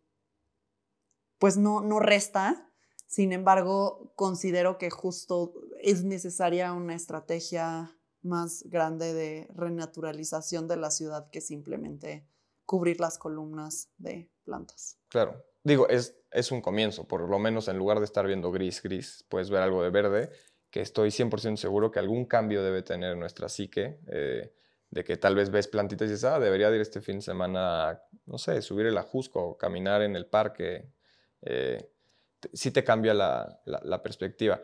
pues 1.39 1.57
no, 1.57 1.81
no 1.81 1.99
resta. 1.99 2.69
Sin 3.07 3.31
embargo, 3.31 4.13
considero 4.15 4.77
que 4.77 4.89
justo 4.89 5.53
es 5.81 6.03
necesaria 6.03 6.73
una 6.73 6.95
estrategia 6.95 7.95
más 8.23 8.63
grande 8.67 9.13
de 9.13 9.47
renaturalización 9.53 10.67
de 10.67 10.77
la 10.77 10.89
ciudad 10.89 11.29
que 11.29 11.41
simplemente 11.41 12.25
cubrir 12.65 12.99
las 12.99 13.17
columnas 13.17 13.89
de 13.97 14.31
plantas. 14.43 14.99
Claro, 15.09 15.45
digo, 15.63 15.87
es, 15.89 16.15
es 16.31 16.51
un 16.51 16.61
comienzo, 16.61 17.07
por 17.07 17.27
lo 17.29 17.39
menos 17.39 17.67
en 17.67 17.77
lugar 17.77 17.99
de 17.99 18.05
estar 18.05 18.25
viendo 18.25 18.51
gris, 18.51 18.81
gris, 18.81 19.25
puedes 19.29 19.49
ver 19.49 19.61
algo 19.61 19.83
de 19.83 19.89
verde, 19.89 20.29
que 20.69 20.81
estoy 20.81 21.09
100% 21.09 21.57
seguro 21.57 21.91
que 21.91 21.99
algún 21.99 22.25
cambio 22.25 22.63
debe 22.63 22.81
tener 22.81 23.15
nuestra 23.17 23.49
psique, 23.49 23.99
eh, 24.07 24.53
de 24.89 25.03
que 25.03 25.17
tal 25.17 25.35
vez 25.35 25.49
ves 25.49 25.67
plantitas 25.67 26.07
y 26.07 26.11
dices, 26.11 26.25
ah, 26.25 26.39
debería 26.39 26.69
ir 26.69 26.81
este 26.81 27.01
fin 27.01 27.17
de 27.17 27.21
semana, 27.21 28.01
no 28.25 28.37
sé, 28.37 28.61
subir 28.61 28.85
el 28.85 28.97
ajusco, 28.97 29.57
caminar 29.57 30.01
en 30.01 30.15
el 30.15 30.27
parque, 30.27 30.91
eh, 31.41 31.89
sí 32.53 32.71
te 32.71 32.83
cambia 32.83 33.13
la, 33.13 33.61
la 33.65 34.03
perspectiva. 34.03 34.61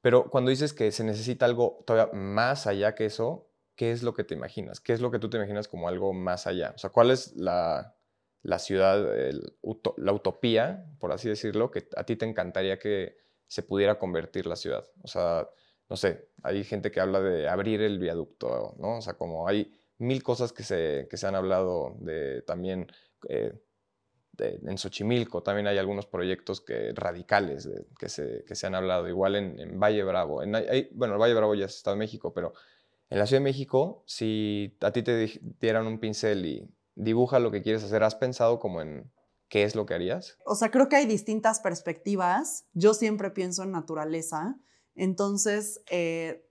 Pero 0.00 0.30
cuando 0.30 0.50
dices 0.50 0.72
que 0.72 0.92
se 0.92 1.04
necesita 1.04 1.44
algo 1.46 1.82
todavía 1.86 2.12
más 2.12 2.66
allá 2.66 2.94
que 2.94 3.06
eso, 3.06 3.50
¿qué 3.74 3.92
es 3.92 4.02
lo 4.02 4.14
que 4.14 4.24
te 4.24 4.34
imaginas? 4.34 4.80
¿Qué 4.80 4.92
es 4.92 5.00
lo 5.00 5.10
que 5.10 5.18
tú 5.18 5.28
te 5.28 5.36
imaginas 5.36 5.68
como 5.68 5.88
algo 5.88 6.12
más 6.12 6.46
allá? 6.46 6.72
O 6.74 6.78
sea, 6.78 6.90
¿cuál 6.90 7.10
es 7.10 7.34
la, 7.36 7.96
la 8.42 8.58
ciudad, 8.58 9.06
la 9.96 10.12
utopía, 10.12 10.86
por 10.98 11.12
así 11.12 11.28
decirlo, 11.28 11.70
que 11.70 11.88
a 11.96 12.04
ti 12.04 12.16
te 12.16 12.26
encantaría 12.26 12.78
que 12.78 13.16
se 13.46 13.62
pudiera 13.62 13.98
convertir 13.98 14.46
la 14.46 14.56
ciudad? 14.56 14.86
O 15.02 15.08
sea, 15.08 15.48
no 15.88 15.96
sé, 15.96 16.28
hay 16.42 16.64
gente 16.64 16.90
que 16.90 17.00
habla 17.00 17.20
de 17.20 17.48
abrir 17.48 17.82
el 17.82 17.98
viaducto, 17.98 18.76
¿no? 18.78 18.98
O 18.98 19.00
sea, 19.02 19.14
como 19.14 19.48
hay 19.48 19.72
mil 19.98 20.22
cosas 20.22 20.52
que 20.52 20.62
se, 20.62 21.06
que 21.10 21.16
se 21.16 21.26
han 21.26 21.34
hablado 21.34 21.96
de 22.00 22.42
también... 22.42 22.86
Eh, 23.28 23.52
en 24.42 24.78
Xochimilco 24.78 25.42
también 25.42 25.66
hay 25.66 25.76
algunos 25.76 26.06
proyectos 26.06 26.62
que, 26.62 26.92
radicales 26.94 27.68
que, 27.98 28.08
se, 28.08 28.42
que, 28.46 28.54
se, 28.54 28.66
han 28.66 28.74
hablado, 28.74 29.06
igual 29.06 29.36
en, 29.36 29.78
Valle 29.78 30.02
Bravo. 30.02 30.42
En, 30.42 30.52
bueno, 30.92 31.18
Valle 31.18 31.34
Bravo 31.34 31.54
ya 31.54 31.66
es 31.66 31.76
Estado 31.76 31.94
de 31.94 31.98
México, 31.98 32.32
pero 32.32 32.54
en 33.10 33.18
la 33.18 33.26
Ciudad 33.26 33.40
de 33.40 33.44
México, 33.44 34.02
si 34.06 34.78
a 34.80 34.92
ti 34.92 35.02
te 35.02 35.40
dieran 35.60 35.86
un 35.86 35.98
pincel 35.98 36.46
y 36.46 36.66
dibuja 37.00 37.38
lo 37.38 37.50
que 37.50 37.62
quieres 37.62 37.82
hacer, 37.82 38.02
¿has 38.02 38.14
pensado 38.14 38.58
como 38.58 38.80
en 38.80 39.12
qué 39.48 39.64
es 39.64 39.74
lo 39.74 39.86
que 39.86 39.94
harías? 39.94 40.36
O 40.44 40.54
sea, 40.54 40.70
creo 40.70 40.88
que 40.88 40.96
hay 40.96 41.06
distintas 41.06 41.60
perspectivas. 41.60 42.66
Yo 42.72 42.94
siempre 42.94 43.30
pienso 43.30 43.62
en 43.62 43.72
naturaleza. 43.72 44.56
Entonces, 44.94 45.82
eh, 45.90 46.46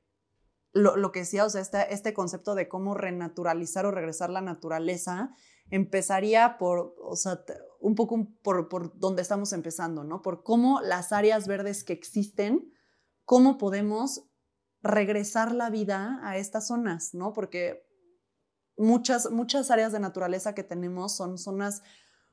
lo, 0.71 1.11
que 1.11 1.19
decía, 1.19 1.45
o 1.45 1.49
sea, 1.49 1.61
este, 1.61 1.93
este 1.93 2.13
concepto 2.13 2.55
de 2.55 2.67
cómo 2.67 2.93
renaturalizar 2.93 3.85
o 3.85 3.91
regresar 3.91 4.29
la 4.29 4.41
naturaleza 4.41 5.31
empezaría 5.71 6.57
por, 6.57 6.95
o 7.01 7.15
sea, 7.15 7.43
un 7.79 7.95
poco 7.95 8.27
por, 8.43 8.69
por 8.69 8.97
donde 8.97 9.21
estamos 9.21 9.53
empezando, 9.53 10.03
¿no? 10.03 10.21
Por 10.21 10.43
cómo 10.43 10.81
las 10.81 11.11
áreas 11.11 11.47
verdes 11.47 11.83
que 11.83 11.93
existen, 11.93 12.71
cómo 13.23 13.57
podemos 13.57 14.25
regresar 14.81 15.53
la 15.53 15.69
vida 15.69 16.19
a 16.23 16.37
estas 16.37 16.67
zonas, 16.67 17.13
¿no? 17.13 17.33
Porque 17.33 17.88
muchas, 18.79 19.29
muchas 19.29 19.69
áreas 19.69 19.91
de 19.91 19.99
naturaleza 19.99 20.55
que 20.55 20.63
tenemos 20.63 21.15
son 21.15 21.37
zonas 21.37 21.83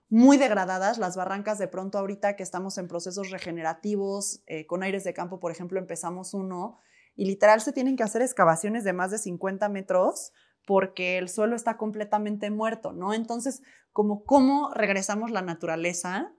muy 0.08 0.36
degradadas, 0.36 0.98
las 0.98 1.16
barrancas 1.16 1.58
de 1.58 1.68
pronto 1.68 1.98
ahorita 1.98 2.36
que 2.36 2.42
estamos 2.42 2.78
en 2.78 2.88
procesos 2.88 3.30
regenerativos, 3.30 4.42
eh, 4.46 4.66
con 4.66 4.82
aires 4.82 5.04
de 5.04 5.12
campo, 5.12 5.40
por 5.40 5.50
ejemplo, 5.50 5.78
empezamos 5.78 6.32
uno, 6.32 6.78
y 7.16 7.26
literal 7.26 7.60
se 7.60 7.72
tienen 7.72 7.96
que 7.96 8.04
hacer 8.04 8.22
excavaciones 8.22 8.84
de 8.84 8.92
más 8.92 9.10
de 9.10 9.18
50 9.18 9.68
metros 9.68 10.32
porque 10.66 11.16
el 11.16 11.28
suelo 11.28 11.56
está 11.56 11.76
completamente 11.76 12.50
muerto, 12.50 12.92
¿no? 12.92 13.14
Entonces, 13.14 13.62
como 13.92 14.24
cómo 14.24 14.72
regresamos 14.74 15.30
la 15.30 15.40
naturaleza 15.40 16.32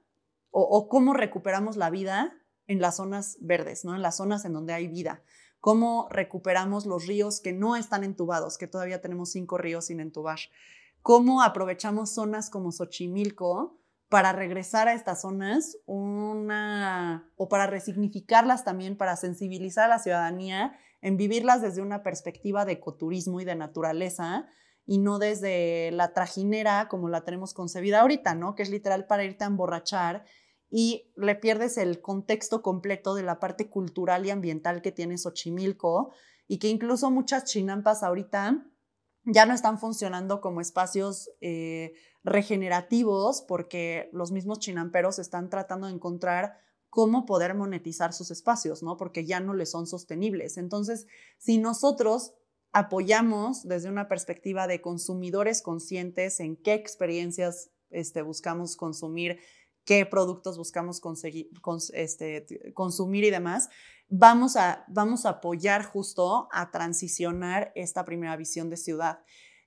o, 0.52 0.90
cómo 0.90 1.14
recuperamos 1.14 1.78
la 1.78 1.90
vida 1.90 2.34
en 2.68 2.82
las 2.82 2.98
zonas 2.98 3.38
verdes, 3.42 3.86
¿no? 3.86 3.96
En 3.96 4.02
las 4.02 4.18
zonas 4.18 4.44
en 4.44 4.54
donde 4.54 4.74
hay 4.74 4.88
vida. 4.88 5.22
Cómo 5.60 6.08
recuperamos 6.10 6.86
los 6.86 7.08
ríos 7.08 7.42
que 7.42 7.54
no 7.54 7.76
están 7.76 8.04
entubados, 8.04 8.58
que 8.58 8.68
todavía 8.68 9.02
tenemos 9.02 9.32
cinco 9.32 9.58
ríos 9.58 9.86
sin 9.86 10.00
entubar. 10.00 10.40
Cómo 11.02 11.42
aprovechamos 11.42 12.14
zonas 12.14 12.50
como 12.50 12.72
Xochimilco 12.72 13.80
para 14.10 14.32
regresar 14.32 14.88
a 14.88 14.94
estas 14.94 15.22
zonas 15.22 15.78
una, 15.86 17.32
o 17.36 17.50
para 17.50 17.68
resignificarlas 17.68 18.64
también, 18.64 18.98
para 18.98 19.16
sensibilizar 19.16 19.86
a 19.86 19.96
la 19.96 20.00
ciudadanía 20.00 20.78
en 21.02 21.18
vivirlas 21.18 21.62
desde 21.62 21.82
una 21.82 22.04
perspectiva 22.04 22.66
de 22.66 22.74
ecoturismo 22.74 23.42
y 23.42 23.46
de 23.46 23.56
naturaleza 23.56 24.48
y 24.86 25.00
no 25.00 25.20
desde 25.20 25.92
la 25.92 26.14
trajinera 26.14 26.88
como 26.88 27.10
la 27.10 27.22
tenemos 27.22 27.54
concebida 27.54 28.02
ahorita, 28.02 28.36
¿no? 28.36 28.56
Que 28.56 28.64
es 28.64 28.70
literal 28.70 29.06
para 29.06 29.26
irte 29.26 29.44
a 29.44 29.48
emborrachar 29.48 30.24
y 30.70 31.12
le 31.16 31.36
pierdes 31.36 31.78
el 31.78 32.02
contexto 32.02 32.62
completo 32.62 33.16
de 33.16 33.24
la 33.24 33.40
parte 33.40 33.70
cultural 33.70 34.26
y 34.26 34.32
ambiental 34.32 34.82
que 34.82 34.92
tiene 34.92 35.18
Xochimilco 35.18 36.12
y 36.48 36.60
que 36.60 36.70
incluso 36.70 37.10
muchas 37.12 37.46
chinampas 37.46 38.04
ahorita 38.04 38.66
ya 39.26 39.46
no 39.46 39.54
están 39.54 39.78
funcionando 39.78 40.40
como 40.40 40.62
espacios 40.62 41.30
eh, 41.42 41.94
regenerativos 42.24 43.42
porque 43.42 44.10
los 44.14 44.32
mismos 44.32 44.60
chinamperos 44.60 45.20
están 45.20 45.50
tratando 45.50 45.88
de 45.88 45.94
encontrar 45.94 46.58
cómo 46.90 47.26
poder 47.26 47.54
monetizar 47.54 48.14
sus 48.14 48.32
espacios, 48.32 48.84
¿no? 48.84 48.96
Porque 48.98 49.26
ya 49.26 49.40
no 49.40 49.54
les 49.54 49.72
son 49.72 49.86
sostenibles. 49.86 50.58
Entonces, 50.58 51.08
si 51.38 51.58
nosotros 51.58 52.34
apoyamos 52.72 53.68
desde 53.68 53.90
una 53.90 54.08
perspectiva 54.08 54.68
de 54.68 54.82
consumidores 54.82 55.62
conscientes 55.62 56.40
en 56.40 56.56
qué 56.56 56.74
experiencias 56.74 57.72
este, 57.90 58.22
buscamos 58.22 58.76
consumir, 58.78 59.40
qué 59.88 60.06
productos 60.06 60.58
buscamos 60.58 61.00
conseguir, 61.00 61.50
este, 61.94 62.46
consumir 62.74 63.24
y 63.24 63.32
demás, 63.32 63.70
vamos 64.10 64.58
a, 64.58 64.84
vamos 64.90 65.26
a 65.26 65.30
apoyar 65.30 65.86
justo 65.86 66.50
a 66.52 66.70
transicionar 66.72 67.72
esta 67.74 68.04
primera 68.04 68.36
visión 68.36 68.70
de 68.70 68.76
ciudad. 68.76 69.22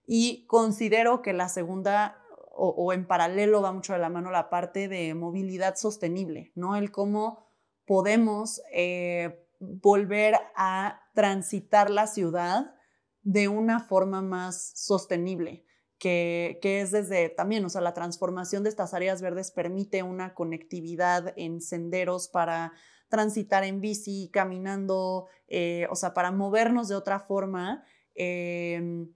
Y 0.07 0.47
considero 0.47 1.23
que 1.23 1.33
la 1.33 1.49
segunda 1.49 2.19
o, 2.53 2.93
en 2.93 3.07
paralelo 3.07 3.63
va 3.63 3.73
mucho 3.73 3.95
de 3.95 3.99
la 3.99 4.11
mano 4.11 4.31
la 4.31 4.51
parte 4.51 4.89
de 4.89 5.15
movilidad 5.15 5.77
sostenible, 5.77 6.53
¿no? 6.55 6.77
El 6.77 6.91
cómo 6.91 7.47
podemos 7.87 8.61
eh, 8.75 9.49
volver 9.59 10.35
a 10.55 11.01
transitar 11.15 11.89
la 11.89 12.07
ciudad 12.07 12.75
de 13.23 13.49
una 13.49 13.81
forma 13.81 14.21
más 14.21 14.73
sostenible, 14.75 15.65
que, 16.01 16.59
es 16.63 16.91
desde 16.91 17.29
también, 17.29 17.65
o 17.65 17.69
sea, 17.69 17.83
la 17.83 17.93
transformación 17.93 18.65
de 18.65 18.71
estas 18.71 18.95
áreas 18.95 19.21
verdes 19.21 19.51
permite 19.51 20.03
una 20.03 20.35
conectividad 20.35 21.35
en 21.37 21.61
senderos 21.61 22.29
para 22.29 22.73
transitar 23.09 23.65
en 23.65 23.81
bici, 23.81 24.31
caminando, 24.33 25.27
eh, 25.47 25.87
o 25.91 25.97
sea, 25.97 26.15
para 26.15 26.33
movernos 26.33 26.89
de 26.89 26.97
otra 26.97 27.21
forma. 27.21 27.85
Em, 28.15 29.13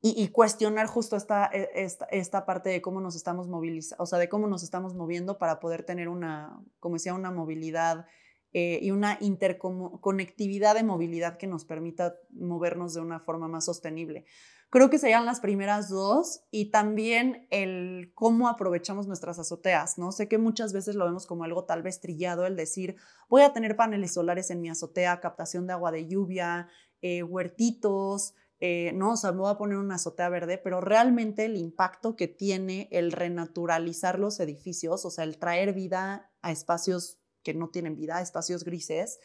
y, 0.00 0.28
cuestionar 0.28 0.86
justo 0.86 1.16
esta, 1.16 1.50
e, 1.52 1.68
esta, 1.74 2.06
esta, 2.06 2.46
parte 2.46 2.70
de 2.70 2.80
cómo 2.80 3.00
nos 3.00 3.14
estamos 3.14 3.48
movilizando, 3.48 4.02
o 4.02 4.06
sea, 4.06 4.18
de 4.18 4.28
cómo 4.28 4.46
nos 4.46 4.62
estamos 4.62 4.94
moviendo 4.94 5.38
para 5.38 5.60
poder 5.60 5.82
tener 5.82 6.08
una, 6.08 6.58
como 6.80 6.94
decía, 6.94 7.14
una 7.14 7.30
movilidad 7.30 8.06
eh, 8.52 8.78
y 8.80 8.92
una 8.92 9.18
interconectividad 9.20 10.74
de 10.74 10.82
movilidad 10.82 11.36
que 11.36 11.46
nos 11.46 11.66
permita 11.66 12.14
movernos 12.30 12.94
de 12.94 13.00
una 13.00 13.20
forma 13.20 13.48
más 13.48 13.66
sostenible. 13.66 14.24
Creo 14.70 14.90
que 14.90 14.98
serían 14.98 15.24
las 15.24 15.40
primeras 15.40 15.88
dos 15.88 16.42
y 16.50 16.70
también 16.70 17.46
el 17.50 18.12
cómo 18.14 18.48
aprovechamos 18.48 19.06
nuestras 19.06 19.38
azoteas, 19.38 19.96
¿no? 19.96 20.12
Sé 20.12 20.28
que 20.28 20.36
muchas 20.36 20.74
veces 20.74 20.94
lo 20.94 21.06
vemos 21.06 21.26
como 21.26 21.44
algo 21.44 21.64
tal 21.64 21.82
vez 21.82 22.00
trillado, 22.00 22.44
el 22.44 22.54
decir, 22.54 22.96
voy 23.30 23.42
a 23.42 23.54
tener 23.54 23.76
paneles 23.76 24.12
solares 24.12 24.50
en 24.50 24.60
mi 24.60 24.68
azotea, 24.68 25.20
captación 25.20 25.66
de 25.66 25.72
agua 25.72 25.90
de 25.90 26.06
lluvia, 26.06 26.68
eh, 27.00 27.22
huertitos, 27.22 28.34
eh, 28.60 28.92
no, 28.94 29.12
o 29.12 29.16
sea, 29.16 29.32
me 29.32 29.38
voy 29.38 29.50
a 29.50 29.56
poner 29.56 29.78
una 29.78 29.94
azotea 29.94 30.28
verde, 30.28 30.58
pero 30.58 30.80
realmente 30.80 31.44
el 31.44 31.56
impacto 31.56 32.16
que 32.16 32.26
tiene 32.26 32.88
el 32.90 33.12
renaturalizar 33.12 34.18
los 34.18 34.40
edificios, 34.40 35.04
o 35.04 35.10
sea, 35.10 35.24
el 35.24 35.38
traer 35.38 35.72
vida 35.72 36.30
a 36.42 36.50
espacios 36.50 37.18
que 37.42 37.54
no 37.54 37.70
tienen 37.70 37.94
vida, 37.94 38.20
espacios 38.20 38.64
grises, 38.64 39.20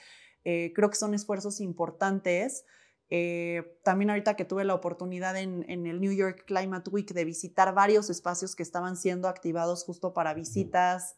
eh, 0.46 0.72
creo 0.76 0.90
que 0.90 0.98
son 0.98 1.14
esfuerzos 1.14 1.62
importantes. 1.62 2.66
Eh, 3.10 3.78
también 3.84 4.10
ahorita 4.10 4.36
que 4.36 4.46
tuve 4.46 4.64
la 4.64 4.74
oportunidad 4.74 5.38
en, 5.38 5.66
en, 5.70 5.86
el 5.86 6.02
New 6.02 6.14
York 6.14 6.46
Climate 6.46 6.90
Week 6.90 7.14
de 7.14 7.26
visitar 7.26 7.74
varios 7.74 8.10
espacios 8.10 8.56
que 8.56 8.64
estaban 8.64 8.98
siendo 8.98 9.28
activados 9.28 9.84
justo 9.84 10.14
para 10.14 10.34
visitas, 10.34 11.18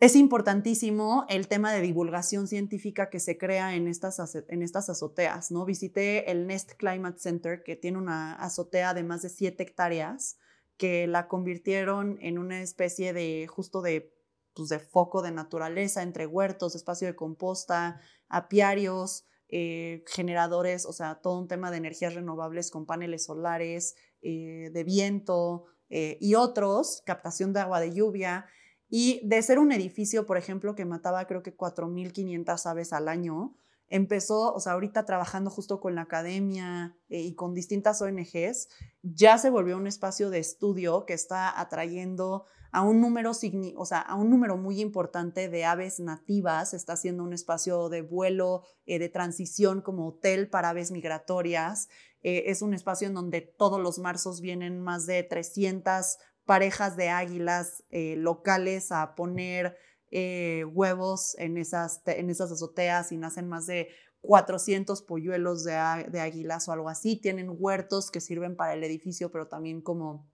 es 0.00 0.14
importantísimo 0.14 1.26
el 1.28 1.48
tema 1.48 1.72
de 1.72 1.80
divulgación 1.80 2.46
científica 2.46 3.10
que 3.10 3.18
se 3.18 3.36
crea 3.36 3.74
en 3.74 3.88
estas, 3.88 4.20
en 4.48 4.62
estas 4.62 4.88
azoteas, 4.88 5.50
¿no? 5.50 5.64
Visité 5.64 6.30
el 6.30 6.46
Nest 6.46 6.74
Climate 6.74 7.18
Center, 7.18 7.64
que 7.64 7.74
tiene 7.74 7.98
una 7.98 8.34
azotea 8.34 8.94
de 8.94 9.02
más 9.02 9.22
de 9.22 9.28
7 9.28 9.60
hectáreas, 9.60 10.38
que 10.76 11.08
la 11.08 11.26
convirtieron 11.26 12.16
en 12.20 12.38
una 12.38 12.62
especie 12.62 13.12
de, 13.12 13.48
justo 13.48 13.82
de, 13.82 14.14
pues 14.54 14.68
de 14.68 14.78
foco 14.78 15.20
de 15.20 15.32
naturaleza, 15.32 16.04
entre 16.04 16.26
huertos, 16.26 16.76
espacio 16.76 17.08
de 17.08 17.16
composta, 17.16 18.00
apiarios, 18.28 19.26
eh, 19.50 20.04
generadores, 20.06 20.84
o 20.84 20.92
sea, 20.92 21.20
todo 21.22 21.38
un 21.38 21.48
tema 21.48 21.70
de 21.70 21.78
energías 21.78 22.14
renovables 22.14 22.70
con 22.70 22.84
paneles 22.84 23.24
solares, 23.24 23.96
eh, 24.20 24.70
de 24.72 24.84
viento 24.84 25.64
eh, 25.88 26.18
y 26.20 26.34
otros, 26.34 27.02
captación 27.06 27.54
de 27.54 27.60
agua 27.60 27.80
de 27.80 27.94
lluvia. 27.94 28.46
Y 28.90 29.26
de 29.26 29.42
ser 29.42 29.58
un 29.58 29.72
edificio, 29.72 30.26
por 30.26 30.36
ejemplo, 30.36 30.74
que 30.74 30.84
mataba 30.84 31.26
creo 31.26 31.42
que 31.42 31.56
4.500 31.56 32.66
aves 32.66 32.92
al 32.92 33.08
año, 33.08 33.56
empezó, 33.88 34.52
o 34.52 34.60
sea, 34.60 34.74
ahorita 34.74 35.06
trabajando 35.06 35.50
justo 35.50 35.80
con 35.80 35.94
la 35.94 36.02
academia 36.02 36.94
y 37.08 37.34
con 37.34 37.54
distintas 37.54 38.02
ONGs, 38.02 38.68
ya 39.02 39.38
se 39.38 39.48
volvió 39.48 39.78
un 39.78 39.86
espacio 39.86 40.28
de 40.28 40.40
estudio 40.40 41.06
que 41.06 41.14
está 41.14 41.58
atrayendo 41.58 42.44
a 42.70 42.82
un 42.82 43.00
número, 43.00 43.30
o 43.30 43.86
sea, 43.86 44.00
a 44.00 44.14
un 44.14 44.30
número 44.30 44.56
muy 44.56 44.80
importante 44.80 45.48
de 45.48 45.64
aves 45.64 46.00
nativas, 46.00 46.74
está 46.74 46.94
haciendo 46.94 47.22
un 47.22 47.32
espacio 47.32 47.88
de 47.88 48.02
vuelo, 48.02 48.62
eh, 48.86 48.98
de 48.98 49.08
transición 49.08 49.80
como 49.80 50.08
hotel 50.08 50.48
para 50.48 50.70
aves 50.70 50.90
migratorias, 50.90 51.88
eh, 52.22 52.44
es 52.46 52.62
un 52.62 52.74
espacio 52.74 53.08
en 53.08 53.14
donde 53.14 53.40
todos 53.40 53.80
los 53.80 53.98
marzos 53.98 54.40
vienen 54.40 54.80
más 54.80 55.06
de 55.06 55.22
300 55.22 56.18
parejas 56.44 56.96
de 56.96 57.08
águilas 57.08 57.84
eh, 57.90 58.16
locales 58.16 58.92
a 58.92 59.14
poner 59.14 59.76
huevos 60.10 61.36
en 61.38 61.58
esas, 61.58 62.00
en 62.06 62.30
esas 62.30 62.50
azoteas 62.50 63.12
y 63.12 63.18
nacen 63.18 63.46
más 63.46 63.66
de 63.66 63.88
400 64.22 65.02
polluelos 65.02 65.64
de, 65.64 65.72
de 66.10 66.20
águilas 66.20 66.66
o 66.66 66.72
algo 66.72 66.88
así. 66.88 67.20
Tienen 67.20 67.50
huertos 67.50 68.10
que 68.10 68.22
sirven 68.22 68.56
para 68.56 68.72
el 68.72 68.82
edificio, 68.82 69.30
pero 69.30 69.48
también 69.48 69.82
como 69.82 70.26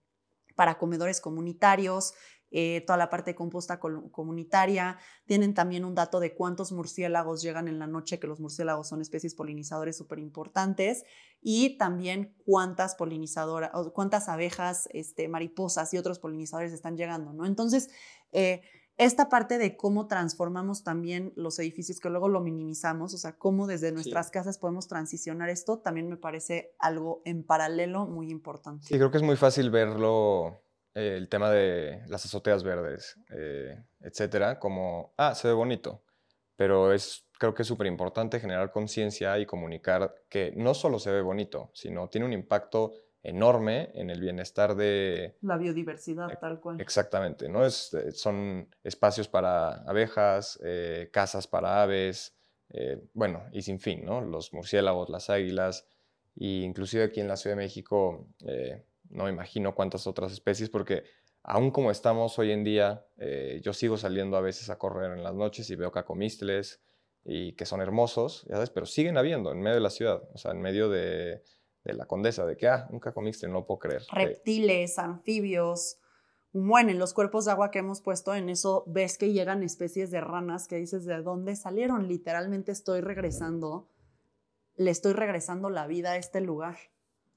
para 0.55 0.77
comedores 0.77 1.21
comunitarios. 1.21 2.13
Eh, 2.51 2.83
toda 2.85 2.95
la 2.95 3.09
parte 3.09 3.31
de 3.31 3.35
composta 3.35 3.79
comunitaria. 3.79 4.97
Tienen 5.25 5.53
también 5.53 5.83
un 5.83 5.93
dato 5.93 6.21
de 6.21 6.33
cuántos 6.33 6.71
murciélagos 6.71 7.41
llegan 7.41 7.67
en 7.67 7.79
la 7.79 7.87
noche, 7.87 8.17
que 8.17 8.27
los 8.27 8.39
murciélagos 8.39 8.87
son 8.87 9.01
especies 9.01 9.35
polinizadores 9.35 9.97
súper 9.97 10.19
importantes, 10.19 11.03
y 11.41 11.77
también 11.77 12.33
cuántas 12.45 12.95
polinizadoras, 12.95 13.71
cuántas 13.93 14.29
abejas, 14.29 14.87
este, 14.93 15.27
mariposas 15.27 15.93
y 15.93 15.97
otros 15.97 16.19
polinizadores 16.19 16.71
están 16.71 16.95
llegando, 16.95 17.33
¿no? 17.33 17.45
Entonces, 17.45 17.89
eh, 18.31 18.61
esta 18.97 19.27
parte 19.27 19.57
de 19.57 19.75
cómo 19.75 20.07
transformamos 20.07 20.83
también 20.83 21.33
los 21.35 21.59
edificios, 21.59 21.99
que 21.99 22.09
luego 22.09 22.29
lo 22.29 22.41
minimizamos, 22.41 23.13
o 23.13 23.17
sea, 23.17 23.37
cómo 23.37 23.67
desde 23.67 23.91
nuestras 23.91 24.31
casas 24.31 24.57
podemos 24.57 24.87
transicionar 24.87 25.49
esto, 25.49 25.79
también 25.79 26.09
me 26.09 26.17
parece 26.17 26.73
algo 26.79 27.21
en 27.25 27.43
paralelo 27.43 28.05
muy 28.05 28.31
importante. 28.31 28.85
Sí, 28.87 28.95
creo 28.95 29.11
que 29.11 29.17
es 29.17 29.23
muy 29.23 29.35
fácil 29.35 29.69
verlo 29.69 30.61
el 30.93 31.27
tema 31.27 31.51
de 31.51 32.03
las 32.07 32.25
azoteas 32.25 32.63
verdes, 32.63 33.19
eh, 33.29 33.83
etcétera, 33.99 34.59
como, 34.59 35.13
ah, 35.17 35.35
se 35.35 35.49
ve 35.49 35.53
bonito, 35.53 36.03
pero 36.55 36.93
es, 36.93 37.27
creo 37.37 37.53
que 37.53 37.63
es 37.63 37.67
súper 37.67 37.87
importante 37.87 38.39
generar 38.39 38.71
conciencia 38.71 39.37
y 39.37 39.45
comunicar 39.45 40.15
que 40.29 40.53
no 40.55 40.73
solo 40.73 40.99
se 40.99 41.11
ve 41.11 41.21
bonito, 41.21 41.69
sino 41.73 42.07
tiene 42.07 42.25
un 42.25 42.33
impacto 42.33 42.93
enorme 43.27 43.91
en 43.93 44.09
el 44.09 44.19
bienestar 44.19 44.75
de... 44.75 45.37
La 45.41 45.57
biodiversidad, 45.57 46.39
tal 46.39 46.59
cual. 46.59 46.79
Exactamente, 46.79 47.49
¿no? 47.49 47.65
Es, 47.65 47.93
eh, 47.93 48.11
son 48.11 48.69
espacios 48.83 49.27
para 49.27 49.83
abejas, 49.83 50.59
eh, 50.63 51.09
casas 51.11 51.47
para 51.47 51.81
aves, 51.81 52.33
bueno, 53.13 53.43
y 53.53 53.61
sin 53.61 53.79
fin, 53.79 54.03
¿no? 54.03 54.19
Los 54.19 54.51
murciélagos, 54.51 55.09
las 55.09 55.29
águilas, 55.29 55.87
e 56.35 56.63
inclusive 56.63 57.03
aquí 57.03 57.21
en 57.21 57.27
la 57.27 57.37
Ciudad 57.37 57.55
de 57.55 57.63
México 57.63 58.27
no 59.09 59.25
me 59.25 59.29
imagino 59.29 59.75
cuántas 59.75 60.07
otras 60.07 60.31
especies, 60.31 60.69
porque 60.69 61.03
aún 61.43 61.71
como 61.71 61.91
estamos 61.91 62.37
hoy 62.39 62.51
en 62.51 62.63
día, 62.63 63.05
eh, 63.17 63.61
yo 63.63 63.73
sigo 63.73 63.97
saliendo 63.97 64.37
a 64.37 64.41
veces 64.41 64.69
a 64.69 64.77
correr 64.77 65.11
en 65.11 65.23
las 65.23 65.33
noches 65.33 65.69
y 65.69 65.75
veo 65.75 65.91
cacomísteles 65.91 66.81
y 67.23 67.53
que 67.53 67.65
son 67.65 67.81
hermosos, 67.81 68.45
ya 68.47 68.55
sabes, 68.55 68.69
pero 68.69 68.85
siguen 68.85 69.17
habiendo 69.17 69.51
en 69.51 69.59
medio 69.59 69.75
de 69.75 69.81
la 69.81 69.89
ciudad, 69.89 70.23
o 70.33 70.37
sea, 70.37 70.51
en 70.51 70.61
medio 70.61 70.89
de, 70.89 71.43
la 71.93 72.05
condesa, 72.05 72.45
de 72.45 72.57
que, 72.57 72.67
ah, 72.67 72.87
un 72.91 72.99
cacomístele, 72.99 73.51
no 73.53 73.65
puedo 73.65 73.79
creer. 73.79 74.03
Reptiles, 74.11 74.97
anfibios, 74.97 75.99
bueno, 76.57 76.91
en 76.91 76.99
los 76.99 77.13
cuerpos 77.13 77.43
de 77.43 77.51
agua 77.51 77.69
que 77.69 77.79
hemos 77.79 77.99
puesto, 77.99 78.33
en 78.33 78.47
eso 78.47 78.85
ves 78.87 79.17
que 79.17 79.33
llegan 79.33 79.61
especies 79.61 80.09
de 80.09 80.21
ranas 80.21 80.69
que 80.69 80.77
dices, 80.77 81.03
¿de 81.03 81.21
dónde 81.21 81.53
salieron? 81.57 82.07
Literalmente 82.07 82.71
estoy 82.71 83.01
regresando, 83.01 83.89
le 84.77 84.89
estoy 84.89 85.11
regresando 85.11 85.69
la 85.69 85.85
vida 85.85 86.13
a 86.13 86.15
este 86.15 86.39
lugar. 86.39 86.77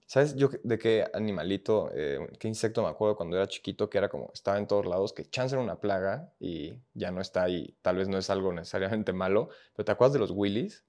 ¿Sabes 0.06 0.36
yo 0.36 0.50
de 0.62 0.78
qué 0.78 1.04
animalito, 1.12 1.90
eh, 1.92 2.28
qué 2.38 2.46
insecto 2.46 2.80
me 2.80 2.90
acuerdo 2.90 3.16
cuando 3.16 3.36
era 3.36 3.48
chiquito 3.48 3.90
que 3.90 3.98
era 3.98 4.08
como, 4.08 4.30
estaba 4.32 4.56
en 4.56 4.68
todos 4.68 4.86
lados, 4.86 5.12
que 5.12 5.24
chance 5.24 5.52
era 5.52 5.64
una 5.64 5.80
plaga 5.80 6.32
y 6.38 6.80
ya 6.94 7.10
no 7.10 7.20
está 7.20 7.42
ahí, 7.42 7.76
tal 7.82 7.96
vez 7.96 8.06
no 8.08 8.18
es 8.18 8.30
algo 8.30 8.52
necesariamente 8.52 9.12
malo, 9.12 9.48
pero 9.74 9.84
¿te 9.84 9.90
acuerdas 9.90 10.12
de 10.12 10.20
los 10.20 10.30
willis? 10.30 10.84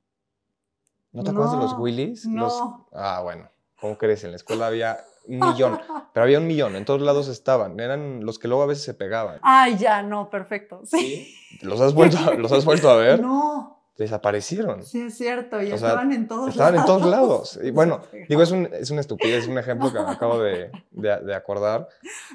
¿No 1.11 1.23
te 1.23 1.31
acuerdas 1.31 1.53
de 1.53 1.59
los 1.59 1.73
willis? 1.77 2.25
No. 2.25 2.87
Ah, 2.93 3.21
bueno, 3.23 3.49
¿cómo 3.79 3.97
crees? 3.97 4.23
En 4.23 4.31
la 4.31 4.37
escuela 4.37 4.67
había 4.67 4.99
un 5.27 5.39
millón, 5.51 5.79
pero 6.13 6.23
había 6.23 6.39
un 6.39 6.47
millón, 6.47 6.75
en 6.75 6.85
todos 6.85 7.01
lados 7.01 7.27
estaban, 7.27 7.79
eran 7.79 8.25
los 8.25 8.39
que 8.39 8.47
luego 8.47 8.63
a 8.63 8.67
veces 8.67 8.83
se 8.83 8.93
pegaban. 8.93 9.39
Ay, 9.41 9.77
ya, 9.77 10.01
no, 10.01 10.29
perfecto. 10.29 10.81
Sí. 10.85 11.35
¿Los 11.61 11.81
has 11.81 11.93
vuelto, 11.93 12.17
¿los 12.37 12.51
has 12.51 12.65
vuelto 12.65 12.89
a 12.89 12.95
ver? 12.95 13.21
No 13.21 13.79
desaparecieron. 13.99 14.83
Sí, 14.83 15.01
es 15.01 15.17
cierto, 15.17 15.61
y 15.61 15.71
estaban 15.71 16.13
en 16.13 16.27
todos 16.27 16.55
lados. 16.55 16.55
Estaban 16.55 16.75
en 16.75 16.85
todos 16.85 17.05
lados. 17.05 17.59
Y 17.61 17.71
bueno, 17.71 18.01
digo, 18.29 18.41
es, 18.41 18.51
un, 18.51 18.69
es 18.71 18.89
una 18.91 19.01
estupidez, 19.01 19.43
es 19.43 19.49
un 19.49 19.57
ejemplo 19.57 19.91
que 19.91 19.99
me 19.99 20.09
acabo 20.09 20.39
de, 20.39 20.71
de, 20.91 21.35
acordar. 21.35 21.87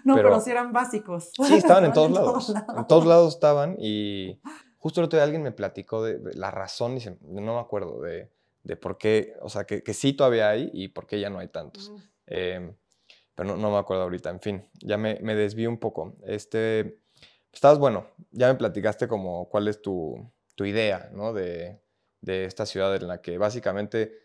No, 0.05 0.15
pero, 0.15 0.39
sí 0.41 0.51
eran 0.51 0.73
básicos. 0.73 1.31
Sí, 1.33 1.55
estaban, 1.55 1.87
en, 1.87 1.95
todos, 1.95 2.11
lados. 2.11 2.55
En 2.77 2.87
todos 2.87 3.07
lados 3.07 3.35
estaban 3.35 3.77
y 3.79 4.39
justo 4.79 5.01
el 5.01 5.07
otro 5.07 5.17
día 5.17 5.25
alguien 5.25 5.43
me 5.43 5.53
platicó 5.53 6.05
de, 6.05 6.21
la 6.35 6.51
razón, 6.51 6.95
dice, 6.95 7.17
no 7.23 7.55
me 7.55 7.61
acuerdo, 7.61 8.03
de, 8.03 8.31
de 8.65 8.77
por 8.77 8.99
qué, 8.99 9.35
o 9.41 9.49
sea, 9.49 9.65
que, 9.65 9.83
que, 9.83 9.95
sí 9.95 10.13
todavía 10.13 10.51
hay 10.51 10.71
y 10.73 10.89
por 10.89 11.07
qué 11.07 11.21
ya 11.21 11.31
no 11.31 11.39
hay 11.39 11.49
tantos. 11.49 11.93
Em, 12.27 12.75
pero 13.35 13.51
no, 13.51 13.57
no, 13.57 13.71
me 13.71 13.79
acuerdo 13.79 14.03
ahorita, 14.03 14.31
en 14.31 14.41
fin, 14.41 14.69
ya 14.81 14.97
me, 14.97 15.19
me 15.21 15.35
desvío 15.35 15.71
un 15.71 15.79
poco. 15.79 16.17
Este, 16.25 16.99
estabas, 17.53 17.79
bueno, 17.79 18.09
ya 18.33 18.49
me 18.49 18.55
platicaste 18.57 19.07
como 19.07 19.49
cuál 19.49 19.69
es 19.69 19.81
tu 19.81 20.35
tu 20.55 20.65
idea 20.65 21.11
¿no? 21.13 21.33
de, 21.33 21.81
de, 22.21 22.45
esta 22.45 22.67
ciudad 22.67 22.95
en 22.97 23.09
la 23.09 23.21
que 23.21 23.39
básicamente 23.39 24.19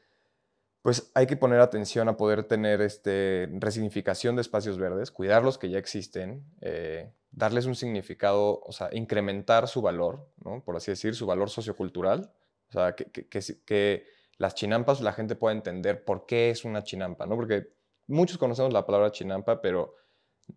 pues 0.82 1.12
hay 1.13 1.28
que 1.28 1.36
poner 1.36 1.60
atención 1.60 2.08
a 2.08 2.15
poder 2.15 2.43
tener 2.43 2.82
este, 2.82 3.49
resignificación 3.54 4.36
de 4.36 4.41
espacios 4.41 4.78
verdes, 4.78 5.12
cuidar 5.12 5.43
los 5.43 5.58
que 5.58 5.69
ya 5.69 5.78
existen, 5.78 6.45
eh, 6.62 7.12
darles 7.32 7.65
un 7.65 7.75
significado, 7.75 8.62
o 8.62 8.71
sea, 8.71 8.89
incrementar 8.93 9.67
su 9.67 9.82
valor, 9.82 10.32
¿no? 10.38 10.63
por 10.63 10.78
así 10.78 10.91
decir, 10.91 11.15
su 11.15 11.25
valor 11.25 11.49
sociocultural, 11.49 12.32
o 12.69 12.71
sea, 12.71 12.95
que, 12.95 13.06
que, 13.06 13.28
que, 13.28 14.06
las 14.39 14.56
chinampas 14.56 15.02
la 15.02 15.13
gente 15.13 15.36
pueda 15.36 15.54
entender 15.56 16.04
por 16.04 16.25
qué 16.25 16.49
es 16.49 16.65
una 16.65 16.84
chinampa, 16.84 17.28
¿no? 17.28 17.36
porque 17.36 17.67
muchos 18.08 18.38
conocemos 18.39 18.73
la 18.73 18.86
palabra 18.88 19.12
chinampa, 19.12 19.62
pero 19.62 19.93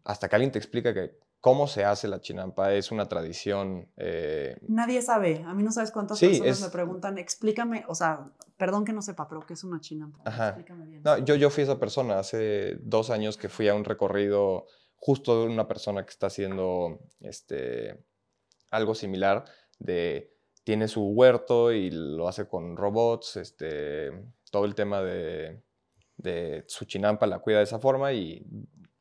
hasta 0.04 0.28
que 0.28 0.36
alguien 0.36 0.50
te 0.52 0.58
explica 0.58 0.94
que 0.94 1.18
cómo 1.40 1.66
se 1.66 1.84
hace 1.84 2.06
la 2.08 2.20
chinampa, 2.20 2.72
es 2.72 2.90
una 2.92 3.08
tradición. 3.08 3.90
eh, 3.96 4.56
Nadie 4.68 5.02
sabe. 5.02 5.42
A 5.44 5.52
mí 5.52 5.62
no 5.64 5.72
sabes 5.72 5.90
cuántas 5.90 6.18
Sí, 6.18 6.28
personas 6.28 6.58
es- 6.58 6.64
me 6.64 6.70
preguntan, 6.70 7.18
explícame, 7.18 7.84
o 7.88 7.94
sea, 7.96 8.30
perdón 8.56 8.84
que 8.84 8.92
no 8.92 9.02
sepa, 9.02 9.28
pero 9.28 9.40
¿qué 9.44 9.54
es 9.54 9.64
una 9.64 9.80
chinampa? 9.80 10.20
Ajá. 10.24 10.48
Explícame 10.50 10.86
bien. 10.86 11.02
No, 11.04 11.18
yo, 11.18 11.34
yo 11.34 11.50
fui 11.50 11.64
esa 11.64 11.78
persona 11.80 12.18
hace 12.20 12.76
dos 12.80 13.10
años 13.10 13.36
que 13.36 13.48
fui 13.48 13.66
a 13.68 13.74
un 13.74 13.84
recorrido 13.84 14.66
justo 14.94 15.40
de 15.40 15.48
una 15.52 15.66
persona 15.66 16.04
que 16.04 16.10
está 16.10 16.28
haciendo 16.28 17.00
este, 17.20 18.04
algo 18.70 18.94
similar, 18.94 19.44
de 19.80 20.32
tiene 20.64 20.88
su 20.88 21.03
huerto 21.03 21.72
y 21.72 21.90
lo 21.90 22.29
hace 22.29 22.46
con 22.46 22.77
robots, 22.77 23.37
este, 23.37 24.11
todo 24.51 24.64
el 24.64 24.75
tema 24.75 25.03
de, 25.03 25.62
de 26.16 26.64
su 26.68 26.85
chinampa 26.85 27.27
la 27.27 27.40
cuida 27.40 27.59
de 27.59 27.64
esa 27.64 27.79
forma 27.79 28.12
y 28.12 28.44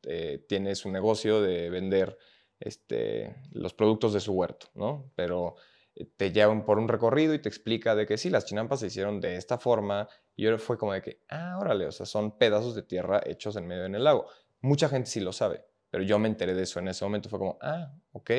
eh, 0.04 0.44
tiene 0.48 0.74
su 0.74 0.90
negocio 0.90 1.40
de 1.40 1.70
vender 1.70 2.18
este, 2.58 3.36
los 3.52 3.74
productos 3.74 4.12
de 4.12 4.20
su 4.20 4.32
huerto, 4.32 4.68
¿no? 4.74 5.10
Pero 5.14 5.54
eh, 5.94 6.06
te 6.16 6.32
llevan 6.32 6.64
por 6.64 6.78
un 6.78 6.88
recorrido 6.88 7.34
y 7.34 7.38
te 7.38 7.48
explica 7.48 7.94
de 7.94 8.06
que 8.06 8.18
sí, 8.18 8.30
las 8.30 8.44
chinampas 8.44 8.80
se 8.80 8.88
hicieron 8.88 9.20
de 9.20 9.36
esta 9.36 9.58
forma 9.58 10.08
y 10.34 10.46
ahora 10.46 10.58
fue 10.58 10.78
como 10.78 10.92
de 10.92 11.02
que, 11.02 11.20
ah, 11.28 11.58
órale, 11.60 11.86
o 11.86 11.92
sea, 11.92 12.06
son 12.06 12.36
pedazos 12.38 12.74
de 12.74 12.82
tierra 12.82 13.20
hechos 13.24 13.56
en 13.56 13.66
medio 13.66 13.84
en 13.84 13.94
el 13.94 14.04
lago. 14.04 14.26
Mucha 14.60 14.88
gente 14.88 15.08
sí 15.08 15.20
lo 15.20 15.32
sabe, 15.32 15.64
pero 15.90 16.02
yo 16.02 16.18
me 16.18 16.28
enteré 16.28 16.54
de 16.54 16.62
eso 16.62 16.80
en 16.80 16.88
ese 16.88 17.04
momento. 17.04 17.28
Fue 17.28 17.38
como, 17.38 17.58
ah, 17.60 17.92
ok, 18.12 18.30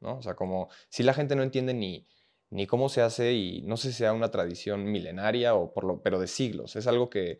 ¿no? 0.00 0.18
O 0.18 0.22
sea, 0.22 0.34
como 0.34 0.68
si 0.88 1.02
la 1.02 1.14
gente 1.14 1.36
no 1.36 1.42
entiende 1.42 1.74
ni, 1.74 2.06
ni 2.52 2.66
cómo 2.66 2.88
se 2.90 3.00
hace 3.02 3.32
y 3.32 3.62
no 3.62 3.76
sé 3.76 3.88
si 3.90 3.98
sea 3.98 4.12
una 4.12 4.30
tradición 4.30 4.84
milenaria 4.84 5.54
o 5.54 5.72
por 5.72 5.84
lo, 5.84 6.02
pero 6.02 6.20
de 6.20 6.26
siglos. 6.26 6.76
Es 6.76 6.86
algo 6.86 7.08
que 7.08 7.38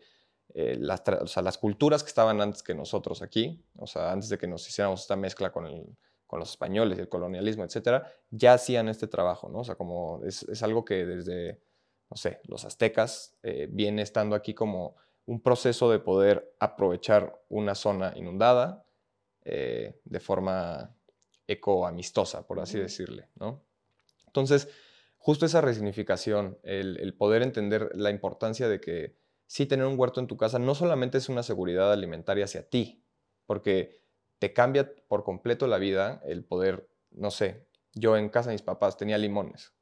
eh, 0.55 0.75
las, 0.79 1.03
tra- 1.03 1.21
o 1.21 1.27
sea, 1.27 1.43
las 1.43 1.57
culturas 1.57 2.03
que 2.03 2.09
estaban 2.09 2.41
antes 2.41 2.63
que 2.63 2.73
nosotros 2.73 3.21
aquí, 3.21 3.63
o 3.77 3.85
sea, 3.87 4.11
antes 4.11 4.29
de 4.29 4.37
que 4.37 4.47
nos 4.47 4.67
hiciéramos 4.67 5.01
esta 5.01 5.15
mezcla 5.15 5.51
con, 5.51 5.67
el- 5.67 5.85
con 6.25 6.39
los 6.39 6.49
españoles 6.49 6.97
el 6.97 7.09
colonialismo, 7.09 7.63
etcétera, 7.63 8.11
ya 8.31 8.53
hacían 8.53 8.89
este 8.89 9.07
trabajo, 9.07 9.49
¿no? 9.49 9.59
O 9.59 9.63
sea, 9.63 9.75
como 9.75 10.21
es, 10.25 10.43
es 10.49 10.63
algo 10.63 10.83
que 10.83 11.05
desde, 11.05 11.61
no 12.09 12.17
sé, 12.17 12.41
los 12.45 12.65
aztecas 12.65 13.37
eh, 13.43 13.67
viene 13.71 14.01
estando 14.01 14.35
aquí 14.35 14.53
como 14.55 14.95
un 15.27 15.41
proceso 15.41 15.91
de 15.91 15.99
poder 15.99 16.55
aprovechar 16.59 17.39
una 17.49 17.75
zona 17.75 18.13
inundada 18.15 18.83
eh, 19.45 19.99
de 20.03 20.19
forma 20.19 20.95
ecoamistosa, 21.47 22.47
por 22.47 22.59
así 22.59 22.79
decirle, 22.79 23.29
¿no? 23.35 23.61
Entonces, 24.27 24.67
justo 25.23 25.45
esa 25.45 25.61
resignificación, 25.61 26.59
el, 26.63 27.15
poder 27.17 27.43
entender 27.43 27.91
la 27.93 28.09
importancia 28.09 28.67
de 28.67 28.81
que 28.81 29.15
sí 29.47 29.65
tener 29.65 29.85
un 29.85 29.97
huerto 29.97 30.19
en 30.19 30.27
tu 30.27 30.35
casa 30.35 30.59
no 30.59 30.75
solamente 30.75 31.17
es 31.17 31.29
una 31.29 31.43
seguridad 31.43 31.93
alimentaria 31.93 32.43
hacia 32.43 32.67
ti, 32.67 33.05
porque 33.45 34.01
te 34.39 34.51
cambia 34.51 34.93
por 35.07 35.23
completo 35.23 35.65
la 35.65 35.77
vida 35.77 36.21
el 36.25 36.43
poder, 36.43 36.89
no 37.11 37.31
sé, 37.31 37.65
yo 37.93 38.17
en 38.17 38.27
casa 38.27 38.49
de 38.49 38.55
mis 38.55 38.63
papás 38.63 38.97
tenía 38.97 39.17
limones, 39.17 39.73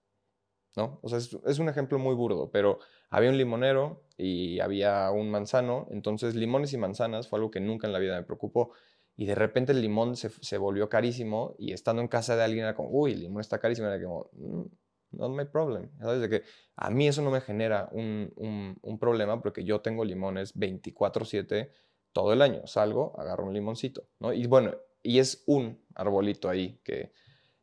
¿no? 0.75 0.99
O 1.01 1.09
sea, 1.09 1.17
es, 1.17 1.57
un 1.57 1.69
ejemplo 1.69 1.97
muy 1.97 2.13
burdo, 2.13 2.51
pero 2.51 2.77
había 3.09 3.31
un 3.31 3.37
limonero 3.39 4.03
y 4.17 4.59
había 4.59 5.09
un 5.09 5.31
manzano, 5.31 5.87
entonces 5.89 6.35
limones 6.35 6.71
y 6.73 6.77
manzanas 6.77 7.27
fue 7.27 7.39
algo 7.39 7.49
que 7.49 7.61
nunca 7.61 7.87
en 7.87 7.93
la 7.93 7.99
vida 7.99 8.15
me 8.15 8.23
preocupó. 8.27 8.73
Y 9.17 9.25
de 9.25 9.33
repente 9.33 9.71
el 9.71 9.81
limón 9.81 10.15
se, 10.17 10.29
se 10.29 10.59
volvió 10.59 10.87
carísimo 10.87 11.55
y 11.57 11.73
estando 11.73 12.03
en 12.03 12.07
casa 12.07 12.35
de 12.35 12.43
alguien 12.43 12.65
era 12.65 12.75
como, 12.75 12.89
uy, 12.91 13.13
el 13.13 13.21
limón 13.21 13.41
está 13.41 13.57
carísimo, 13.57 13.87
era 13.87 14.03
como, 14.03 14.29
"Mm, 14.33 14.65
not 15.11 15.31
my 15.31 15.45
problem. 15.45 15.89
¿Sabes? 15.99 16.27
Que 16.29 16.43
a 16.75 16.89
mí 16.89 17.07
eso 17.07 17.21
no 17.21 17.31
me 17.31 17.41
genera 17.41 17.89
un, 17.91 18.31
un- 18.35 18.99
problema 18.99 19.41
porque 19.41 19.63
yo 19.63 19.81
tengo 19.81 20.05
limones 20.05 20.53
24/7 20.55 21.71
todo 22.13 22.33
el 22.33 22.41
año. 22.41 22.65
Salgo, 22.67 23.19
agarro 23.19 23.45
un 23.45 23.53
limoncito, 23.53 24.07
¿no? 24.19 24.33
Y 24.33 24.45
bueno, 24.47 24.75
y 25.03 25.19
es 25.19 25.43
un 25.47 25.83
arbolito 25.95 26.49
ahí 26.49 26.79
que 26.83 27.11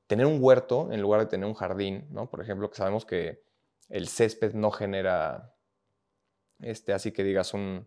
tener 0.07 0.27
un 0.27 0.39
huerto 0.43 0.91
en 0.93 1.01
lugar 1.01 1.21
de 1.21 1.27
tener 1.27 1.47
un 1.47 1.55
jardín, 1.55 2.07
¿no? 2.11 2.31
Por 2.31 2.41
ejemplo, 2.41 2.71
que 2.71 2.77
sabemos 2.77 3.05
que 3.05 3.43
el 3.89 4.09
césped 4.09 4.55
no 4.55 4.71
genera, 4.71 5.55
este, 6.61 6.93
así 6.93 7.13
que 7.13 7.23
digas, 7.25 7.55
un 7.55 7.87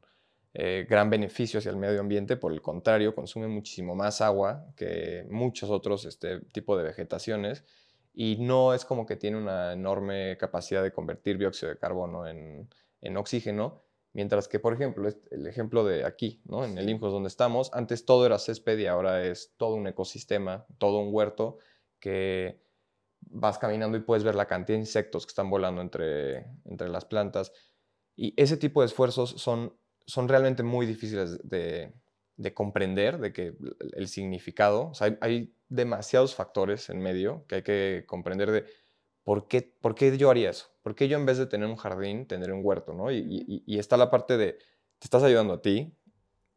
eh, 0.53 0.85
gran 0.89 1.09
beneficio 1.09 1.59
hacia 1.59 1.71
el 1.71 1.77
medio 1.77 1.99
ambiente, 1.99 2.37
por 2.37 2.51
el 2.53 2.61
contrario, 2.61 3.15
consume 3.15 3.47
muchísimo 3.47 3.95
más 3.95 4.21
agua 4.21 4.65
que 4.75 5.25
muchos 5.29 5.69
otros 5.69 6.05
este, 6.05 6.41
tipos 6.51 6.77
de 6.77 6.83
vegetaciones 6.83 7.65
y 8.13 8.37
no 8.39 8.73
es 8.73 8.85
como 8.85 9.05
que 9.05 9.15
tiene 9.15 9.37
una 9.37 9.73
enorme 9.73 10.37
capacidad 10.37 10.83
de 10.83 10.91
convertir 10.91 11.37
dióxido 11.37 11.71
de 11.71 11.77
carbono 11.77 12.27
en, 12.27 12.69
en 13.01 13.17
oxígeno, 13.17 13.83
mientras 14.13 14.47
que, 14.47 14.59
por 14.59 14.73
ejemplo, 14.73 15.07
el 15.31 15.47
ejemplo 15.47 15.83
de 15.85 16.05
aquí, 16.05 16.41
¿no? 16.45 16.65
en 16.65 16.77
el 16.77 16.89
IMJOS 16.89 17.13
donde 17.13 17.29
estamos, 17.29 17.71
antes 17.73 18.05
todo 18.05 18.25
era 18.25 18.37
césped 18.39 18.77
y 18.79 18.85
ahora 18.87 19.23
es 19.25 19.53
todo 19.57 19.75
un 19.75 19.87
ecosistema, 19.87 20.65
todo 20.77 20.99
un 20.99 21.13
huerto 21.13 21.57
que 21.99 22.61
vas 23.21 23.57
caminando 23.57 23.97
y 23.97 24.01
puedes 24.01 24.23
ver 24.23 24.35
la 24.35 24.47
cantidad 24.47 24.75
de 24.77 24.81
insectos 24.81 25.25
que 25.25 25.31
están 25.31 25.49
volando 25.49 25.81
entre, 25.81 26.45
entre 26.65 26.89
las 26.89 27.05
plantas. 27.05 27.53
Y 28.15 28.33
ese 28.41 28.57
tipo 28.57 28.81
de 28.81 28.87
esfuerzos 28.87 29.31
son, 29.31 29.77
son 30.05 30.27
realmente 30.27 30.63
muy 30.63 30.85
difíciles 30.85 31.39
de, 31.47 31.93
de 32.35 32.53
comprender, 32.53 33.19
de 33.19 33.31
que 33.31 33.47
el- 33.47 33.75
el 33.93 34.07
significado, 34.07 34.89
o 34.89 34.93
sea, 34.93 35.07
hay, 35.07 35.17
hay 35.21 35.55
demasiados 35.71 36.35
factores 36.35 36.89
en 36.89 36.99
medio 37.01 37.45
que 37.47 37.55
hay 37.55 37.63
que 37.63 38.03
comprender 38.07 38.51
de 38.51 38.65
por 39.23 39.47
qué, 39.47 39.61
por 39.81 39.95
qué 39.95 40.17
yo 40.17 40.29
haría 40.29 40.49
eso, 40.51 40.67
por 40.81 40.95
qué 40.95 41.07
yo 41.07 41.17
en 41.17 41.25
vez 41.25 41.37
de 41.37 41.45
tener 41.47 41.67
un 41.69 41.77
jardín, 41.77 42.27
tendré 42.27 42.53
un 42.53 42.61
huerto, 42.63 42.93
¿no? 42.93 43.11
Y, 43.11 43.17
y- 43.19 43.63
y 43.65 43.79
está 43.79 43.97
la 43.97 44.11
parte 44.11 44.37
de, 44.37 44.53
te 44.53 45.05
estás 45.05 45.23
ayudando 45.23 45.53
a 45.53 45.61
ti, 45.61 45.95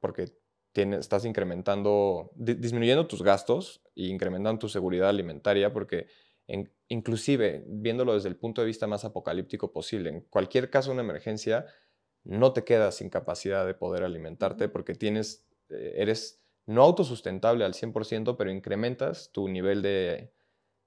porque 0.00 0.27
tienes, 0.72 1.00
estás 1.00 1.24
incrementando, 1.24 2.31
di- 2.35 2.55
disminuyendo 2.55 3.07
tus 3.07 3.22
gastos 3.22 3.83
e 3.96 4.07
incrementando 4.07 4.59
tu 4.61 4.68
seguridad 4.68 5.09
alimentaria, 5.09 5.72
porque 5.72 6.09
en- 6.46 6.72
inclusive 6.88 7.64
viéndolo 7.68 8.14
desde 8.14 8.29
el 8.29 8.37
punto 8.37 8.61
de 8.62 8.66
vista 8.68 8.87
más 8.87 9.05
apocalíptico 9.05 9.72
posible, 9.72 10.11
en 10.11 10.20
cualquier 10.22 10.70
caso 10.70 10.90
de 10.90 10.94
una 10.94 11.03
emergencia, 11.03 11.66
no 12.24 12.53
te 12.53 12.64
quedas 12.64 12.96
sin 12.96 13.11
capacidad 13.11 13.66
de 13.66 13.74
poder 13.74 14.03
alimentarte 14.05 14.68
porque 14.68 14.94
tienes, 14.94 15.46
eh, 15.70 15.94
eres 15.96 16.43
no 16.66 16.83
autosustentable 16.83 17.64
al 17.64 17.74
100%, 17.74 18.37
pero 18.37 18.50
incrementas 18.50 19.31
tu 19.33 19.48
nivel 19.48 19.83
de, 19.83 20.33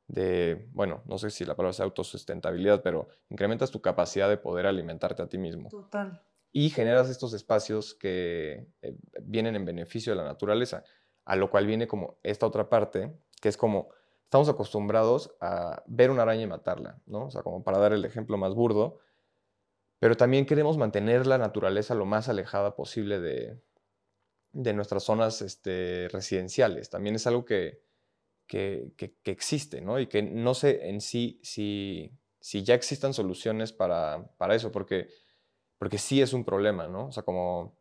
de, 0.08 0.68
bueno, 0.72 1.04
no 1.06 1.18
sé 1.18 1.30
si 1.30 1.46
la 1.46 1.56
palabra 1.56 1.72
es 1.72 1.80
autosustentabilidad, 1.80 2.82
pero 2.82 3.10
incrementas 3.30 3.72
tu 3.72 3.82
capacidad 3.82 4.30
de 4.30 4.38
poder 4.38 4.66
alimentarte 4.66 5.22
a 5.22 5.28
ti 5.28 5.38
mismo 5.38 5.70
Total. 5.70 6.22
y 6.52 6.70
generas 6.70 7.10
estos 7.10 7.34
espacios 7.34 7.94
que 7.94 8.68
eh, 8.82 8.98
vienen 9.22 9.56
en 9.56 9.66
beneficio 9.66 10.14
de 10.14 10.18
la 10.18 10.24
naturaleza, 10.24 10.84
a 11.26 11.36
lo 11.36 11.50
cual 11.50 11.68
viene 11.68 11.88
como 11.88 12.18
esta 12.24 12.48
otra 12.48 12.70
parte, 12.70 13.14
que 13.42 13.50
es 13.50 13.58
como 13.58 13.90
estamos 14.24 14.50
acostumbrados 14.50 15.36
a 15.40 15.84
ver 15.88 16.10
una 16.10 16.24
araña 16.24 16.44
y 16.44 16.48
matarla, 16.48 17.00
¿no? 17.06 17.26
O 17.26 17.32
sea, 17.32 17.44
como 17.44 17.64
para 17.64 17.78
dar 17.78 17.94
el 17.94 18.04
ejemplo 18.04 18.38
más 18.38 18.56
burdo, 18.56 19.00
pero 20.00 20.16
también 20.16 20.46
queremos 20.46 20.78
mantener 20.78 21.28
la 21.28 21.38
naturaleza 21.38 21.96
lo 21.96 22.06
más 22.06 22.30
alejada 22.30 22.76
posible 22.76 23.20
de, 23.20 23.60
de 24.64 24.74
nuestras 24.74 25.04
zonas 25.04 25.42
este, 25.42 26.08
residenciales. 26.12 26.90
También 26.90 27.16
es 27.16 27.28
algo 27.28 27.46
que, 27.46 27.82
que, 28.48 28.94
que- 28.98 29.16
existe, 29.32 29.82
¿no? 29.82 30.00
Y 30.00 30.08
que 30.08 30.24
no 30.24 30.54
sé 30.54 30.90
en 30.90 31.02
sí 31.02 31.40
si, 31.44 32.12
si 32.42 32.64
ya 32.64 32.76
existan 32.76 33.14
soluciones 33.14 33.74
para, 33.74 34.30
para 34.38 34.56
eso, 34.56 34.72
porque, 34.72 35.10
porque 35.78 35.98
sí 35.98 36.22
es 36.22 36.34
un 36.34 36.46
problema, 36.46 36.88
¿no? 36.88 37.08
O 37.08 37.12
sea, 37.12 37.24
como, 37.24 37.78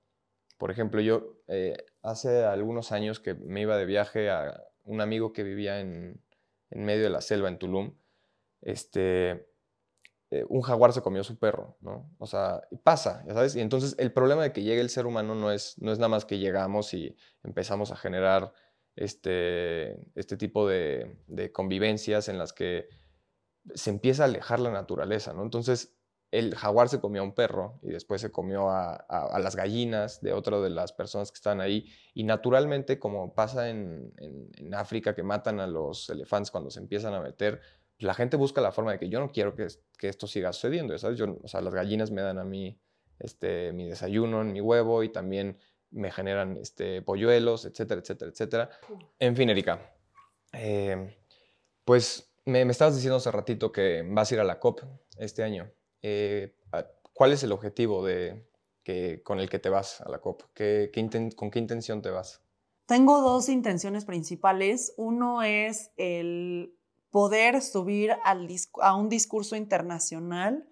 por 0.59 0.71
ejemplo, 0.71 1.01
yo 1.01 1.39
eh, 1.49 1.77
hace 2.03 2.45
algunos 2.45 2.93
años 2.93 3.21
que 3.21 3.35
me 3.35 3.63
iba 3.63 3.77
de 3.79 3.87
viaje 3.87 4.31
a 4.31 4.65
un 4.85 5.01
amigo 5.01 5.33
que 5.33 5.45
vivía 5.45 5.81
en, 5.81 6.23
en 6.71 6.85
medio 6.85 7.05
de 7.05 7.11
la 7.11 7.21
selva 7.23 7.49
en 7.49 7.59
Tulum, 7.59 7.95
este, 8.63 9.49
eh, 10.31 10.45
un 10.49 10.63
jaguar 10.63 10.93
se 10.93 11.03
comió 11.03 11.23
su 11.25 11.39
perro, 11.39 11.77
¿no? 11.81 12.11
O 12.19 12.27
sea, 12.27 12.63
pasa, 12.83 13.25
ya 13.27 13.35
sabes. 13.35 13.55
Y 13.57 13.61
entonces 13.61 13.95
el 13.99 14.13
problema 14.13 14.43
de 14.43 14.53
que 14.53 14.63
llegue 14.63 14.81
el 14.81 14.91
ser 14.91 15.07
humano 15.07 15.35
no 15.35 15.51
es, 15.53 15.77
no 15.81 15.93
es 15.93 15.99
nada 15.99 16.09
más 16.09 16.25
que 16.25 16.39
llegamos 16.39 16.95
y 16.95 17.17
empezamos 17.45 17.93
a 17.93 17.97
generar 17.97 18.53
este, 18.97 19.99
este 20.15 20.37
tipo 20.37 20.67
de, 20.69 21.17
convivencias 21.53 22.29
en 22.29 22.39
las 22.39 22.53
que 22.53 22.89
se 23.75 23.91
empieza 23.91 24.23
a 24.25 24.27
alejar 24.27 24.61
la 24.61 24.71
naturaleza, 24.71 25.33
¿no? 25.33 25.43
Entonces 25.43 25.97
el 26.33 26.55
jaguar 26.57 26.89
se 26.89 27.01
comió 27.01 27.23
a 27.23 27.25
un 27.25 27.35
perro 27.35 27.79
y 27.83 27.91
después 27.91 28.21
se 28.21 28.33
comió 28.33 28.69
a, 28.71 28.95
a- 28.95 29.27
a 29.33 29.39
las 29.39 29.57
gallinas 29.57 30.21
de 30.21 30.33
otra 30.33 30.61
de 30.61 30.71
las 30.71 30.93
personas 30.93 31.31
que 31.31 31.37
están 31.37 31.61
ahí. 31.61 31.87
Y 32.15 32.25
naturalmente, 32.25 32.99
como 32.99 33.35
pasa 33.35 33.69
en 33.71 34.13
África, 34.75 35.15
que 35.15 35.23
matan 35.23 35.61
a 35.61 35.67
los 35.67 36.11
elefantes 36.11 36.51
cuando 36.51 36.71
se 36.71 36.81
empiezan 36.81 37.15
a 37.15 37.21
meter, 37.21 37.61
la 37.99 38.15
gente 38.15 38.37
busca 38.37 38.61
la 38.61 38.73
forma 38.73 38.93
de 38.93 38.99
que 38.99 39.09
yo 39.09 39.21
no 39.21 39.31
quiero 39.33 39.55
que, 39.55 39.65
es- 39.65 39.83
que 39.99 40.09
esto 40.09 40.27
siga 40.27 40.53
sucediendo, 40.53 40.97
¿sabes? 40.99 41.19
Yo, 41.19 41.39
o 41.43 41.49
sea, 41.49 41.61
las 41.61 41.75
gallinas 41.75 42.11
me 42.11 42.23
dan 42.23 42.39
a 42.39 42.45
mí 42.45 42.79
este, 43.19 43.73
mi 43.73 43.89
desayuno 43.89 44.43
en 44.43 44.53
mi 44.53 44.61
huevo 44.61 45.03
y 45.03 45.09
también 45.09 45.59
me 45.91 46.11
generan 46.13 46.57
este, 46.59 47.01
polluelos, 47.03 47.65
etcétera, 47.65 48.01
etcétera, 48.03 48.31
etcétera. 48.31 48.71
En 49.19 49.35
fin, 49.37 49.49
Erika, 49.49 49.95
eh, 50.53 51.17
pues 51.85 52.33
me, 52.45 52.65
me 52.65 52.73
estabas 52.73 52.95
diciendo 52.95 53.17
hace 53.17 53.31
ratito 53.31 53.73
que 53.73 54.05
vas 54.07 54.31
a 54.31 54.35
ir 54.35 54.41
a 54.41 54.45
la 54.45 54.59
COP 54.61 54.81
este 55.19 55.43
año. 55.43 55.71
Eh, 56.03 56.55
a- 56.73 56.87
¿Cuál 57.15 57.33
es 57.33 57.43
el 57.43 57.53
objetivo 57.53 58.05
de, 58.05 58.47
que, 58.83 59.23
con 59.23 59.41
el 59.41 59.49
que 59.49 59.59
te 59.59 59.71
vas 59.71 60.01
a 60.03 60.11
la 60.11 60.19
COP? 60.19 60.43
¿Qué, 60.53 60.91
qué 60.93 61.01
inten- 61.01 61.35
¿Con 61.35 61.51
qué 61.51 61.59
intención 61.59 62.03
te 62.03 62.11
vas? 62.11 62.43
Tengo 62.87 63.21
dos 63.23 63.49
intenciones 63.49 64.05
principales. 64.05 64.93
Uno 64.99 65.43
es 65.43 65.93
el 65.97 66.77
poder 67.17 67.63
subir 67.63 68.15
a 68.83 68.95
un 68.95 69.09
discurso 69.09 69.57
internacional 69.57 70.69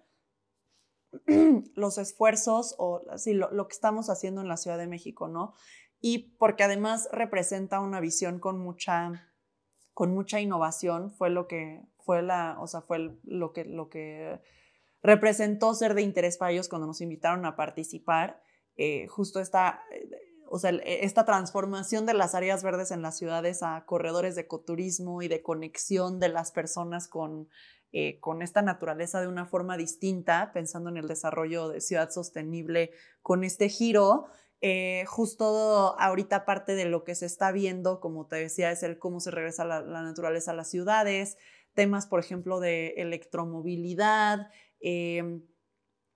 los 1.73 1.97
esfuerzos 1.97 2.75
o 2.77 3.01
lo, 3.25 3.49
lo, 3.49 3.67
que 3.67 3.73
estamos 3.73 4.11
haciendo 4.11 4.41
en 4.41 4.47
la 4.47 4.57
Ciudad 4.57 4.77
de 4.77 4.85
México, 4.85 5.27
¿no? 5.27 5.55
Y 5.99 6.35
porque 6.37 6.63
además 6.63 7.09
representa 7.11 7.79
una 7.79 7.99
visión 7.99 8.37
con 8.37 8.59
mucha, 8.59 9.33
con 9.95 10.13
mucha 10.13 10.39
innovación, 10.39 11.09
fue 11.09 11.31
lo 11.31 11.47
que 11.47 11.81
fue 11.97 12.21
la, 12.21 12.57
o 12.59 12.67
sea, 12.67 12.81
fue 12.81 13.17
lo 13.23 13.51
que, 13.51 13.65
lo 13.65 13.89
que 13.89 14.39
representó 15.01 15.73
ser 15.73 15.95
de 15.95 16.03
interés 16.03 16.37
para 16.37 16.51
ellos 16.51 16.69
cuando 16.69 16.85
nos 16.85 17.01
invitaron 17.01 17.43
a 17.47 17.55
participar. 17.55 18.39
Eh, 18.75 19.07
justo 19.07 19.39
esta, 19.39 19.81
eh, 19.91 20.07
o 20.47 20.59
sea, 20.59 20.71
esta 20.85 21.25
transformación 21.25 22.05
de 22.05 22.13
las 22.13 22.35
áreas 22.35 22.63
verdes 22.63 22.91
en 22.91 23.01
las 23.01 23.17
ciudades 23.17 23.63
a 23.63 23.85
corredores 23.85 24.35
de 24.35 24.41
ecoturismo 24.41 25.21
y 25.21 25.27
de 25.27 25.41
conexión 25.41 26.19
de 26.19 26.29
las 26.29 26.51
personas 26.51 27.07
con, 27.07 27.49
eh, 27.91 28.19
con 28.19 28.41
esta 28.41 28.61
naturaleza 28.61 29.21
de 29.21 29.27
una 29.27 29.45
forma 29.45 29.77
distinta, 29.77 30.51
pensando 30.53 30.89
en 30.89 30.97
el 30.97 31.07
desarrollo 31.07 31.69
de 31.69 31.81
ciudad 31.81 32.09
sostenible 32.09 32.91
con 33.21 33.43
este 33.43 33.69
giro. 33.69 34.27
justo 35.05 35.95
ahorita 35.99 36.43
parte 36.43 36.73
de 36.73 36.85
lo 36.85 37.03
que 37.03 37.13
se 37.13 37.27
está 37.27 37.51
viendo, 37.51 37.99
como 37.99 38.25
te 38.25 38.37
decía, 38.37 38.71
es 38.71 38.81
el 38.81 38.97
cómo 38.97 39.19
se 39.19 39.29
regresa 39.29 39.63
la, 39.63 39.81
la 39.81 40.01
naturaleza 40.01 40.51
a 40.51 40.55
las 40.55 40.71
ciudades, 40.71 41.37
temas, 41.75 42.07
por 42.07 42.19
ejemplo, 42.19 42.59
de 42.59 42.95
electromovilidad, 42.97 44.49
em, 44.79 45.43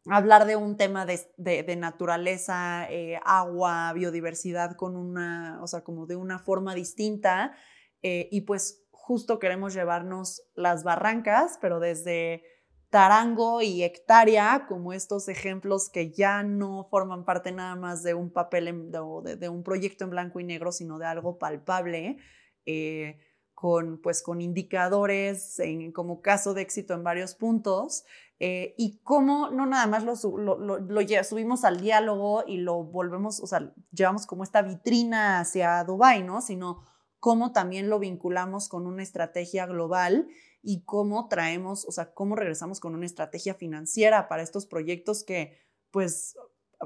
hablar 0.05 0.45
de 0.45 0.55
un 0.55 0.77
tema 0.77 1.05
de, 1.05 1.75
naturaleza, 1.77 2.87
eh, 2.89 3.19
agua, 3.25 3.91
biodiversidad 3.93 4.75
con 4.75 4.95
una, 4.95 5.59
o 5.61 5.67
sea, 5.67 5.83
como 5.83 6.05
de 6.05 6.15
una 6.15 6.39
forma 6.39 6.75
distinta. 6.75 7.55
Eh, 8.01 8.29
y 8.31 8.41
pues 8.41 8.85
justo 8.91 9.39
queremos 9.39 9.73
llevarnos 9.73 10.43
las 10.55 10.83
barrancas, 10.83 11.57
pero 11.61 11.79
desde 11.79 12.43
Tarango 12.89 13.61
y 13.61 13.83
Hectárea, 13.83 14.65
como 14.67 14.93
estos 14.93 15.27
ejemplos 15.27 15.89
que 15.89 16.11
ya 16.11 16.43
no 16.43 16.87
forman 16.89 17.25
parte 17.25 17.51
nada 17.51 17.75
más 17.75 18.03
de 18.03 18.13
un 18.13 18.31
papel, 18.31 18.91
de, 18.91 19.35
de, 19.35 19.49
un 19.49 19.63
proyecto 19.63 20.05
en 20.05 20.11
blanco 20.11 20.39
y 20.39 20.43
negro, 20.43 20.71
sino 20.71 20.97
de 20.97 21.05
algo 21.05 21.37
palpable. 21.37 22.17
Eh, 22.65 23.19
con, 23.59 23.99
pues, 24.01 24.23
con 24.23 24.39
indicadores 24.39 25.59
en, 25.59 25.91
como 25.91 26.21
caso 26.21 26.53
de 26.53 26.61
éxito 26.61 26.93
en 26.93 27.03
varios 27.03 27.35
puntos 27.35 28.05
eh, 28.41 28.73
y 28.77 28.99
cómo 29.03 29.49
no 29.49 29.65
nada 29.65 29.85
más 29.87 30.05
lo, 30.05 30.15
subimos 30.15 31.65
al 31.65 31.81
diálogo 31.81 32.45
y 32.47 32.57
lo 32.57 32.83
volvemos, 32.83 33.41
o 33.41 33.47
sea, 33.47 33.73
llevamos 33.91 34.25
como 34.25 34.43
esta 34.43 34.61
vitrina 34.61 35.41
hacia 35.41 35.83
Dubái, 35.83 36.23
¿no? 36.23 36.41
Sino 36.41 36.85
cómo 37.19 37.51
también 37.51 37.89
lo 37.89 37.99
vinculamos 37.99 38.69
con 38.69 38.87
una 38.87 39.03
estrategia 39.03 39.65
global 39.65 40.29
y 40.61 40.83
cómo 40.85 41.27
traemos, 41.27 41.85
o 41.85 41.91
sea, 41.91 42.13
cómo 42.13 42.37
regresamos 42.37 42.79
con 42.79 42.95
una 42.95 43.05
estrategia 43.05 43.55
financiera 43.55 44.29
para 44.29 44.41
estos 44.41 44.65
proyectos 44.65 45.25
que, 45.25 45.57
pues, 45.91 46.37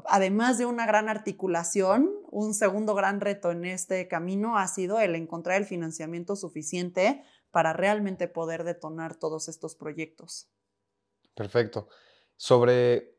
además 0.06 0.58
de 0.58 0.66
una 0.66 0.88
gran 0.88 1.08
articulación, 1.08 2.10
un 2.32 2.56
segundo 2.56 2.96
gran 2.96 3.22
reto 3.22 3.52
en 3.52 3.66
este 3.66 4.08
camino 4.08 4.58
ha 4.58 4.68
sido 4.68 5.00
el 5.00 5.14
encontrar 5.14 5.58
el 5.58 5.66
financiamiento 5.66 6.36
suficiente 6.36 7.24
para 7.52 7.74
realmente 7.74 8.28
poder 8.28 8.64
detonar 8.64 9.16
todos 9.16 9.50
estos 9.50 9.76
proyectos. 9.76 10.50
Perfecto. 11.36 11.88
Sobre, 12.36 13.18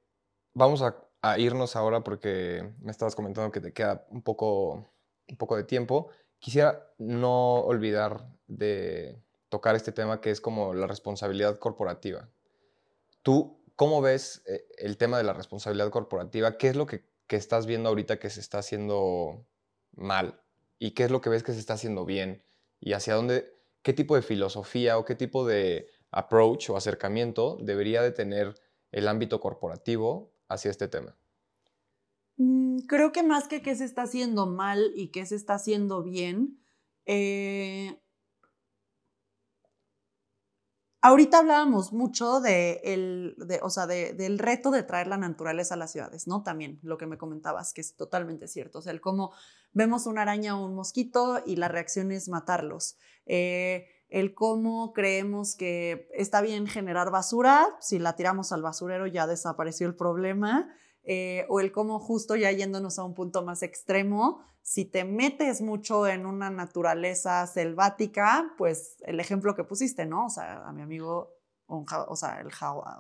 vamos 0.53 0.83
a, 0.83 1.01
irnos 1.39 1.75
ahora 1.75 2.05
porque 2.05 2.75
me 2.81 2.91
estabas 2.91 3.17
comentando 3.17 3.51
que 3.51 3.63
te 3.63 3.73
queda 3.73 4.07
un 4.11 4.23
poco, 4.23 4.93
un 5.27 5.37
poco 5.39 5.57
de 5.57 5.65
tiempo. 5.65 6.11
Quisiera 6.39 6.93
no 6.99 7.61
olvidar 7.61 8.29
de 8.47 9.23
tocar 9.49 9.75
este 9.75 9.91
tema 9.91 10.21
que 10.21 10.31
es 10.31 10.43
como 10.43 10.75
la 10.75 10.87
responsabilidad 10.87 11.59
corporativa. 11.59 12.29
Tú 13.23 13.65
¿Cómo 13.77 14.01
ves 14.01 14.43
eh, 14.47 14.67
el 14.79 14.97
tema 14.97 15.19
de 15.19 15.25
la 15.25 15.33
responsabilidad 15.33 15.91
corporativa? 15.91 16.57
¿Qué 16.59 16.69
es 16.69 16.77
lo 16.77 16.87
que, 16.87 17.05
estás 17.29 17.67
viendo 17.67 17.89
ahorita 17.89 18.21
que 18.21 18.31
se 18.31 18.39
está 18.39 18.59
haciendo 18.59 19.45
mal? 19.97 20.41
¿Y 20.79 20.93
qué 20.93 21.05
es 21.05 21.11
lo 21.11 21.21
que 21.21 21.31
ves 21.31 21.43
que 21.43 21.53
se 21.53 21.59
está 21.59 21.75
haciendo 21.75 22.05
bien? 22.05 22.45
¿Y 22.79 22.93
hacia 22.93 23.15
dónde, 23.15 23.53
qué 23.83 23.93
tipo 23.93 24.15
de 24.15 24.23
filosofía 24.23 24.99
o 24.99 25.05
qué 25.05 25.17
tipo 25.17 25.45
de 25.45 25.89
approach 26.15 26.71
o 26.71 26.77
acercamiento 26.77 27.59
debería 27.61 28.03
de 28.03 28.13
tener 28.13 28.55
el 28.93 29.09
ámbito 29.09 29.41
corporativo 29.41 30.33
hacia 30.49 30.71
este 30.71 30.89
tema? 30.89 31.17
Mm, 32.37 32.79
creo 32.87 33.13
que 33.13 33.23
más 33.23 33.49
que 33.49 33.63
qué 33.63 33.75
se 33.75 33.85
está 33.85 34.03
haciendo 34.03 34.47
mal 34.47 34.93
y 34.95 35.09
qué 35.09 35.27
se 35.27 35.37
está 35.37 35.55
haciendo 35.55 36.03
bien, 36.03 36.61
eh, 37.07 37.99
Ahorita 41.07 41.41
hablábamos 41.41 41.93
mucho 41.93 42.41
de 42.41 42.81
el, 42.83 43.37
o 43.61 43.69
sea, 43.69 43.87
del 43.87 44.39
reto 44.39 44.71
de 44.71 44.83
traer 44.83 45.07
la 45.07 45.19
naturaleza 45.19 45.75
a 45.75 45.77
las 45.77 45.93
ciudades, 45.93 46.27
¿no? 46.27 46.43
También 46.43 46.81
lo 46.83 46.97
que 46.97 47.05
me 47.05 47.19
comentabas, 47.19 47.75
que 47.75 47.83
es 47.83 47.95
totalmente 47.95 48.49
cierto. 48.49 48.79
O 48.79 48.81
sea, 48.81 48.91
el 48.91 49.03
cómo 49.03 49.35
vemos 49.75 50.07
una 50.07 50.23
araña 50.23 50.59
o 50.59 50.65
un 50.65 50.75
mosquito 50.75 51.43
y 51.45 51.57
la 51.57 51.69
reacción 51.69 52.11
es 52.11 52.31
matarlos. 52.31 52.97
Eh, 53.27 53.87
el 54.15 54.33
cómo 54.33 54.93
creemos 54.93 55.57
que 55.57 56.09
está 56.15 56.41
bien 56.41 56.69
generar 56.69 57.11
basura, 57.11 57.67
si 57.81 57.99
la 57.99 58.15
tiramos 58.15 58.53
al 58.53 58.63
basurero 58.63 59.09
ya 59.09 59.27
desapareció 59.27 59.89
el 59.89 59.97
problema. 59.97 60.73
Eh, 61.03 61.45
o 61.51 61.61
el 61.61 61.71
cómo 61.73 61.99
justo 61.99 62.35
ya 62.35 62.51
yéndonos 62.51 62.99
a 62.99 63.05
un 63.05 63.13
punto 63.13 63.45
más 63.45 63.63
extremo, 63.63 64.41
si 64.63 64.87
te 64.87 65.05
metes 65.05 65.61
mucho 65.61 66.07
en 66.07 66.25
una 66.25 66.49
naturaleza 66.49 67.47
selvática, 67.47 68.55
pues 68.57 68.97
el 69.01 69.21
ejemplo 69.21 69.55
que 69.55 69.65
pusiste, 69.65 70.07
¿no? 70.07 70.27
O 70.27 70.31
sea, 70.31 70.65
a 70.65 70.73
mi 70.73 70.81
amigo, 70.81 71.35
o 71.67 72.17
sea, 72.17 72.43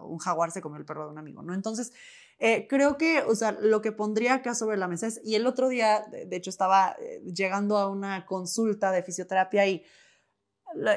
un 0.02 0.18
jaguar 0.18 0.50
se 0.50 0.60
comió 0.60 0.78
el 0.78 0.84
perro 0.84 1.06
de 1.06 1.12
un 1.12 1.18
amigo, 1.18 1.42
¿no? 1.42 1.54
Entonces, 1.54 1.92
eh, 2.40 2.66
creo 2.68 2.98
que, 2.98 3.22
o 3.22 3.36
sea, 3.36 3.52
lo 3.52 3.80
que 3.80 3.92
pondría 3.92 4.34
acá 4.34 4.54
sobre 4.54 4.76
la 4.76 4.88
mesa 4.88 5.06
es, 5.06 5.20
y 5.24 5.36
el 5.36 5.46
otro 5.46 5.68
día, 5.68 6.04
de, 6.10 6.36
hecho, 6.36 6.50
estaba 6.50 6.96
eh, 6.98 7.22
llegando 7.24 7.78
a 7.78 7.88
una 7.88 8.26
consulta 8.26 8.90
de 8.90 9.02
fisioterapia 9.02 9.66
y 9.66 9.84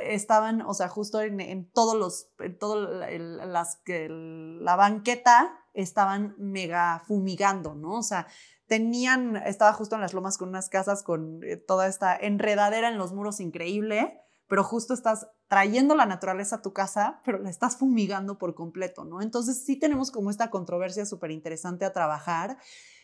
estaban, 0.03 0.61
o 0.61 0.73
sea, 0.73 0.88
justo 0.88 1.21
en, 1.21 1.69
todos 1.71 1.95
los, 1.95 2.30
en 2.39 2.57
todo 2.57 2.88
las, 2.88 3.82
la 3.86 4.75
banqueta 4.75 5.57
estaban 5.73 6.36
mega 6.38 7.03
fumigando, 7.05 7.75
¿no? 7.75 7.97
O 7.97 8.03
sea, 8.03 8.28
tenían, 8.67 9.38
estaba 9.38 9.73
justo 9.73 9.95
en 9.95 10.01
las 10.01 10.13
lomas 10.13 10.38
con 10.38 10.49
unas 10.49 10.69
casas 10.69 11.03
con 11.03 11.43
eh, 11.43 11.57
toda 11.57 11.88
esta 11.88 12.15
enredadera 12.15 12.89
en 12.89 12.97
los 12.97 13.13
muros 13.13 13.39
increíble, 13.39 14.19
pero 14.47 14.63
justo 14.63 14.93
estás 14.93 15.28
trayendo 15.47 15.95
la 15.95 16.05
naturaleza 16.05 16.57
a 16.57 16.61
tu 16.61 16.73
casa, 16.73 17.21
pero 17.25 17.39
la 17.39 17.49
estás 17.49 17.78
fumigando 17.78 18.38
por 18.38 18.55
completo, 18.55 19.05
¿no? 19.05 19.21
Entonces 19.21 19.63
sí 19.65 19.78
tenemos 19.78 20.11
como 20.11 20.30
esta 20.30 20.49
controversia 20.49 21.05
súper 21.05 21.32
interesante 21.32 21.86
a 21.86 21.93
trabajar 21.93 22.57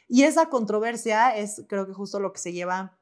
y 0.08 0.24
esa 0.24 0.50
controversia 0.50 1.36
es 1.36 1.64
creo 1.68 1.88
que 1.88 1.94
justo 1.94 2.20
lo 2.20 2.34
que 2.34 2.40
se 2.40 2.54
lleva 2.54 2.98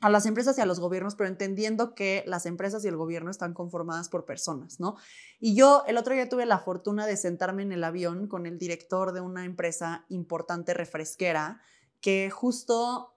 a 0.00 0.08
las 0.08 0.26
empresas 0.26 0.56
y 0.58 0.60
a 0.60 0.66
los 0.66 0.78
gobiernos, 0.78 1.16
pero 1.16 1.28
entendiendo 1.28 1.94
que 1.94 2.22
las 2.26 2.46
empresas 2.46 2.84
y 2.84 2.88
el 2.88 2.96
gobierno 2.96 3.30
están 3.30 3.52
conformadas 3.52 4.08
por 4.08 4.24
personas, 4.24 4.78
¿no? 4.78 4.96
Y 5.40 5.56
yo 5.56 5.82
el 5.86 5.96
otro 5.96 6.14
día 6.14 6.28
tuve 6.28 6.46
la 6.46 6.60
fortuna 6.60 7.06
de 7.06 7.16
sentarme 7.16 7.62
en 7.62 7.72
el 7.72 7.82
avión 7.82 8.28
con 8.28 8.46
el 8.46 8.58
director 8.58 9.12
de 9.12 9.20
una 9.20 9.44
empresa 9.44 10.04
importante 10.08 10.72
refresquera 10.72 11.60
que 12.00 12.30
justo, 12.30 13.12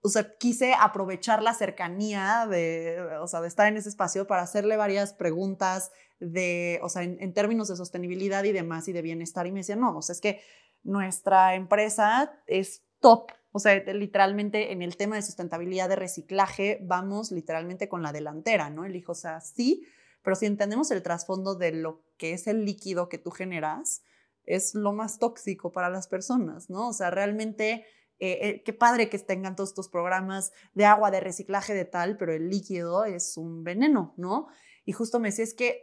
o 0.00 0.08
sea, 0.08 0.36
quise 0.38 0.74
aprovechar 0.74 1.42
la 1.42 1.52
cercanía 1.52 2.46
de, 2.48 3.02
o 3.20 3.26
sea, 3.26 3.42
de 3.42 3.48
estar 3.48 3.66
en 3.66 3.76
ese 3.76 3.90
espacio 3.90 4.26
para 4.26 4.42
hacerle 4.42 4.76
varias 4.76 5.12
preguntas 5.12 5.90
de, 6.18 6.80
o 6.82 6.88
sea, 6.88 7.02
en, 7.02 7.34
términos 7.34 7.68
de 7.68 7.76
sostenibilidad 7.76 8.44
y 8.44 8.52
demás 8.52 8.88
y 8.88 8.92
de 8.92 9.02
bienestar. 9.02 9.46
Y 9.46 9.52
me 9.52 9.60
decía, 9.60 9.76
no, 9.76 9.98
o 9.98 10.02
sea, 10.02 10.14
es 10.14 10.20
que 10.20 10.40
nuestra 10.82 11.54
empresa 11.56 12.32
es 12.46 12.82
top 13.00 13.32
o 13.52 13.58
sea, 13.58 13.74
literalmente 13.92 14.72
en 14.72 14.82
el 14.82 14.96
tema 14.96 15.16
de 15.16 15.22
sustentabilidad 15.22 15.88
de 15.88 15.96
reciclaje 15.96 16.78
vamos 16.82 17.30
literalmente 17.30 17.88
con 17.88 18.02
la 18.02 18.12
delantera, 18.12 18.70
¿no? 18.70 18.84
El 18.84 18.96
hijo, 18.96 19.12
o 19.12 19.14
sea, 19.14 19.40
sí, 19.40 19.86
pero 20.22 20.36
si 20.36 20.46
entendemos 20.46 20.90
el 20.90 21.02
trasfondo 21.02 21.54
de 21.54 21.72
lo 21.72 22.02
que 22.16 22.32
es 22.32 22.46
el 22.46 22.64
líquido 22.64 23.08
que 23.08 23.18
tú 23.18 23.30
generas, 23.30 24.02
es 24.44 24.74
lo 24.74 24.92
más 24.92 25.18
tóxico 25.18 25.70
para 25.70 25.90
las 25.90 26.08
personas, 26.08 26.70
¿no? 26.70 26.88
O 26.88 26.92
sea, 26.92 27.10
realmente, 27.10 27.84
eh, 28.18 28.38
eh, 28.40 28.62
qué 28.64 28.72
padre 28.72 29.10
que 29.10 29.18
tengan 29.18 29.54
todos 29.54 29.70
estos 29.70 29.88
programas 29.88 30.52
de 30.72 30.86
agua, 30.86 31.10
de 31.10 31.20
reciclaje, 31.20 31.74
de 31.74 31.84
tal, 31.84 32.16
pero 32.16 32.32
el 32.32 32.48
líquido 32.48 33.04
es 33.04 33.36
un 33.36 33.64
veneno, 33.64 34.14
¿no? 34.16 34.48
Y 34.84 34.92
justo 34.92 35.20
me 35.20 35.28
decía, 35.28 35.44
es 35.44 35.54
que, 35.54 35.82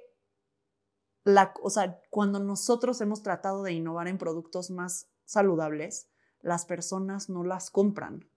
o 1.61 1.70
sea, 1.70 2.01
cuando 2.09 2.39
nosotros 2.39 2.99
hemos 3.01 3.22
tratado 3.22 3.63
de 3.63 3.74
innovar 3.74 4.07
en 4.07 4.17
productos 4.17 4.72
más 4.72 5.07
saludables, 5.26 6.09
las 6.41 6.65
personas 6.65 7.29
no 7.29 7.43
las 7.43 7.69
compran, 7.69 8.29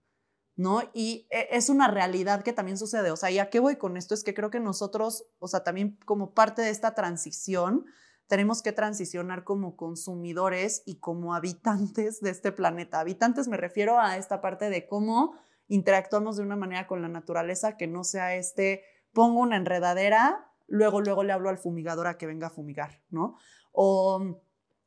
¿no? 0.56 0.82
Y 0.92 1.26
e, 1.30 1.48
es 1.50 1.68
una 1.68 1.88
realidad 1.88 2.42
que 2.42 2.52
también 2.52 2.78
sucede. 2.78 3.10
O 3.10 3.16
sea, 3.16 3.30
¿y 3.30 3.38
a 3.38 3.50
qué 3.50 3.60
voy 3.60 3.76
con 3.76 3.96
esto? 3.96 4.14
Es 4.14 4.24
que 4.24 4.34
creo 4.34 4.50
que 4.50 4.60
nosotros, 4.60 5.26
o 5.38 5.48
sea, 5.48 5.64
también 5.64 5.98
como 6.04 6.34
parte 6.34 6.62
de 6.62 6.70
esta 6.70 6.94
transición, 6.94 7.86
tenemos 8.26 8.62
que 8.62 8.72
transicionar 8.72 9.44
como 9.44 9.76
consumidores 9.76 10.82
y 10.86 11.00
como 11.00 11.34
habitantes 11.34 12.20
de 12.20 12.30
este 12.30 12.52
planeta. 12.52 13.00
Habitantes 13.00 13.48
me 13.48 13.56
refiero 13.56 14.00
a 14.00 14.16
esta 14.16 14.40
parte 14.40 14.70
de 14.70 14.86
cómo 14.86 15.34
interactuamos 15.68 16.36
de 16.36 16.42
una 16.42 16.56
manera 16.56 16.86
con 16.86 17.02
la 17.02 17.08
naturaleza 17.08 17.76
que 17.76 17.86
no 17.86 18.04
sea 18.04 18.34
este, 18.34 18.84
pongo 19.12 19.40
una 19.40 19.56
enredadera, 19.56 20.50
luego, 20.66 21.00
luego 21.00 21.24
le 21.24 21.32
hablo 21.32 21.48
al 21.48 21.58
fumigador 21.58 22.06
a 22.06 22.18
que 22.18 22.26
venga 22.26 22.48
a 22.48 22.50
fumigar, 22.50 23.02
¿no? 23.10 23.36
O, 23.72 24.42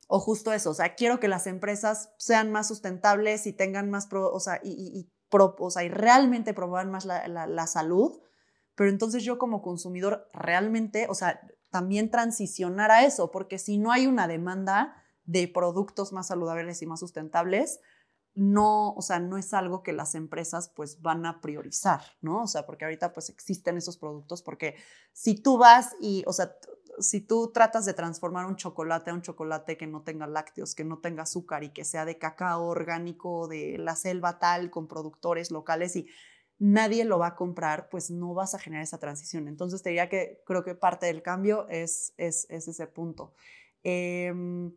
o 0.07 0.19
justo 0.19 0.53
eso, 0.53 0.71
o 0.71 0.73
sea, 0.73 0.95
quiero 0.95 1.19
que 1.19 1.27
las 1.27 1.47
empresas 1.47 2.13
sean 2.17 2.51
más 2.51 2.67
sustentables 2.67 3.47
y 3.47 3.53
tengan 3.53 3.89
más, 3.89 4.07
o 4.11 4.39
sea, 4.39 4.59
y, 4.63 5.11
realmente 5.89 6.53
promuevan 6.53 6.91
más 6.91 7.03
la, 7.03 7.27
la 7.27 7.67
salud, 7.67 8.21
pero 8.75 8.89
entonces 8.89 9.23
yo 9.23 9.37
como 9.37 9.61
consumidor 9.61 10.29
realmente, 10.31 11.07
o 11.09 11.13
sea, 11.13 11.41
también 11.69 12.09
transicionar 12.09 12.91
a 12.91 13.03
eso, 13.03 13.31
porque 13.31 13.59
si 13.59 13.77
no 13.77 13.91
hay 13.91 14.07
una 14.07 14.27
demanda 14.27 14.95
de 15.25 15.47
productos 15.47 16.13
más 16.13 16.27
saludables 16.27 16.81
y 16.81 16.85
más 16.85 17.01
sustentables, 17.01 17.79
no, 18.35 18.93
o 18.93 19.01
sea, 19.01 19.19
no 19.19 19.37
es 19.37 19.53
algo 19.53 19.81
que 19.81 19.93
las 19.93 20.13
empresas 20.13 20.69
pues 20.75 21.01
van 21.01 21.25
a 21.25 21.39
priorizar, 21.39 22.01
¿no? 22.21 22.43
O 22.43 22.47
sea, 22.47 22.65
porque 22.65 22.83
ahorita 22.83 23.13
pues 23.13 23.29
existen 23.29 23.77
esos 23.77 23.97
productos 23.97 24.41
porque 24.41 24.75
si 25.13 25.35
tú 25.35 25.57
vas 25.57 25.95
y, 26.01 26.23
o 26.27 26.33
sea, 26.33 26.53
si 26.99 27.21
tú 27.21 27.51
tratas 27.51 27.85
de 27.85 27.93
transformar 27.93 28.45
un 28.45 28.55
chocolate 28.55 29.11
a 29.11 29.13
un 29.13 29.21
chocolate 29.21 29.77
que 29.77 29.87
no 29.87 30.01
tenga 30.01 30.27
lácteos, 30.27 30.75
que 30.75 30.83
no 30.83 30.99
tenga 30.99 31.23
azúcar 31.23 31.63
y 31.63 31.69
que 31.69 31.85
sea 31.85 32.05
de 32.05 32.17
cacao 32.17 32.65
orgánico 32.65 33.47
de 33.47 33.77
la 33.77 33.95
selva 33.95 34.39
tal, 34.39 34.69
con 34.69 34.87
productores 34.87 35.51
locales 35.51 35.95
y 35.95 36.07
nadie 36.57 37.05
lo 37.05 37.19
va 37.19 37.27
a 37.27 37.35
comprar, 37.35 37.89
pues 37.89 38.11
no 38.11 38.33
vas 38.33 38.53
a 38.55 38.59
generar 38.59 38.83
esa 38.83 38.99
transición. 38.99 39.47
Entonces 39.47 39.81
te 39.81 39.89
diría 39.89 40.09
que 40.09 40.41
creo 40.45 40.63
que 40.63 40.75
parte 40.75 41.05
del 41.07 41.21
cambio 41.21 41.67
es, 41.69 42.13
es, 42.17 42.47
ese 42.49 42.87
punto. 42.87 43.33
Em, 43.83 44.73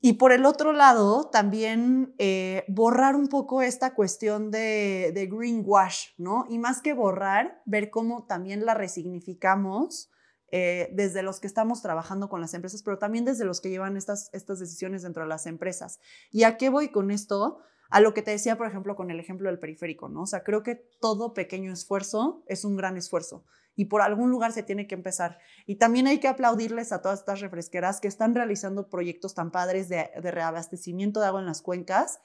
y 0.00 0.14
por 0.14 0.32
el 0.32 0.46
otro 0.46 0.72
lado, 0.72 1.28
también 1.28 2.14
eh, 2.18 2.64
borrar 2.68 3.16
un 3.16 3.28
poco 3.28 3.62
esta 3.62 3.94
cuestión 3.94 4.50
de, 4.50 5.10
de, 5.12 5.26
greenwash, 5.26 6.10
¿no? 6.18 6.46
Y 6.48 6.58
más 6.58 6.80
que 6.80 6.94
borrar, 6.94 7.62
ver 7.66 7.90
cómo 7.90 8.24
también 8.24 8.64
la 8.64 8.74
resignificamos 8.74 10.10
eh, 10.50 10.88
desde 10.92 11.22
los 11.22 11.40
que 11.40 11.46
estamos 11.46 11.82
trabajando 11.82 12.28
con 12.28 12.40
las 12.40 12.54
empresas, 12.54 12.82
pero 12.82 12.98
también 12.98 13.24
desde 13.24 13.44
los 13.44 13.60
que 13.60 13.70
llevan 13.70 13.96
estas, 13.96 14.30
estas 14.32 14.58
decisiones 14.58 15.02
dentro 15.02 15.22
de 15.22 15.28
las 15.28 15.46
empresas. 15.46 16.00
¿Y 16.30 16.44
a 16.44 16.56
qué 16.56 16.70
voy 16.70 16.88
con 16.88 17.10
esto? 17.10 17.58
A 17.90 18.00
lo 18.00 18.14
que 18.14 18.22
te 18.22 18.30
decía, 18.30 18.56
por 18.56 18.66
ejemplo, 18.66 18.96
con 18.96 19.10
el 19.10 19.20
ejemplo 19.20 19.48
del 19.48 19.58
periférico, 19.58 20.08
¿no? 20.08 20.22
O 20.22 20.26
sea, 20.26 20.44
creo 20.44 20.62
que 20.62 20.74
todo 20.74 21.34
pequeño 21.34 21.72
esfuerzo 21.72 22.44
es 22.46 22.64
un 22.64 22.76
gran 22.76 22.96
esfuerzo 22.96 23.44
y 23.78 23.84
por 23.84 24.02
algún 24.02 24.32
lugar 24.32 24.52
se 24.52 24.64
tiene 24.64 24.88
que 24.88 24.96
empezar. 24.96 25.38
Y 25.64 25.76
también 25.76 26.08
hay 26.08 26.18
que 26.18 26.26
aplaudirles 26.26 26.90
a 26.90 27.00
todas 27.00 27.20
estas 27.20 27.40
refresqueras 27.40 28.00
que 28.00 28.08
están 28.08 28.34
realizando 28.34 28.90
proyectos 28.90 29.34
tan 29.34 29.52
padres 29.52 29.88
de, 29.88 30.10
reabastecimiento 30.16 31.20
de 31.20 31.26
agua 31.26 31.38
en 31.38 31.46
las 31.46 31.62
cuencas 31.62 32.18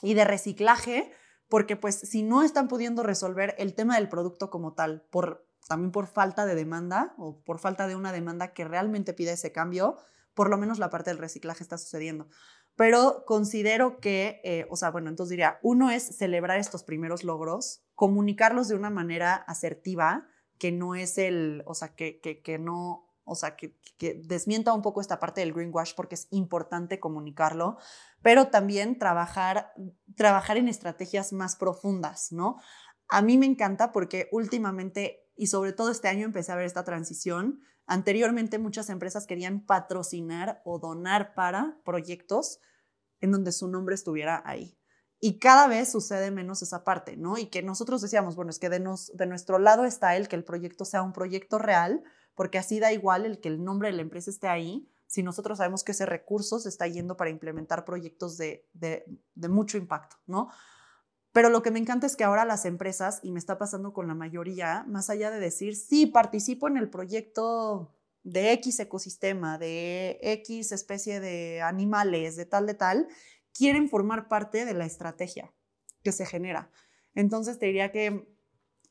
y 0.00 0.14
de 0.14 0.24
reciclaje, 0.24 1.12
porque 1.50 1.76
pues 1.76 1.96
si 1.96 2.22
no 2.22 2.42
están 2.42 2.66
pudiendo 2.66 3.02
resolver 3.02 3.56
el 3.58 3.74
tema 3.74 3.96
del 3.96 4.08
producto 4.08 4.48
como 4.48 4.72
tal, 4.72 5.02
por, 5.10 5.46
también 5.68 5.92
por 5.92 6.06
falta 6.06 6.46
de 6.46 6.54
demanda 6.54 7.14
o 7.18 7.40
por 7.44 7.58
falta 7.60 7.86
de 7.86 7.94
una 7.94 8.10
demanda 8.10 8.52
que 8.52 8.64
realmente 8.64 9.12
pida 9.12 9.32
ese 9.32 9.52
cambio, 9.52 9.98
por 10.34 10.50
lo 10.50 10.56
menos 10.56 10.78
la 10.78 10.90
parte 10.90 11.10
del 11.10 11.18
reciclaje 11.18 11.62
está 11.62 11.78
sucediendo. 11.78 12.28
Pero 12.74 13.24
considero 13.26 14.00
que, 14.00 14.40
eh, 14.44 14.66
o 14.70 14.76
sea, 14.76 14.90
bueno, 14.90 15.10
entonces 15.10 15.30
diría, 15.30 15.58
uno 15.62 15.90
es 15.90 16.16
celebrar 16.16 16.58
estos 16.58 16.84
primeros 16.84 17.24
logros, 17.24 17.82
comunicarlos 17.94 18.68
de 18.68 18.76
una 18.76 18.88
manera 18.88 19.34
asertiva, 19.34 20.26
que 20.58 20.72
no 20.72 20.94
es 20.94 21.18
el, 21.18 21.62
o 21.66 21.74
sea, 21.74 21.94
que, 21.94 22.20
que, 22.20 22.58
no, 22.58 23.10
o 23.24 23.34
sea, 23.34 23.56
que, 23.56 23.76
que, 23.98 24.14
desmienta 24.14 24.72
un 24.72 24.82
poco 24.82 25.00
esta 25.00 25.18
parte 25.18 25.40
del 25.40 25.52
greenwash 25.52 25.94
porque 25.96 26.14
es 26.14 26.28
importante 26.30 27.00
comunicarlo, 27.00 27.78
pero 28.22 28.48
también 28.48 28.98
trabajar, 28.98 29.72
trabajar 30.16 30.56
en 30.56 30.68
estrategias 30.68 31.32
más 31.32 31.56
profundas, 31.56 32.32
¿no? 32.32 32.58
A 33.08 33.22
mí 33.22 33.38
me 33.38 33.46
encanta 33.46 33.90
porque 33.90 34.28
últimamente, 34.32 35.27
y 35.38 35.46
sobre 35.46 35.72
todo 35.72 35.90
este 35.90 36.08
año, 36.08 36.26
empecé 36.26 36.50
a 36.50 36.56
ver 36.56 36.66
esta 36.66 36.84
transición. 36.84 37.60
Anteriormente 37.86 38.58
muchas 38.58 38.90
empresas 38.90 39.24
querían 39.24 39.64
patrocinar 39.64 40.60
o 40.64 40.80
donar 40.80 41.32
para 41.34 41.80
proyectos 41.84 42.58
en 43.20 43.30
donde 43.30 43.52
su 43.52 43.68
nombre 43.68 43.94
estuviera 43.94 44.42
ahí. 44.44 44.76
Y 45.20 45.38
cada 45.38 45.68
vez 45.68 45.92
sucede 45.92 46.32
menos 46.32 46.62
esa 46.62 46.82
parte, 46.82 47.16
¿no? 47.16 47.38
Y 47.38 47.46
que 47.46 47.62
nosotros 47.62 48.02
decíamos, 48.02 48.34
bueno, 48.34 48.50
es 48.50 48.58
que 48.58 48.68
de, 48.68 48.80
nos, 48.80 49.16
de 49.16 49.26
nuestro 49.26 49.60
lado 49.60 49.84
está 49.84 50.16
el 50.16 50.28
que 50.28 50.36
el 50.36 50.44
proyecto 50.44 50.84
sea 50.84 51.02
un 51.02 51.12
proyecto 51.12 51.58
real, 51.58 52.02
porque 52.34 52.58
así 52.58 52.80
da 52.80 52.92
igual 52.92 53.24
el 53.24 53.40
que 53.40 53.48
el 53.48 53.62
nombre 53.62 53.90
de 53.90 53.96
la 53.96 54.02
empresa 54.02 54.30
esté 54.30 54.48
ahí, 54.48 54.90
si 55.06 55.22
nosotros 55.22 55.58
sabemos 55.58 55.84
que 55.84 55.92
ese 55.92 56.04
recurso 56.04 56.58
se 56.58 56.68
está 56.68 56.86
yendo 56.88 57.16
para 57.16 57.30
implementar 57.30 57.84
proyectos 57.84 58.36
de, 58.36 58.68
de, 58.72 59.04
de 59.34 59.48
mucho 59.48 59.78
impacto, 59.78 60.16
¿no? 60.26 60.50
Pero 61.32 61.50
lo 61.50 61.62
que 61.62 61.70
me 61.70 61.78
encanta 61.78 62.06
es 62.06 62.16
que 62.16 62.24
ahora 62.24 62.44
las 62.44 62.64
empresas, 62.64 63.20
y 63.22 63.30
me 63.32 63.38
está 63.38 63.58
pasando 63.58 63.92
con 63.92 64.08
la 64.08 64.14
mayoría, 64.14 64.84
más 64.88 65.10
allá 65.10 65.30
de 65.30 65.40
decir, 65.40 65.76
sí, 65.76 66.06
participo 66.06 66.68
en 66.68 66.76
el 66.76 66.88
proyecto 66.88 67.94
de 68.24 68.52
X 68.52 68.80
ecosistema, 68.80 69.58
de 69.58 70.18
X 70.22 70.72
especie 70.72 71.20
de 71.20 71.62
animales, 71.62 72.36
de 72.36 72.46
tal, 72.46 72.66
de 72.66 72.74
tal, 72.74 73.08
quieren 73.52 73.88
formar 73.88 74.28
parte 74.28 74.64
de 74.64 74.74
la 74.74 74.86
estrategia 74.86 75.52
que 76.02 76.12
se 76.12 76.26
genera. 76.26 76.70
Entonces 77.14 77.58
te 77.58 77.66
diría 77.66 77.90
que 77.90 78.28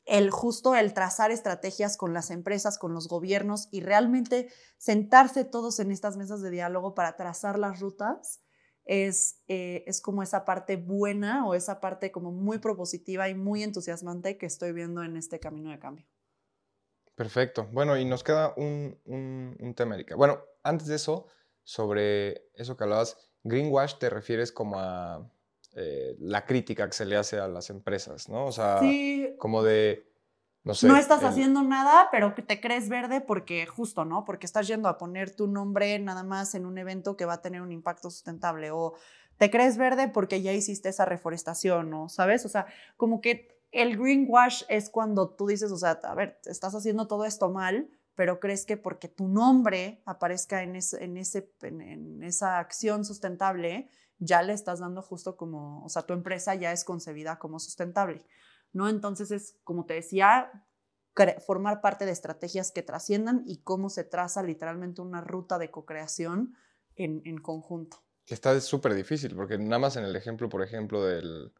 el 0.05 0.31
justo 0.31 0.75
el 0.75 0.93
trazar 0.93 1.31
estrategias 1.31 1.97
con 1.97 2.13
las 2.13 2.31
empresas, 2.31 2.77
con 2.77 2.93
los 2.93 3.07
gobiernos 3.07 3.67
y 3.71 3.81
realmente 3.81 4.49
sentarse 4.77 5.43
todos 5.43 5.79
en 5.79 5.91
estas 5.91 6.17
mesas 6.17 6.41
de 6.41 6.49
diálogo 6.49 6.95
para 6.95 7.15
trazar 7.15 7.59
las 7.59 7.79
rutas 7.79 8.41
es, 8.87 9.43
eh, 9.47 9.83
es 9.85 10.01
como 10.01 10.23
esa 10.23 10.45
parte 10.45 10.77
buena 10.77 11.45
o 11.45 11.53
esa 11.53 11.79
parte 11.79 12.11
como 12.11 12.31
muy 12.31 12.57
propositiva 12.57 13.29
y 13.29 13.35
muy 13.35 13.63
entusiasmante 13.63 14.37
que 14.37 14.45
estoy 14.45 14.71
viendo 14.71 15.03
en 15.03 15.17
este 15.17 15.39
camino 15.39 15.69
de 15.69 15.79
cambio. 15.79 16.05
Perfecto. 17.15 17.67
Bueno, 17.71 17.97
y 17.97 18.05
nos 18.05 18.23
queda 18.23 18.53
un, 18.57 18.99
un, 19.05 19.57
un 19.59 19.73
tema, 19.73 19.95
Erika. 19.95 20.15
Bueno, 20.15 20.39
antes 20.63 20.87
de 20.87 20.95
eso, 20.95 21.27
sobre 21.63 22.49
eso 22.53 22.77
que 22.77 22.83
hablabas, 22.83 23.17
greenwash 23.43 23.97
te 23.97 24.09
refieres 24.09 24.51
como 24.51 24.79
a 24.79 25.29
eh, 25.75 26.15
la 26.19 26.45
crítica 26.45 26.87
que 26.87 26.93
se 26.93 27.05
le 27.05 27.17
hace 27.17 27.39
a 27.39 27.47
las 27.47 27.69
empresas, 27.69 28.29
¿no? 28.29 28.45
O 28.45 28.51
sea, 28.51 28.79
como 29.37 29.63
de, 29.63 30.07
no 30.67 30.73
sé. 30.75 30.87
No 30.87 30.97
estás 30.97 31.23
haciendo 31.23 31.63
nada, 31.63 32.09
pero 32.11 32.35
que 32.35 32.41
te 32.41 32.61
crees 32.61 32.89
verde 32.89 33.21
porque 33.21 33.65
justo, 33.65 34.05
¿no? 34.05 34.25
Porque 34.25 34.45
estás 34.45 34.67
yendo 34.67 34.89
a 34.89 34.97
poner 34.97 35.35
tu 35.35 35.47
nombre 35.47 35.97
nada 35.99 36.23
más 36.23 36.53
en 36.53 36.65
un 36.65 36.77
evento 36.77 37.17
que 37.17 37.25
va 37.25 37.35
a 37.35 37.41
tener 37.41 37.61
un 37.61 37.71
impacto 37.71 38.11
sustentable 38.11 38.71
o 38.71 38.93
te 39.37 39.49
crees 39.49 39.77
verde 39.77 40.07
porque 40.07 40.41
ya 40.41 40.53
hiciste 40.53 40.89
esa 40.89 41.05
reforestación, 41.05 41.89
¿no? 41.89 42.09
¿Sabes? 42.09 42.45
O 42.45 42.49
sea, 42.49 42.67
como 42.97 43.21
que 43.21 43.57
el 43.71 43.97
greenwash 43.97 44.63
es 44.69 44.89
cuando 44.89 45.29
tú 45.29 45.47
dices, 45.47 45.71
o 45.71 45.77
sea, 45.77 45.99
a 46.03 46.15
ver, 46.15 46.39
estás 46.45 46.73
haciendo 46.75 47.07
todo 47.07 47.25
esto 47.25 47.49
mal, 47.49 47.89
pero 48.15 48.39
crees 48.39 48.65
que 48.65 48.77
porque 48.77 49.07
tu 49.07 49.27
nombre 49.27 50.01
aparezca 50.05 50.63
en, 50.63 50.75
en, 50.75 51.17
ese, 51.17 51.51
en, 51.61 52.23
esa 52.23 52.57
acción 52.57 53.05
sustentable, 53.05 53.89
ya 54.17 54.41
le 54.41 54.53
estás 54.53 54.79
dando 54.79 55.03
justo 55.03 55.37
como, 55.37 55.83
o 55.85 55.89
sea, 55.89 56.01
tu 56.01 56.13
empresa 56.13 56.55
ya 56.55 56.71
es 56.71 56.83
concebida 56.83 57.37
como 57.37 57.59
sustentable, 57.59 58.25
¿no? 58.77 58.87
Entonces 58.87 59.31
es, 59.31 59.57
como 59.63 59.85
te 59.85 59.95
decía, 59.95 60.63
formar 61.45 61.81
parte 61.81 62.05
de 62.05 62.11
estrategias 62.11 62.71
que 62.71 62.83
trasciendan 62.83 63.43
y 63.45 63.57
cómo 63.57 63.89
se 63.89 64.03
traza 64.03 64.43
literalmente 64.43 65.01
una 65.01 65.21
ruta 65.21 65.57
de 65.57 65.71
co-creación 65.71 66.55
en, 66.95 67.21
en 67.25 67.39
conjunto. 67.39 67.97
Que 68.23 68.35
está 68.35 68.59
súper 68.61 68.93
difícil, 68.93 69.35
porque 69.35 69.57
nada 69.57 69.79
más 69.79 69.95
en 69.95 70.03
el 70.03 70.15
ejemplo, 70.15 70.47
por 70.47 70.61
ejemplo, 70.61 71.03
del, 71.03 71.53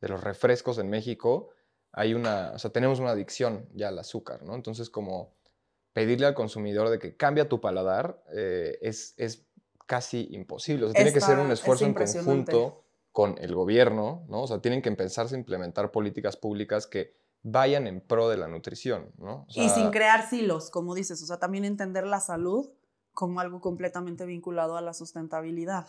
de 0.00 0.08
los 0.08 0.22
refrescos 0.22 0.78
en 0.78 0.90
México, 0.90 1.50
hay 1.92 2.14
una, 2.14 2.52
o 2.52 2.58
sea, 2.58 2.72
tenemos 2.72 2.98
una 2.98 3.10
adicción 3.10 3.68
ya 3.72 3.88
al 3.88 3.98
azúcar, 3.98 4.42
¿no? 4.42 4.54
Entonces, 4.54 4.90
como 4.90 5.36
pedirle 5.92 6.26
al 6.26 6.34
consumidor 6.34 6.90
de 6.90 6.98
que 6.98 7.16
cambie 7.16 7.44
tu 7.44 7.60
paladar 7.60 8.22
eh, 8.34 8.76
es, 8.82 9.14
es 9.16 9.46
casi 9.86 10.28
imposible. 10.32 10.86
O 10.86 10.88
sea, 10.88 10.96
tiene 10.96 11.12
que 11.12 11.20
ser 11.20 11.38
un 11.38 11.52
esfuerzo 11.52 11.86
en 11.86 11.94
conjunto 11.94 12.85
con 13.16 13.36
el 13.38 13.54
gobierno, 13.54 14.26
¿no? 14.28 14.42
O 14.42 14.46
sea, 14.46 14.60
tienen 14.60 14.82
que 14.82 14.90
empezarse 14.90 15.34
a 15.34 15.38
implementar 15.38 15.90
políticas 15.90 16.36
públicas 16.36 16.86
que 16.86 17.16
vayan 17.42 17.86
en 17.86 18.02
pro 18.02 18.28
de 18.28 18.36
la 18.36 18.46
nutrición, 18.46 19.10
¿no? 19.16 19.46
y 19.48 19.70
sin 19.70 19.90
crear 19.90 20.28
silos, 20.28 20.68
como 20.68 20.94
dices, 20.94 21.22
o 21.22 21.26
sea, 21.26 21.38
también 21.38 21.64
entender 21.64 22.06
la 22.06 22.20
salud 22.20 22.68
como 23.14 23.40
algo 23.40 23.62
completamente 23.62 24.26
vinculado 24.26 24.76
a 24.76 24.82
la 24.82 24.92
sustentabilidad. 24.92 25.86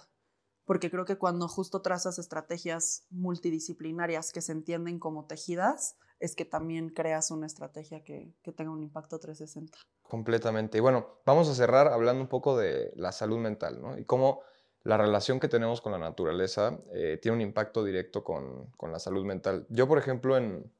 Porque 0.63 0.89
creo 0.89 1.03
que 1.03 1.17
cuando 1.17 1.49
justo 1.49 1.82
trazas 1.82 2.17
estrategias 2.17 3.05
multidisciplinarias 3.09 4.32
que 4.32 4.41
se 4.41 4.53
entienden 4.53 4.97
como 4.97 5.25
tejidas, 5.25 5.97
es 6.21 6.34
que 6.34 6.45
también 6.45 6.88
creas 6.88 7.30
una 7.30 7.45
estrategia 7.45 8.05
que, 8.05 8.38
que, 8.41 8.53
tenga 8.53 8.71
un 8.71 8.84
impacto 8.84 9.19
360. 9.19 9.78
Completamente. 10.03 10.78
Y 10.78 10.82
bueno, 10.82 11.19
vamos 11.25 11.49
a 11.49 11.55
cerrar 11.55 11.89
hablando 11.89 12.21
un 12.21 12.30
poco 12.30 12.57
de 12.57 12.93
la 12.95 13.11
salud 13.11 13.38
mental, 13.38 13.82
¿no? 13.82 13.97
Y 13.97 14.05
cómo 14.05 14.43
la 14.88 14.96
relación 14.96 15.42
que 15.42 15.50
tenemos 15.50 15.82
con 15.82 15.92
la 15.92 15.98
naturaleza 15.98 16.80
eh, 16.94 17.20
tiene 17.22 17.36
un 17.36 17.42
impacto 17.42 17.84
directo 17.84 18.24
con, 18.24 18.68
con, 18.78 18.90
la 18.90 19.00
salud 19.00 19.26
mental. 19.26 19.66
Yo, 19.68 19.86
por 19.86 19.98
ejemplo, 19.98 20.38
en, 20.38 20.72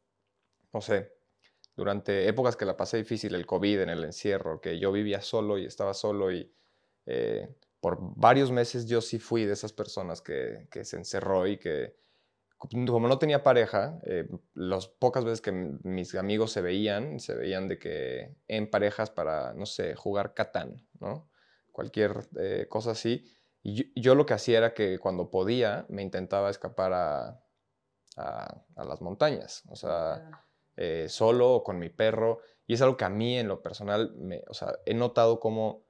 no 0.72 0.80
sé, 0.80 1.12
durante 1.76 2.26
épocas 2.30 2.56
que 2.56 2.64
la 2.64 2.78
pasé 2.78 2.96
difícil, 2.96 3.36
el 3.36 3.46
COVID, 3.46 3.82
en 3.82 3.90
el 3.90 4.06
encierro, 4.06 4.62
que 4.62 4.80
yo 4.80 4.94
vivía 4.94 5.22
solo 5.22 5.58
y 5.58 5.66
estaba 5.66 5.94
solo 5.94 6.32
y 6.32 6.50
eh, 7.06 7.54
por 7.82 7.98
varios 8.00 8.50
meses 8.50 8.86
yo 8.86 9.02
sí 9.02 9.20
fui 9.20 9.44
de 9.44 9.52
esas 9.52 9.74
personas 9.74 10.22
que, 10.22 10.70
que 10.72 10.86
se 10.86 10.96
encerró 10.96 11.46
y 11.46 11.58
que 11.58 11.98
como 12.58 13.10
no 13.10 13.20
tenía 13.20 13.44
pareja, 13.44 14.00
eh, 14.06 14.30
las 14.54 14.88
pocas 14.88 15.26
veces 15.26 15.42
que 15.42 15.52
mis 15.52 16.16
amigos 16.16 16.54
se 16.54 16.62
veían, 16.62 17.20
se 17.20 17.36
veían 17.36 17.68
de 17.68 17.78
que 17.78 18.34
en 18.48 18.70
parejas 18.70 19.12
para, 19.12 19.54
no 19.54 19.66
sé, 19.66 19.96
jugar 19.96 20.34
Catán, 20.34 20.88
¿no? 21.02 21.30
Cualquier 21.74 22.28
cosa 22.70 22.92
así. 22.92 23.37
Y 23.64 24.00
yo, 24.00 24.16
lo 24.16 24.26
que 24.26 24.34
hacía 24.34 24.60
era 24.60 24.74
que 24.74 24.98
cuando 25.00 25.30
podía 25.30 25.86
me 25.90 26.02
intentaba 26.02 26.50
escapar 26.50 26.94
a, 26.94 27.44
a, 28.16 28.64
las 28.76 29.02
montañas, 29.02 29.64
o 29.70 29.76
sea, 29.76 30.46
eh, 30.78 31.08
solo 31.10 31.56
o 31.56 31.64
con 31.64 31.78
mi 31.80 31.90
perro. 31.90 32.40
Y 32.66 32.74
es 32.74 32.82
algo 32.82 32.98
que 32.98 33.06
a 33.06 33.10
mí 33.10 33.38
en 33.38 33.48
lo 33.48 33.62
personal, 33.62 34.14
me, 34.16 34.44
o 34.48 34.54
sea, 34.54 34.74
he 34.86 34.94
notado 34.94 35.40
como 35.40 35.88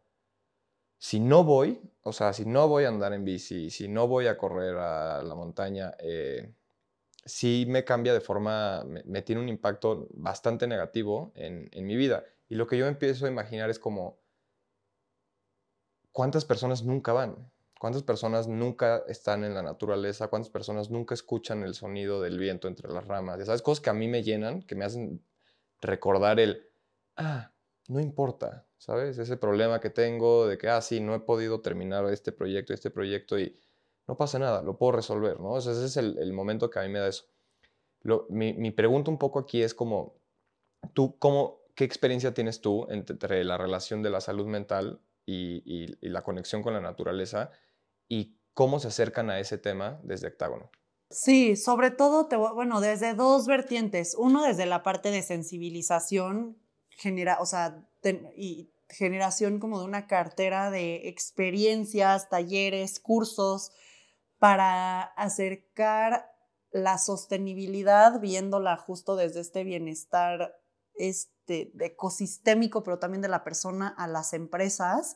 si 0.97 1.19
no 1.19 1.43
voy, 1.43 1.81
o 2.01 2.13
sea, 2.13 2.33
si 2.33 2.45
no 2.45 2.67
voy 2.67 2.85
a 2.85 2.89
andar 2.89 3.13
en 3.13 3.23
bici, 3.23 3.69
si 3.69 3.87
no 3.87 4.07
voy 4.07 4.27
a 4.27 4.37
correr 4.37 4.75
a 4.77 5.21
la 5.21 5.35
montaña, 5.35 5.93
eh, 5.99 6.53
sí 7.25 7.65
me 7.67 7.83
cambia 7.83 8.13
de 8.13 8.21
forma, 8.21 8.83
me, 8.83 9.21
tiene 9.21 9.41
un 9.41 9.49
impacto 9.49 10.07
bastante 10.11 10.67
negativo 10.67 11.31
en, 11.35 11.69
mi 11.85 11.95
vida. 11.95 12.23
Y 12.49 12.55
lo 12.55 12.65
que 12.67 12.77
yo 12.77 12.87
empiezo 12.87 13.25
a 13.25 13.29
imaginar 13.29 13.69
es 13.69 13.79
como, 13.79 14.19
¿cuántas 16.11 16.45
personas 16.45 16.83
nunca 16.83 17.13
van? 17.13 17.51
¿Cuántas 17.79 18.03
personas 18.03 18.47
nunca 18.47 19.03
están 19.07 19.43
en 19.43 19.53
la 19.53 19.61
naturaleza? 19.61 20.29
¿Cuántas 20.29 20.51
personas 20.51 20.89
nunca 20.89 21.13
escuchan 21.13 21.63
el 21.63 21.75
sonido 21.75 22.21
del 22.21 22.39
viento 22.39 22.67
entre 22.67 22.91
las 22.91 23.05
ramas? 23.05 23.45
¿Sabes? 23.45 23.61
Cosas 23.61 23.81
que 23.81 23.89
a 23.89 23.93
mí 23.93 24.07
me 24.07 24.23
llenan, 24.23 24.63
que 24.63 24.75
me 24.75 24.85
hacen 24.85 25.21
recordar 25.81 26.39
el, 26.39 26.67
ah, 27.17 27.51
no 27.87 27.99
importa, 27.99 28.65
¿sabes? 28.77 29.17
Ese 29.17 29.37
problema 29.37 29.79
que 29.79 29.89
tengo 29.89 30.47
de 30.47 30.57
que, 30.57 30.69
ah, 30.69 30.81
sí, 30.81 30.99
no 30.99 31.15
he 31.15 31.19
podido 31.19 31.61
terminar 31.61 32.05
este 32.07 32.31
proyecto, 32.31 32.73
este 32.73 32.89
proyecto 32.89 33.39
y 33.39 33.57
no 34.07 34.17
pasa 34.17 34.39
nada, 34.39 34.61
lo 34.63 34.77
puedo 34.77 34.93
resolver, 34.93 35.39
¿no? 35.39 35.57
ese 35.57 35.71
es 35.85 35.97
el, 35.97 36.33
momento 36.33 36.69
que 36.69 36.79
a 36.79 36.83
mí 36.83 36.89
me 36.89 36.99
da 36.99 37.07
eso. 37.07 37.25
mi, 38.29 38.71
pregunta 38.71 39.11
un 39.11 39.17
poco 39.17 39.39
aquí 39.39 39.61
es 39.61 39.73
como, 39.73 40.15
¿tú 40.93 41.17
cómo, 41.19 41.61
qué 41.75 41.83
experiencia 41.83 42.33
tienes 42.33 42.61
tú 42.61 42.87
entre 42.89 43.43
la 43.43 43.57
relación 43.57 44.01
de 44.01 44.09
la 44.09 44.21
salud 44.21 44.47
mental 44.47 45.01
y, 45.25 45.97
la 46.01 46.23
conexión 46.23 46.63
con 46.63 46.73
la 46.73 46.81
naturaleza 46.81 47.51
y 48.07 48.37
cómo 48.53 48.79
se 48.79 48.87
acercan 48.87 49.29
a 49.29 49.39
ese 49.39 49.57
tema 49.57 49.99
desde 50.03 50.27
Octágono? 50.27 50.69
Sí, 51.09 51.55
sobre 51.55 51.91
todo, 51.91 52.27
bueno, 52.53 52.81
desde 52.81 53.13
dos 53.13 53.47
vertientes. 53.47 54.15
Uno, 54.17 54.43
desde 54.43 54.65
la 54.65 54.83
parte 54.83 55.09
de 55.09 55.21
sensibilización, 55.21 56.57
genera, 56.89 57.37
o 57.39 57.45
sea, 57.45 57.87
y 58.35 58.71
generación 58.89 59.59
como 59.59 59.79
de 59.79 59.85
una 59.85 60.07
cartera 60.07 60.69
de 60.69 61.07
experiencias, 61.07 62.29
talleres, 62.29 62.99
cursos, 62.99 63.71
para 64.39 65.01
acercar 65.01 66.31
la 66.71 66.97
sostenibilidad, 66.97 68.19
viéndola 68.19 68.77
justo 68.77 69.15
desde 69.15 69.39
este 69.39 69.63
bienestar 69.63 70.59
este, 70.95 71.71
ecosistémico, 71.79 72.83
pero 72.83 72.99
también 72.99 73.21
de 73.21 73.29
la 73.29 73.43
persona 73.43 73.87
a 73.87 74.07
las 74.07 74.33
empresas. 74.33 75.15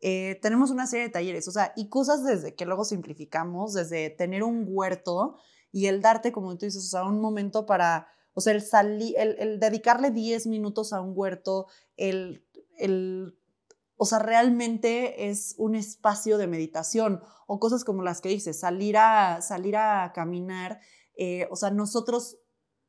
Eh, 0.00 0.38
tenemos 0.40 0.70
una 0.70 0.86
serie 0.86 1.06
de 1.06 1.12
talleres, 1.12 1.46
o 1.48 1.52
sea, 1.52 1.72
y 1.76 1.88
cosas 1.88 2.24
desde 2.24 2.54
que 2.54 2.64
luego 2.64 2.84
simplificamos, 2.84 3.74
desde 3.74 4.10
tener 4.10 4.42
un 4.42 4.64
huerto 4.66 5.36
y 5.72 5.86
el 5.86 6.00
darte, 6.00 6.32
como 6.32 6.56
tú 6.56 6.66
dices, 6.66 6.84
o 6.84 6.88
sea, 6.88 7.04
un 7.04 7.20
momento 7.20 7.66
para, 7.66 8.08
o 8.32 8.40
sea, 8.40 8.54
el, 8.54 8.64
el, 9.16 9.36
el 9.38 9.60
dedicarle 9.60 10.10
10 10.10 10.46
minutos 10.46 10.92
a 10.92 11.00
un 11.00 11.12
huerto, 11.14 11.66
el, 11.96 12.44
el 12.78 13.36
o 14.02 14.06
sea, 14.06 14.18
realmente 14.18 15.28
es 15.28 15.54
un 15.58 15.74
espacio 15.74 16.38
de 16.38 16.46
meditación 16.46 17.20
o 17.46 17.60
cosas 17.60 17.84
como 17.84 18.02
las 18.02 18.22
que 18.22 18.30
dices, 18.30 18.58
salir 18.58 18.96
a, 18.96 19.42
salir 19.42 19.76
a 19.76 20.12
caminar. 20.14 20.80
Eh, 21.18 21.46
o 21.50 21.56
sea, 21.56 21.70
nosotros 21.70 22.38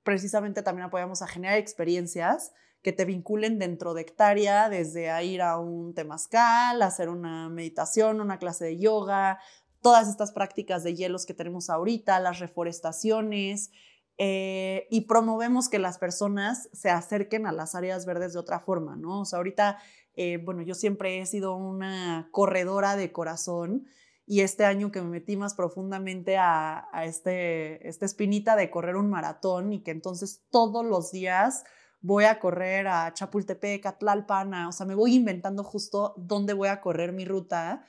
precisamente 0.03 0.64
también 0.64 0.86
apoyamos 0.86 1.22
a 1.22 1.28
generar 1.28 1.57
experiencias 1.57 2.53
que 2.82 2.93
te 2.93 3.05
vinculen 3.05 3.59
dentro 3.59 3.93
de 3.93 4.01
hectárea, 4.01 4.69
desde 4.69 5.09
a 5.09 5.23
ir 5.23 5.41
a 5.41 5.57
un 5.57 5.93
temazcal, 5.93 6.82
hacer 6.82 7.09
una 7.09 7.49
meditación, 7.49 8.21
una 8.21 8.39
clase 8.39 8.65
de 8.65 8.79
yoga, 8.79 9.39
todas 9.82 10.07
estas 10.07 10.32
prácticas 10.32 10.84
de 10.84 10.95
hielos 10.95 11.25
que 11.25 11.34
tenemos 11.34 11.69
ahorita, 11.69 12.19
las 12.19 12.39
reforestaciones, 12.39 13.71
eh, 14.17 14.88
y 14.91 15.01
promovemos 15.01 15.69
que 15.69 15.79
las 15.79 15.97
personas 15.97 16.69
se 16.73 16.89
acerquen 16.89 17.47
a 17.47 17.51
las 17.51 17.73
áreas 17.73 18.05
verdes 18.05 18.34
de 18.34 18.39
otra 18.39 18.59
forma, 18.59 18.95
¿no? 18.95 19.21
O 19.21 19.25
sea, 19.25 19.38
ahorita 19.38 19.79
eh, 20.15 20.38
bueno, 20.43 20.61
yo 20.61 20.75
siempre 20.75 21.19
he 21.19 21.25
sido 21.25 21.55
una 21.55 22.27
corredora 22.32 22.95
de 22.95 23.11
corazón 23.11 23.88
y 24.25 24.41
este 24.41 24.65
año 24.65 24.91
que 24.91 25.01
me 25.01 25.09
metí 25.09 25.38
más 25.38 25.55
profundamente 25.55 26.38
a, 26.38 26.88
este, 27.03 27.88
esta 27.88 28.05
espinita 28.05 28.55
de 28.55 28.69
correr 28.69 28.95
un 28.95 29.09
maratón 29.09 29.73
y 29.73 29.84
que 29.84 29.91
entonces 29.91 30.43
todos 30.49 30.86
los 30.86 31.11
días 31.11 31.63
voy 32.01 32.25
a 32.25 32.39
correr 32.39 32.87
a 32.87 33.13
Chapultepec, 33.13 33.85
a 33.85 33.97
Tlalpan, 33.97 34.53
o 34.65 34.71
sea, 34.71 34.85
me 34.85 34.95
voy 34.95 35.15
inventando 35.15 35.63
justo 35.63 36.13
dónde 36.17 36.53
voy 36.53 36.67
a 36.67 36.81
correr 36.81 37.13
mi 37.13 37.25
ruta 37.25 37.85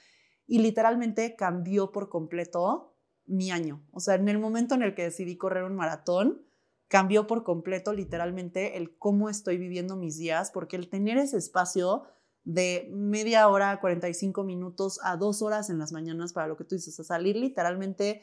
y 0.46 0.58
literalmente 0.58 1.34
cambió 1.34 1.92
por 1.92 2.08
completo 2.08 2.94
mi 3.26 3.50
año. 3.50 3.82
O 3.92 4.00
sea, 4.00 4.16
en 4.16 4.28
el 4.28 4.38
momento 4.38 4.74
en 4.74 4.82
el 4.82 4.94
que 4.94 5.04
decidí 5.04 5.36
correr 5.36 5.64
un 5.64 5.76
maratón, 5.76 6.42
cambió 6.88 7.26
por 7.26 7.42
completo 7.42 7.94
literalmente 7.94 8.76
el 8.76 8.98
cómo 8.98 9.30
estoy 9.30 9.56
viviendo 9.56 9.96
mis 9.96 10.18
días, 10.18 10.50
porque 10.50 10.76
el 10.76 10.90
tener 10.90 11.16
ese 11.16 11.38
espacio 11.38 12.04
de 12.44 12.90
media 12.92 13.48
hora, 13.48 13.80
45 13.80 14.44
minutos 14.44 15.00
a 15.02 15.16
dos 15.16 15.40
horas 15.40 15.70
en 15.70 15.78
las 15.78 15.92
mañanas 15.92 16.34
para 16.34 16.48
lo 16.48 16.56
que 16.56 16.64
tú 16.64 16.74
dices, 16.74 16.98
a 17.00 17.04
salir 17.04 17.36
literalmente 17.36 18.20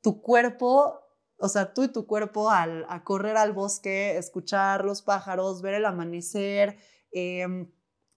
tu 0.00 0.20
cuerpo, 0.20 1.00
o 1.38 1.48
sea, 1.48 1.74
tú 1.74 1.84
y 1.84 1.88
tu 1.88 2.06
cuerpo 2.06 2.50
al, 2.50 2.86
correr 3.04 3.36
al 3.36 3.52
bosque, 3.52 4.16
escuchar 4.16 4.84
los 4.84 5.02
pájaros, 5.02 5.62
ver 5.62 5.74
el 5.74 5.84
amanecer, 5.84 6.78
em, 7.12 7.70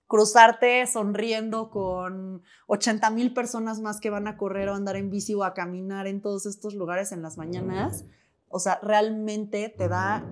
cruzarte 0.07 0.87
sonriendo 0.87 1.69
con 1.69 2.41
80 2.67 3.09
mil 3.11 3.33
personas 3.33 3.79
más 3.79 3.99
que 3.99 4.09
van 4.09 4.27
a 4.27 4.37
correr 4.37 4.69
o 4.69 4.75
andar 4.75 4.95
en 4.95 5.09
bici 5.09 5.35
o 5.35 5.43
a 5.43 5.53
caminar 5.53 6.07
en 6.07 6.21
todos 6.21 6.45
estos 6.45 6.73
lugares 6.73 7.11
en 7.11 7.21
las 7.21 7.37
mañanas 7.37 8.05
o 8.49 8.59
sea, 8.59 8.79
realmente 8.81 9.69
te 9.69 9.87
da 9.87 10.25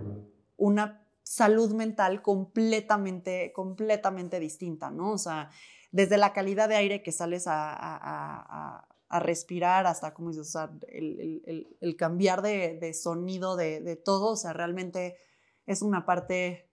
una 0.58 1.06
salud 1.24 1.74
mental 1.74 2.22
completamente, 2.22 3.54
completamente 3.54 4.40
distinta, 4.40 4.90
¿no? 4.90 5.12
O 5.12 5.18
sea, 5.18 5.50
desde 5.92 6.18
la 6.18 6.34
calidad 6.34 6.68
de 6.68 6.76
aire 6.76 7.04
que 7.04 7.12
sales 7.12 7.46
a, 7.48 8.87
respirar 9.10 9.88
hasta, 9.88 10.14
como 10.14 10.30
dices, 10.30 10.48
o 10.48 10.52
sea, 10.52 10.72
el, 10.90 11.96
cambiar 11.98 12.42
de, 12.42 12.94
sonido 12.94 13.56
de, 13.56 13.82
de, 13.82 13.96
todo, 13.96 14.32
o 14.32 14.36
sea, 14.36 14.54
realmente 14.54 15.18
es 15.66 15.82
una 15.82 16.06
parte 16.06 16.70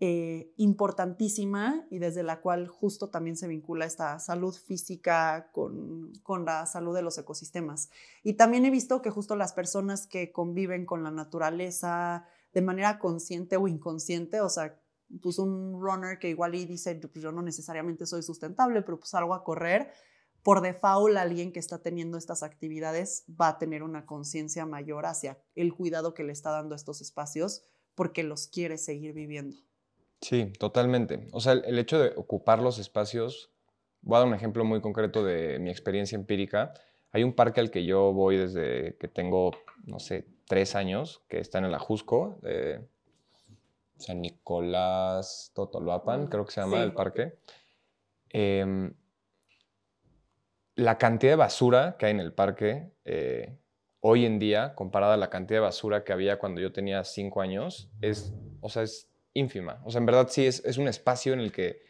eh, 0.00 0.52
importantísima 0.56 1.84
y 1.90 1.98
desde 1.98 2.22
la 2.22 2.40
cual 2.40 2.68
justo 2.68 3.10
también 3.10 3.36
se 3.36 3.48
vincula 3.48 3.84
esta 3.84 4.20
salud 4.20 4.54
física 4.54 5.50
con, 5.52 6.12
con, 6.22 6.44
la 6.44 6.66
salud 6.66 6.94
de 6.94 7.02
los 7.02 7.18
ecosistemas. 7.18 7.90
Y 8.22 8.34
también 8.34 8.64
he 8.64 8.70
visto 8.70 9.02
que 9.02 9.10
justo 9.10 9.34
las 9.34 9.52
personas 9.52 10.06
que 10.06 10.30
conviven 10.30 10.86
con 10.86 11.02
la 11.02 11.10
naturaleza 11.10 12.26
de 12.52 12.62
manera 12.62 12.98
consciente 12.98 13.56
o 13.56 13.66
inconsciente, 13.66 14.40
o 14.40 14.48
sea, 14.48 14.80
pues 15.20 15.38
un 15.38 15.80
runner 15.80 16.18
que 16.18 16.28
igual 16.28 16.54
y 16.54 16.64
dice, 16.64 16.94
pues 16.94 17.22
yo 17.22 17.32
no 17.32 17.42
necesariamente 17.42 18.06
soy 18.06 18.22
sustentable, 18.22 18.82
pero 18.82 18.98
pues 18.98 19.10
salgo 19.10 19.34
a 19.34 19.42
correr, 19.42 19.90
por 20.42 20.60
default 20.60 21.16
alguien 21.16 21.52
que 21.52 21.58
está 21.58 21.78
teniendo 21.82 22.18
estas 22.18 22.42
actividades 22.42 23.24
va 23.28 23.48
a 23.48 23.58
tener 23.58 23.82
una 23.82 24.06
conciencia 24.06 24.66
mayor 24.66 25.06
hacia 25.06 25.38
el 25.54 25.74
cuidado 25.74 26.14
que 26.14 26.24
le 26.24 26.32
está 26.32 26.50
dando 26.50 26.74
a 26.74 26.76
estos 26.76 27.00
espacios 27.00 27.62
porque 27.94 28.22
los 28.22 28.46
quiere 28.46 28.78
seguir 28.78 29.12
viviendo. 29.12 29.56
Sí, 30.20 30.52
totalmente. 30.58 31.28
O 31.32 31.40
sea, 31.40 31.52
el, 31.52 31.78
hecho 31.78 31.98
de 31.98 32.12
ocupar 32.16 32.60
los 32.60 32.78
espacios, 32.78 33.50
voy 34.02 34.16
a 34.16 34.18
dar 34.20 34.28
un 34.28 34.34
ejemplo 34.34 34.64
muy 34.64 34.80
concreto 34.80 35.24
de 35.24 35.58
mi 35.58 35.70
experiencia 35.70 36.16
empírica. 36.16 36.74
Hay 37.12 37.22
un 37.22 37.32
parque 37.32 37.60
al 37.60 37.70
que 37.70 37.84
yo 37.84 38.12
voy 38.12 38.36
desde 38.36 38.96
que 38.98 39.08
tengo, 39.08 39.52
no 39.84 39.98
sé, 39.98 40.26
tres 40.46 40.74
años, 40.74 41.22
que 41.28 41.38
está 41.38 41.58
en 41.58 41.66
el 41.66 41.74
Ajusco, 41.74 42.38
de 42.42 42.86
San 43.96 44.20
Nicolás 44.20 45.52
Totoloapan, 45.54 46.26
creo 46.26 46.44
que 46.44 46.52
se 46.52 46.60
llama 46.60 46.82
el 46.82 46.92
parque. 46.92 47.38
Em, 48.30 48.92
la 50.78 50.96
cantidad 50.96 51.32
de 51.32 51.36
basura 51.36 51.96
que 51.98 52.06
hay 52.06 52.12
en 52.12 52.20
el 52.20 52.32
parque 52.32 52.92
eh, 53.04 53.58
hoy 53.98 54.24
en 54.24 54.38
día, 54.38 54.76
comparada 54.76 55.14
a 55.14 55.16
la 55.16 55.28
cantidad 55.28 55.56
de 55.56 55.62
basura 55.62 56.04
que 56.04 56.12
había 56.12 56.38
cuando 56.38 56.60
yo 56.60 56.72
tenía 56.72 57.02
cinco 57.02 57.40
años, 57.40 57.90
es, 58.00 58.32
o 58.60 58.68
sea, 58.68 58.84
es 58.84 59.10
ínfima. 59.34 59.82
O 59.84 59.90
sea, 59.90 59.98
en 59.98 60.06
verdad 60.06 60.28
sí 60.30 60.46
es, 60.46 60.64
es 60.64 60.78
un 60.78 60.86
espacio 60.86 61.32
en 61.32 61.40
el 61.40 61.50
que 61.50 61.82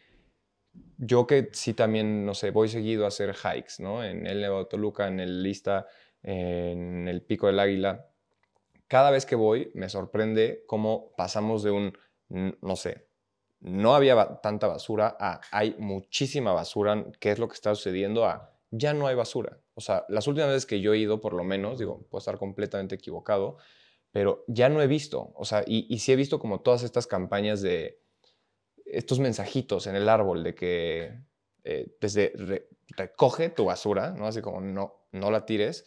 yo 0.97 1.27
que 1.27 1.51
sí 1.53 1.75
también, 1.75 2.25
no 2.25 2.33
sé, 2.33 2.51
voy 2.51 2.71
seguido 2.71 3.05
a 3.05 3.09
hacer 3.09 3.35
hikes, 3.35 3.75
¿no? 3.81 4.03
En 4.03 4.27
el 4.27 4.41
Nevado 4.41 4.67
Toluca, 4.69 5.07
en 5.07 5.21
el 5.21 5.43
Lista, 5.43 5.87
en 6.23 7.09
el 7.09 7.21
Pico 7.21 7.47
del 7.47 7.61
Águila. 7.61 8.07
Cada 8.87 9.11
vez 9.11 9.27
que 9.27 9.37
voy 9.37 9.71
me 9.75 9.91
sorprende 9.91 10.65
cómo 10.67 11.13
pasamos 11.15 11.63
de 11.63 11.73
un, 11.73 11.99
no 12.31 12.75
sé, 12.75 13.07
no 13.61 13.95
había 13.95 14.41
tanta 14.41 14.67
basura 14.67 15.15
a 15.21 15.43
hay 15.51 15.77
muchísima 15.79 16.55
basura, 16.55 17.05
qué 17.21 17.33
es 17.33 17.39
lo 17.39 17.49
que 17.49 17.55
está 17.55 17.75
sucediendo 17.75 18.25
a 18.25 18.58
ya 18.71 18.95
no 18.95 19.07
hay 19.07 19.15
basura. 19.15 19.61
O 19.75 19.81
sea, 19.81 20.05
las 20.09 20.27
últimas 20.27 20.51
veces 20.51 20.67
que 20.67 20.81
yo 20.81 20.95
he 20.95 20.99
ido, 20.99 21.21
por 21.21 21.35
lo 21.35 21.45
menos, 21.45 21.79
digo, 21.79 22.07
puedo 22.11 22.21
estar 22.21 22.39
completamente 22.39 22.95
equivocado, 22.97 23.57
pero 24.13 24.45
ya 24.49 24.69
no 24.69 24.81
he 24.83 24.87
visto, 24.87 25.33
o 25.35 25.45
sea, 25.45 25.63
y, 25.67 25.87
y 25.93 25.99
sí 25.99 26.13
he 26.13 26.17
visto 26.17 26.39
como 26.39 26.61
todas 26.61 26.83
estas 26.83 27.07
campañas 27.07 27.61
de 27.61 28.01
estos 28.85 29.21
mensajitos 29.21 29.87
en 29.87 29.97
el 29.97 30.09
árbol 30.09 30.43
de 30.43 30.55
que 30.55 31.19
eh, 31.65 31.95
desde 32.01 32.33
recoge 32.97 33.51
tu 33.51 33.67
basura, 33.67 34.13
¿no? 34.13 34.27
Así 34.27 34.41
como 34.41 34.61
no, 34.61 35.07
no 35.13 35.31
la 35.31 35.45
tires, 35.45 35.85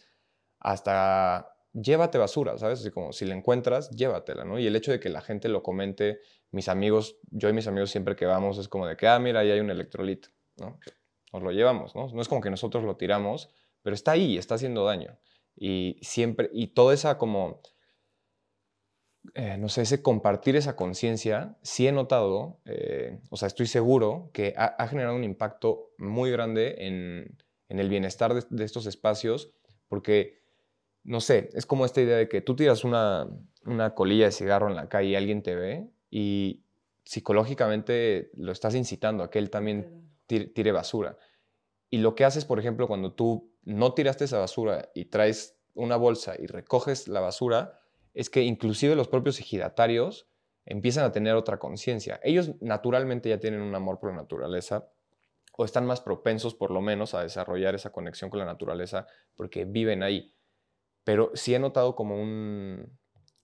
hasta 0.60 1.56
llévate 1.72 2.18
basura, 2.18 2.58
¿sabes? 2.58 2.80
Así 2.80 2.90
como 2.90 3.12
si 3.12 3.24
la 3.24 3.34
encuentras, 3.34 3.90
llévatela, 3.90 4.44
¿no? 4.44 4.58
Y 4.58 4.66
el 4.66 4.76
hecho 4.76 4.92
de 4.92 5.00
que 5.00 5.08
la 5.08 5.20
gente 5.20 5.48
lo 5.48 5.62
comente, 5.62 6.20
mis 6.50 6.68
amigos, 6.68 7.18
yo 7.30 7.48
y 7.48 7.52
mis 7.52 7.66
amigos 7.66 7.90
siempre 7.90 8.14
que 8.14 8.26
vamos 8.26 8.58
es 8.58 8.68
como 8.68 8.86
de 8.86 8.96
que, 8.96 9.08
ah, 9.08 9.18
mira, 9.18 9.40
ahí 9.40 9.50
hay 9.50 9.60
un 9.60 9.70
electrolit, 9.70 10.26
¿no? 10.56 10.78
Nos 11.32 11.42
lo 11.42 11.50
llevamos, 11.50 11.94
¿no? 11.94 12.08
No 12.08 12.20
es 12.20 12.28
como 12.28 12.40
que 12.40 12.50
nosotros 12.50 12.84
lo 12.84 12.96
tiramos, 12.96 13.50
pero 13.82 13.94
está 13.94 14.12
ahí, 14.12 14.36
está 14.36 14.56
haciendo 14.56 14.84
daño. 14.84 15.18
Y 15.56 15.98
siempre, 16.02 16.50
y 16.52 16.68
toda 16.68 16.94
esa 16.94 17.18
como 17.18 17.60
eh, 19.34 19.56
no 19.56 19.68
sé, 19.68 19.82
ese 19.82 20.02
compartir 20.02 20.56
esa 20.56 20.74
conciencia, 20.74 21.56
sí 21.62 21.86
he 21.86 21.92
notado, 21.92 22.60
eh, 22.64 23.20
o 23.30 23.36
sea, 23.36 23.46
estoy 23.46 23.66
seguro 23.66 24.30
que 24.32 24.52
ha, 24.56 24.86
generado 24.88 25.14
un 25.14 25.22
impacto 25.22 25.92
muy 25.96 26.30
grande 26.30 26.74
en, 26.78 27.38
el 27.68 27.88
bienestar 27.88 28.34
de, 28.34 28.64
estos 28.64 28.86
espacios, 28.86 29.52
porque, 29.88 30.42
no 31.04 31.20
sé, 31.20 31.50
es 31.54 31.66
como 31.66 31.86
esta 31.86 32.00
idea 32.00 32.16
de 32.16 32.28
que 32.28 32.40
tú 32.40 32.56
tiras 32.56 32.84
una, 32.84 33.28
colilla 33.94 34.26
de 34.26 34.32
cigarro 34.32 34.68
en 34.68 34.76
la 34.76 34.88
calle 34.88 35.10
y 35.10 35.16
alguien 35.16 35.42
te 35.42 35.54
ve 35.54 35.88
y 36.10 36.64
psicológicamente 37.04 38.30
lo 38.34 38.50
estás 38.50 38.74
incitando 38.74 39.22
a 39.22 39.30
que 39.30 39.38
él 39.38 39.50
también 39.50 40.11
tire 40.26 40.72
basura. 40.72 41.16
Y 41.90 41.98
lo 41.98 42.14
que 42.14 42.24
haces, 42.24 42.44
por 42.44 42.58
ejemplo, 42.58 42.88
cuando 42.88 43.12
tú 43.14 43.52
no 43.64 43.94
tiraste 43.94 44.24
esa 44.24 44.38
basura 44.38 44.90
y 44.94 45.06
traes 45.06 45.58
una 45.74 45.96
bolsa 45.96 46.34
y 46.38 46.46
recoges 46.46 47.08
la 47.08 47.20
basura, 47.20 47.80
es 48.14 48.30
que 48.30 48.42
inclusive 48.42 48.96
los 48.96 49.08
propios 49.08 49.38
ejidatarios 49.40 50.28
empiezan 50.64 51.04
a 51.04 51.12
tener 51.12 51.34
otra 51.34 51.58
conciencia. 51.58 52.20
Ellos 52.22 52.52
naturalmente 52.60 53.28
ya 53.28 53.38
tienen 53.38 53.60
un 53.60 53.74
amor 53.74 53.98
por 53.98 54.10
la 54.10 54.16
naturaleza 54.16 54.88
o 55.56 55.64
están 55.64 55.86
más 55.86 56.00
propensos 56.00 56.54
por 56.54 56.70
lo 56.70 56.80
menos 56.80 57.14
a 57.14 57.22
desarrollar 57.22 57.74
esa 57.74 57.92
conexión 57.92 58.30
con 58.30 58.38
la 58.40 58.46
naturaleza 58.46 59.06
porque 59.34 59.64
viven 59.64 60.02
ahí. 60.02 60.34
Pero 61.04 61.30
sí 61.34 61.54
he 61.54 61.58
notado 61.58 61.94
como 61.94 62.20
un... 62.20 62.98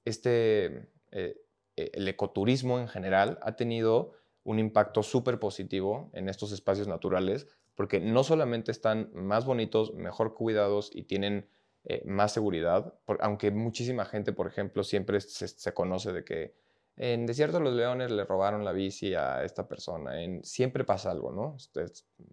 Este, 0.05 0.91
eh, 1.11 1.37
eh, 1.77 1.91
el 1.93 2.09
ecoturismo 2.09 2.79
en 2.79 2.89
general 2.89 3.39
ha 3.43 3.57
tenido 3.57 4.13
un 4.49 4.59
impacto 4.59 5.03
súper 5.03 5.39
positivo 5.39 6.11
en 6.15 6.31
estos 6.31 6.53
espacios 6.53 6.89
naturales 6.89 7.47
porque 7.75 8.01
no 8.01 8.25
solamente 8.25 8.73
están 8.73 9.11
más 9.13 9.45
bonitos, 9.45 9.93
mejor 9.93 10.33
cuidados 10.33 10.91
y 10.95 11.03
tienen 11.03 11.51
eh, 11.85 12.03
más 12.07 12.33
seguridad, 12.33 12.95
aunque 13.21 13.51
muchísima 13.51 14.07
gente, 14.07 14.33
por 14.33 14.47
ejemplo, 14.47 14.85
siempre 14.85 15.21
se, 15.21 15.75
conoce 15.75 16.13
de 16.13 16.25
que 16.25 16.55
en 16.97 17.27
Desierto 17.27 17.59
de 17.59 17.65
los 17.65 17.75
Leones 17.75 18.11
le 18.11 18.25
robaron 18.25 18.65
la 18.65 18.73
bici 18.73 19.15
a 19.15 19.45
esta 19.45 19.69
persona, 19.69 20.23
en, 20.23 20.43
siempre 20.43 20.83
pasa 20.83 21.11
algo, 21.11 21.31
¿no? 21.31 21.57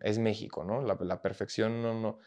Es, 0.01 0.18
México, 0.18 0.63
¿no? 0.63 0.82
La, 0.82 1.22
perfección 1.22 1.82
no, 1.82 1.93
no, 1.93 2.18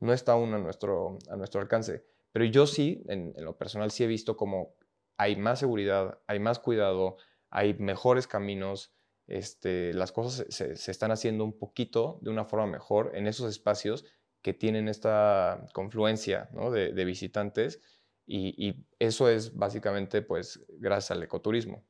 no, 0.00 0.12
está 0.12 0.32
aún 0.32 0.54
a 0.54 0.58
nuestro, 0.58 1.18
a 1.30 1.36
nuestro 1.36 1.60
alcance, 1.60 2.04
pero 2.32 2.44
yo 2.44 2.66
sí, 2.66 3.04
en, 3.06 3.32
lo 3.38 3.56
personal, 3.56 3.92
sí 3.92 4.02
he 4.02 4.08
visto 4.08 4.36
como 4.36 4.74
hay 5.16 5.36
más 5.36 5.60
seguridad, 5.60 6.18
hay 6.26 6.40
más 6.40 6.58
cuidado, 6.58 7.16
hay 7.48 7.74
mejores 7.74 8.26
caminos, 8.26 8.95
este, 9.26 9.92
las 9.92 10.12
cosas 10.12 10.46
se, 10.48 10.72
están 10.90 11.10
haciendo 11.10 11.44
un 11.44 11.58
poquito 11.58 12.18
de 12.22 12.30
una 12.30 12.44
forma 12.44 12.66
mejor 12.66 13.12
en 13.14 13.26
esos 13.26 13.50
espacios 13.50 14.04
que 14.42 14.54
tienen 14.54 14.88
esta 14.88 15.66
confluencia 15.72 16.48
de, 16.72 17.04
visitantes 17.04 17.80
y, 18.26 18.84
eso 18.98 19.28
es 19.28 19.56
básicamente 19.56 20.22
pues 20.22 20.64
gracias 20.68 21.12
al 21.12 21.22
ecoturismo. 21.22 21.84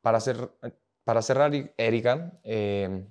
Para, 0.00 0.18
para 1.04 1.22
cerrar, 1.22 1.52
Erika, 1.76 2.38
em, 2.42 3.08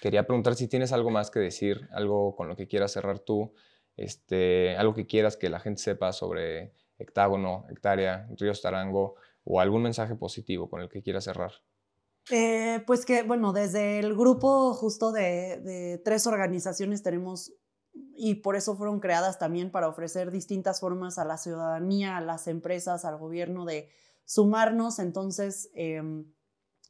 quería 0.00 0.26
preguntar 0.26 0.54
si 0.54 0.68
tienes 0.68 0.92
algo 0.92 1.10
más 1.10 1.30
que 1.30 1.40
decir, 1.40 1.88
algo 1.92 2.36
con 2.36 2.48
lo 2.48 2.56
que 2.56 2.68
quieras 2.68 2.92
cerrar 2.92 3.18
tú, 3.18 3.52
este, 3.96 4.76
algo 4.76 4.94
que 4.94 5.06
quieras 5.06 5.36
que 5.36 5.50
la 5.50 5.58
gente 5.58 5.82
sepa 5.82 6.12
sobre 6.12 6.72
Hectágono, 6.98 7.66
Hectárea, 7.68 8.28
Ríos 8.36 8.62
Tarango 8.62 9.16
o 9.44 9.60
algún 9.60 9.82
mensaje 9.82 10.14
positivo 10.14 10.68
con 10.68 10.80
el 10.80 10.88
que 10.88 11.02
quieras 11.02 11.24
cerrar. 11.24 11.52
Eh, 12.30 12.82
pues 12.86 13.06
que, 13.06 13.22
bueno, 13.22 13.52
desde 13.52 13.98
el 13.98 14.14
grupo 14.14 14.74
justo 14.74 15.12
de, 15.12 16.00
tres 16.04 16.26
organizaciones 16.26 17.02
tenemos 17.02 17.52
y 18.16 18.36
por 18.36 18.56
eso 18.56 18.76
fueron 18.76 19.00
creadas 19.00 19.38
también 19.38 19.70
para 19.70 19.88
ofrecer 19.88 20.30
distintas 20.30 20.80
formas 20.80 21.18
a 21.18 21.24
la 21.24 21.38
ciudadanía, 21.38 22.16
a 22.16 22.20
las 22.20 22.48
empresas, 22.48 23.04
al 23.04 23.16
gobierno 23.16 23.64
de 23.64 23.88
sumarnos. 24.24 24.98
Entonces, 24.98 25.70
em, 25.74 26.26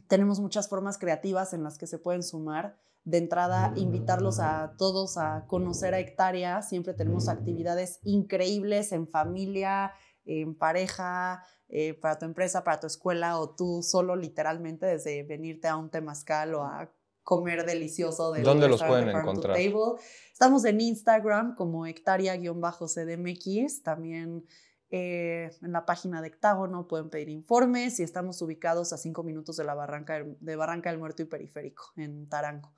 tenemos 0.09 0.41
muchas 0.41 0.69
formas 0.69 0.99
creativas 0.99 1.53
en 1.53 1.63
las 1.63 1.79
que 1.79 1.87
se 1.87 1.99
pueden 1.99 2.23
sumar. 2.23 2.79
De 3.05 3.19
entrada, 3.19 3.73
invitarlos 3.77 4.39
a 4.39 4.75
todos 4.77 5.17
a 5.17 5.47
conocer 5.47 5.95
a 5.95 6.01
Hectárea. 6.01 6.63
Siempre 6.63 6.95
tenemos 6.95 7.29
actividades 7.29 8.01
increíbles 8.03 8.93
en 8.93 9.07
familia, 9.07 9.93
en 10.29 10.55
pareja, 10.55 11.43
eh, 11.69 11.95
para 11.95 12.19
tu 12.19 12.27
empresa, 12.27 12.63
para 12.65 12.79
tu 12.81 12.87
escuela 12.87 13.39
o 13.39 13.55
tú 13.55 13.83
solo 13.83 14.15
literalmente 14.15 14.87
desde 14.87 15.23
venirte 15.23 15.69
a 15.69 15.77
un 15.77 15.91
temazcal 15.91 16.55
o 16.55 16.63
a 16.63 16.93
comer 17.23 17.65
delicioso. 17.67 18.33
de 18.33 18.43
¿Dónde 18.43 18.69
los 18.69 18.83
pueden 18.83 19.09
encontrar? 19.09 19.57
Estamos 20.33 20.65
en 20.65 20.81
Instagram 20.81 21.55
como 21.55 21.87
hectárea-cdmx, 21.87 23.83
también 23.83 24.45
eh, 24.91 25.51
en 25.61 25.73
la 25.73 25.85
página 25.85 26.23
de 26.23 26.29
Hectágono 26.29 26.89
pueden 26.89 27.11
pedir 27.11 27.29
informes 27.29 28.01
y 28.01 28.03
estamos 28.03 28.41
ubicados 28.41 28.95
a 28.95 28.97
cinco 28.97 29.23
minutos 29.23 29.59
de 29.59 29.65
la 29.65 29.75
Barranca, 29.75 30.25
de 30.25 30.57
Barranca 30.57 30.91
del 30.91 30.99
Muerto 30.99 31.23
y 31.23 31.27
Periférico, 31.27 31.93
en 31.97 32.29
Tarango. 32.29 32.73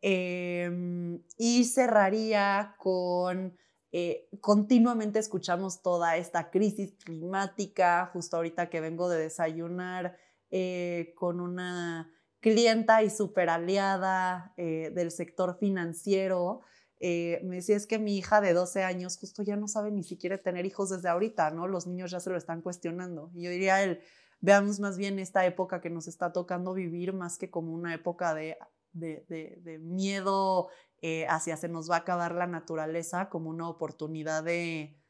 Em, 0.00 1.22
y 1.38 1.64
cerraría 1.64 2.74
con, 2.78 3.56
eh, 3.92 4.28
continuamente 4.40 5.18
escuchamos 5.18 5.82
toda 5.82 6.16
esta 6.16 6.50
crisis 6.50 6.94
climática, 7.04 8.10
justo 8.12 8.36
ahorita 8.36 8.68
que 8.68 8.80
vengo 8.80 9.08
de 9.08 9.18
desayunar 9.18 10.16
eh, 10.50 11.12
con 11.16 11.40
una 11.40 12.12
clienta 12.40 13.02
y 13.02 13.10
super 13.10 13.48
aliada 13.50 14.52
eh, 14.56 14.92
del 14.94 15.10
sector 15.10 15.56
financiero, 15.58 16.60
me 17.00 17.56
decía, 17.56 17.76
es 17.76 17.86
que 17.86 18.00
mi 18.00 18.18
hija 18.18 18.40
de 18.40 18.52
12 18.52 18.82
años 18.82 19.18
justo 19.18 19.44
ya 19.44 19.54
no 19.54 19.68
sabe 19.68 19.92
ni 19.92 20.02
siquiera 20.02 20.38
tener 20.38 20.66
hijos 20.66 20.90
desde 20.90 21.08
ahorita, 21.08 21.52
¿no? 21.52 21.68
Los 21.68 21.86
niños 21.86 22.10
ya 22.10 22.18
se 22.18 22.28
lo 22.28 22.36
están 22.36 22.60
cuestionando. 22.60 23.30
Y 23.34 23.44
yo 23.44 23.50
diría, 23.50 23.84
él, 23.84 24.00
veamos 24.40 24.80
más 24.80 24.98
bien 24.98 25.18
esta 25.18 25.46
época 25.46 25.80
que 25.80 25.90
nos 25.90 26.08
está 26.08 26.32
tocando 26.32 26.74
vivir 26.74 27.12
más 27.12 27.38
que 27.38 27.50
como 27.50 27.72
una 27.72 27.94
época 27.94 28.34
de, 28.34 28.56
de, 28.92 29.78
miedo 29.80 30.68
eh, 31.00 31.26
hacia 31.28 31.56
se 31.56 31.68
nos 31.68 31.90
va 31.90 31.96
a 31.96 32.00
acabar 32.00 32.34
la 32.34 32.46
naturaleza, 32.46 33.28
como 33.28 33.50
una 33.50 33.68
oportunidad 33.68 34.42
de, 34.42 35.00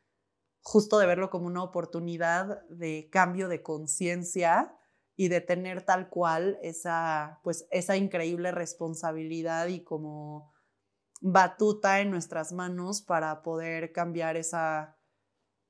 justo 0.62 0.98
de 0.98 1.06
verlo 1.06 1.30
como 1.30 1.46
una 1.46 1.62
oportunidad 1.62 2.66
de 2.68 3.08
cambio 3.10 3.48
de 3.48 3.62
conciencia 3.62 4.74
y 5.16 5.28
de 5.28 5.40
tener 5.40 5.82
tal 5.82 6.10
cual 6.10 6.58
esa, 6.62 7.40
pues, 7.42 7.66
esa 7.70 7.96
increíble 7.96 8.52
responsabilidad 8.52 9.66
y 9.68 9.82
como 9.82 10.52
batuta 11.20 12.00
en 12.00 12.10
nuestras 12.10 12.52
manos 12.52 13.02
para 13.02 13.42
poder 13.42 13.92
cambiar 13.92 14.36
esa, 14.36 14.96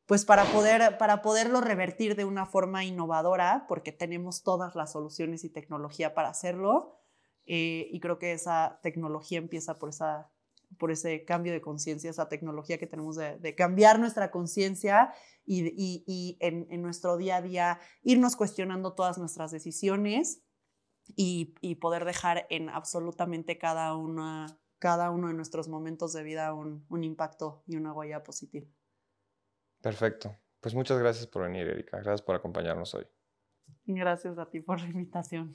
pues 0.06 0.24
para, 0.24 0.44
poder, 0.52 0.98
para 0.98 1.22
poderlo 1.22 1.60
revertir 1.60 2.16
de 2.16 2.24
una 2.24 2.44
forma 2.44 2.84
innovadora, 2.84 3.66
porque 3.68 3.92
tenemos 3.92 4.42
todas 4.42 4.74
las 4.74 4.92
soluciones 4.92 5.44
y 5.44 5.50
tecnología 5.50 6.14
para 6.14 6.28
hacerlo. 6.28 6.97
Eh, 7.50 7.88
y 7.90 7.98
creo 7.98 8.18
que 8.18 8.32
esa 8.32 8.78
tecnología 8.82 9.38
empieza 9.38 9.78
por 9.78 9.88
esa 9.88 10.30
por 10.76 10.90
ese 10.90 11.24
cambio 11.24 11.52
de 11.52 11.62
conciencia, 11.62 12.10
esa 12.10 12.28
tecnología 12.28 12.76
que 12.76 12.86
tenemos 12.86 13.16
de, 13.16 13.54
cambiar 13.54 13.98
nuestra 13.98 14.30
conciencia 14.30 15.14
y, 15.46 16.36
en, 16.40 16.82
nuestro 16.82 17.16
día 17.16 17.36
a 17.36 17.42
día 17.42 17.80
irnos 18.02 18.36
cuestionando 18.36 18.92
todas 18.92 19.16
nuestras 19.16 19.50
decisiones 19.50 20.42
y, 21.16 21.54
poder 21.76 22.04
dejar 22.04 22.46
en 22.50 22.68
absolutamente 22.68 23.56
cada, 23.56 23.96
una, 23.96 24.58
cada 24.78 25.10
uno 25.10 25.28
de 25.28 25.34
nuestros 25.34 25.68
momentos 25.68 26.12
de 26.12 26.22
vida 26.22 26.52
un, 26.52 26.84
un 26.90 27.02
impacto 27.02 27.62
y 27.66 27.76
una 27.76 27.94
huella 27.94 28.22
positiva. 28.22 28.66
Perfecto. 29.80 30.36
Pues 30.60 30.74
muchas 30.74 30.98
gracias 30.98 31.26
por 31.26 31.44
venir, 31.44 31.66
Erika. 31.66 31.96
Gracias 31.98 32.20
por 32.20 32.36
acompañarnos 32.36 32.94
hoy. 32.94 33.06
Gracias 33.86 34.38
a 34.38 34.50
ti 34.50 34.60
por 34.60 34.80
la 34.80 34.88
invitación. 34.88 35.54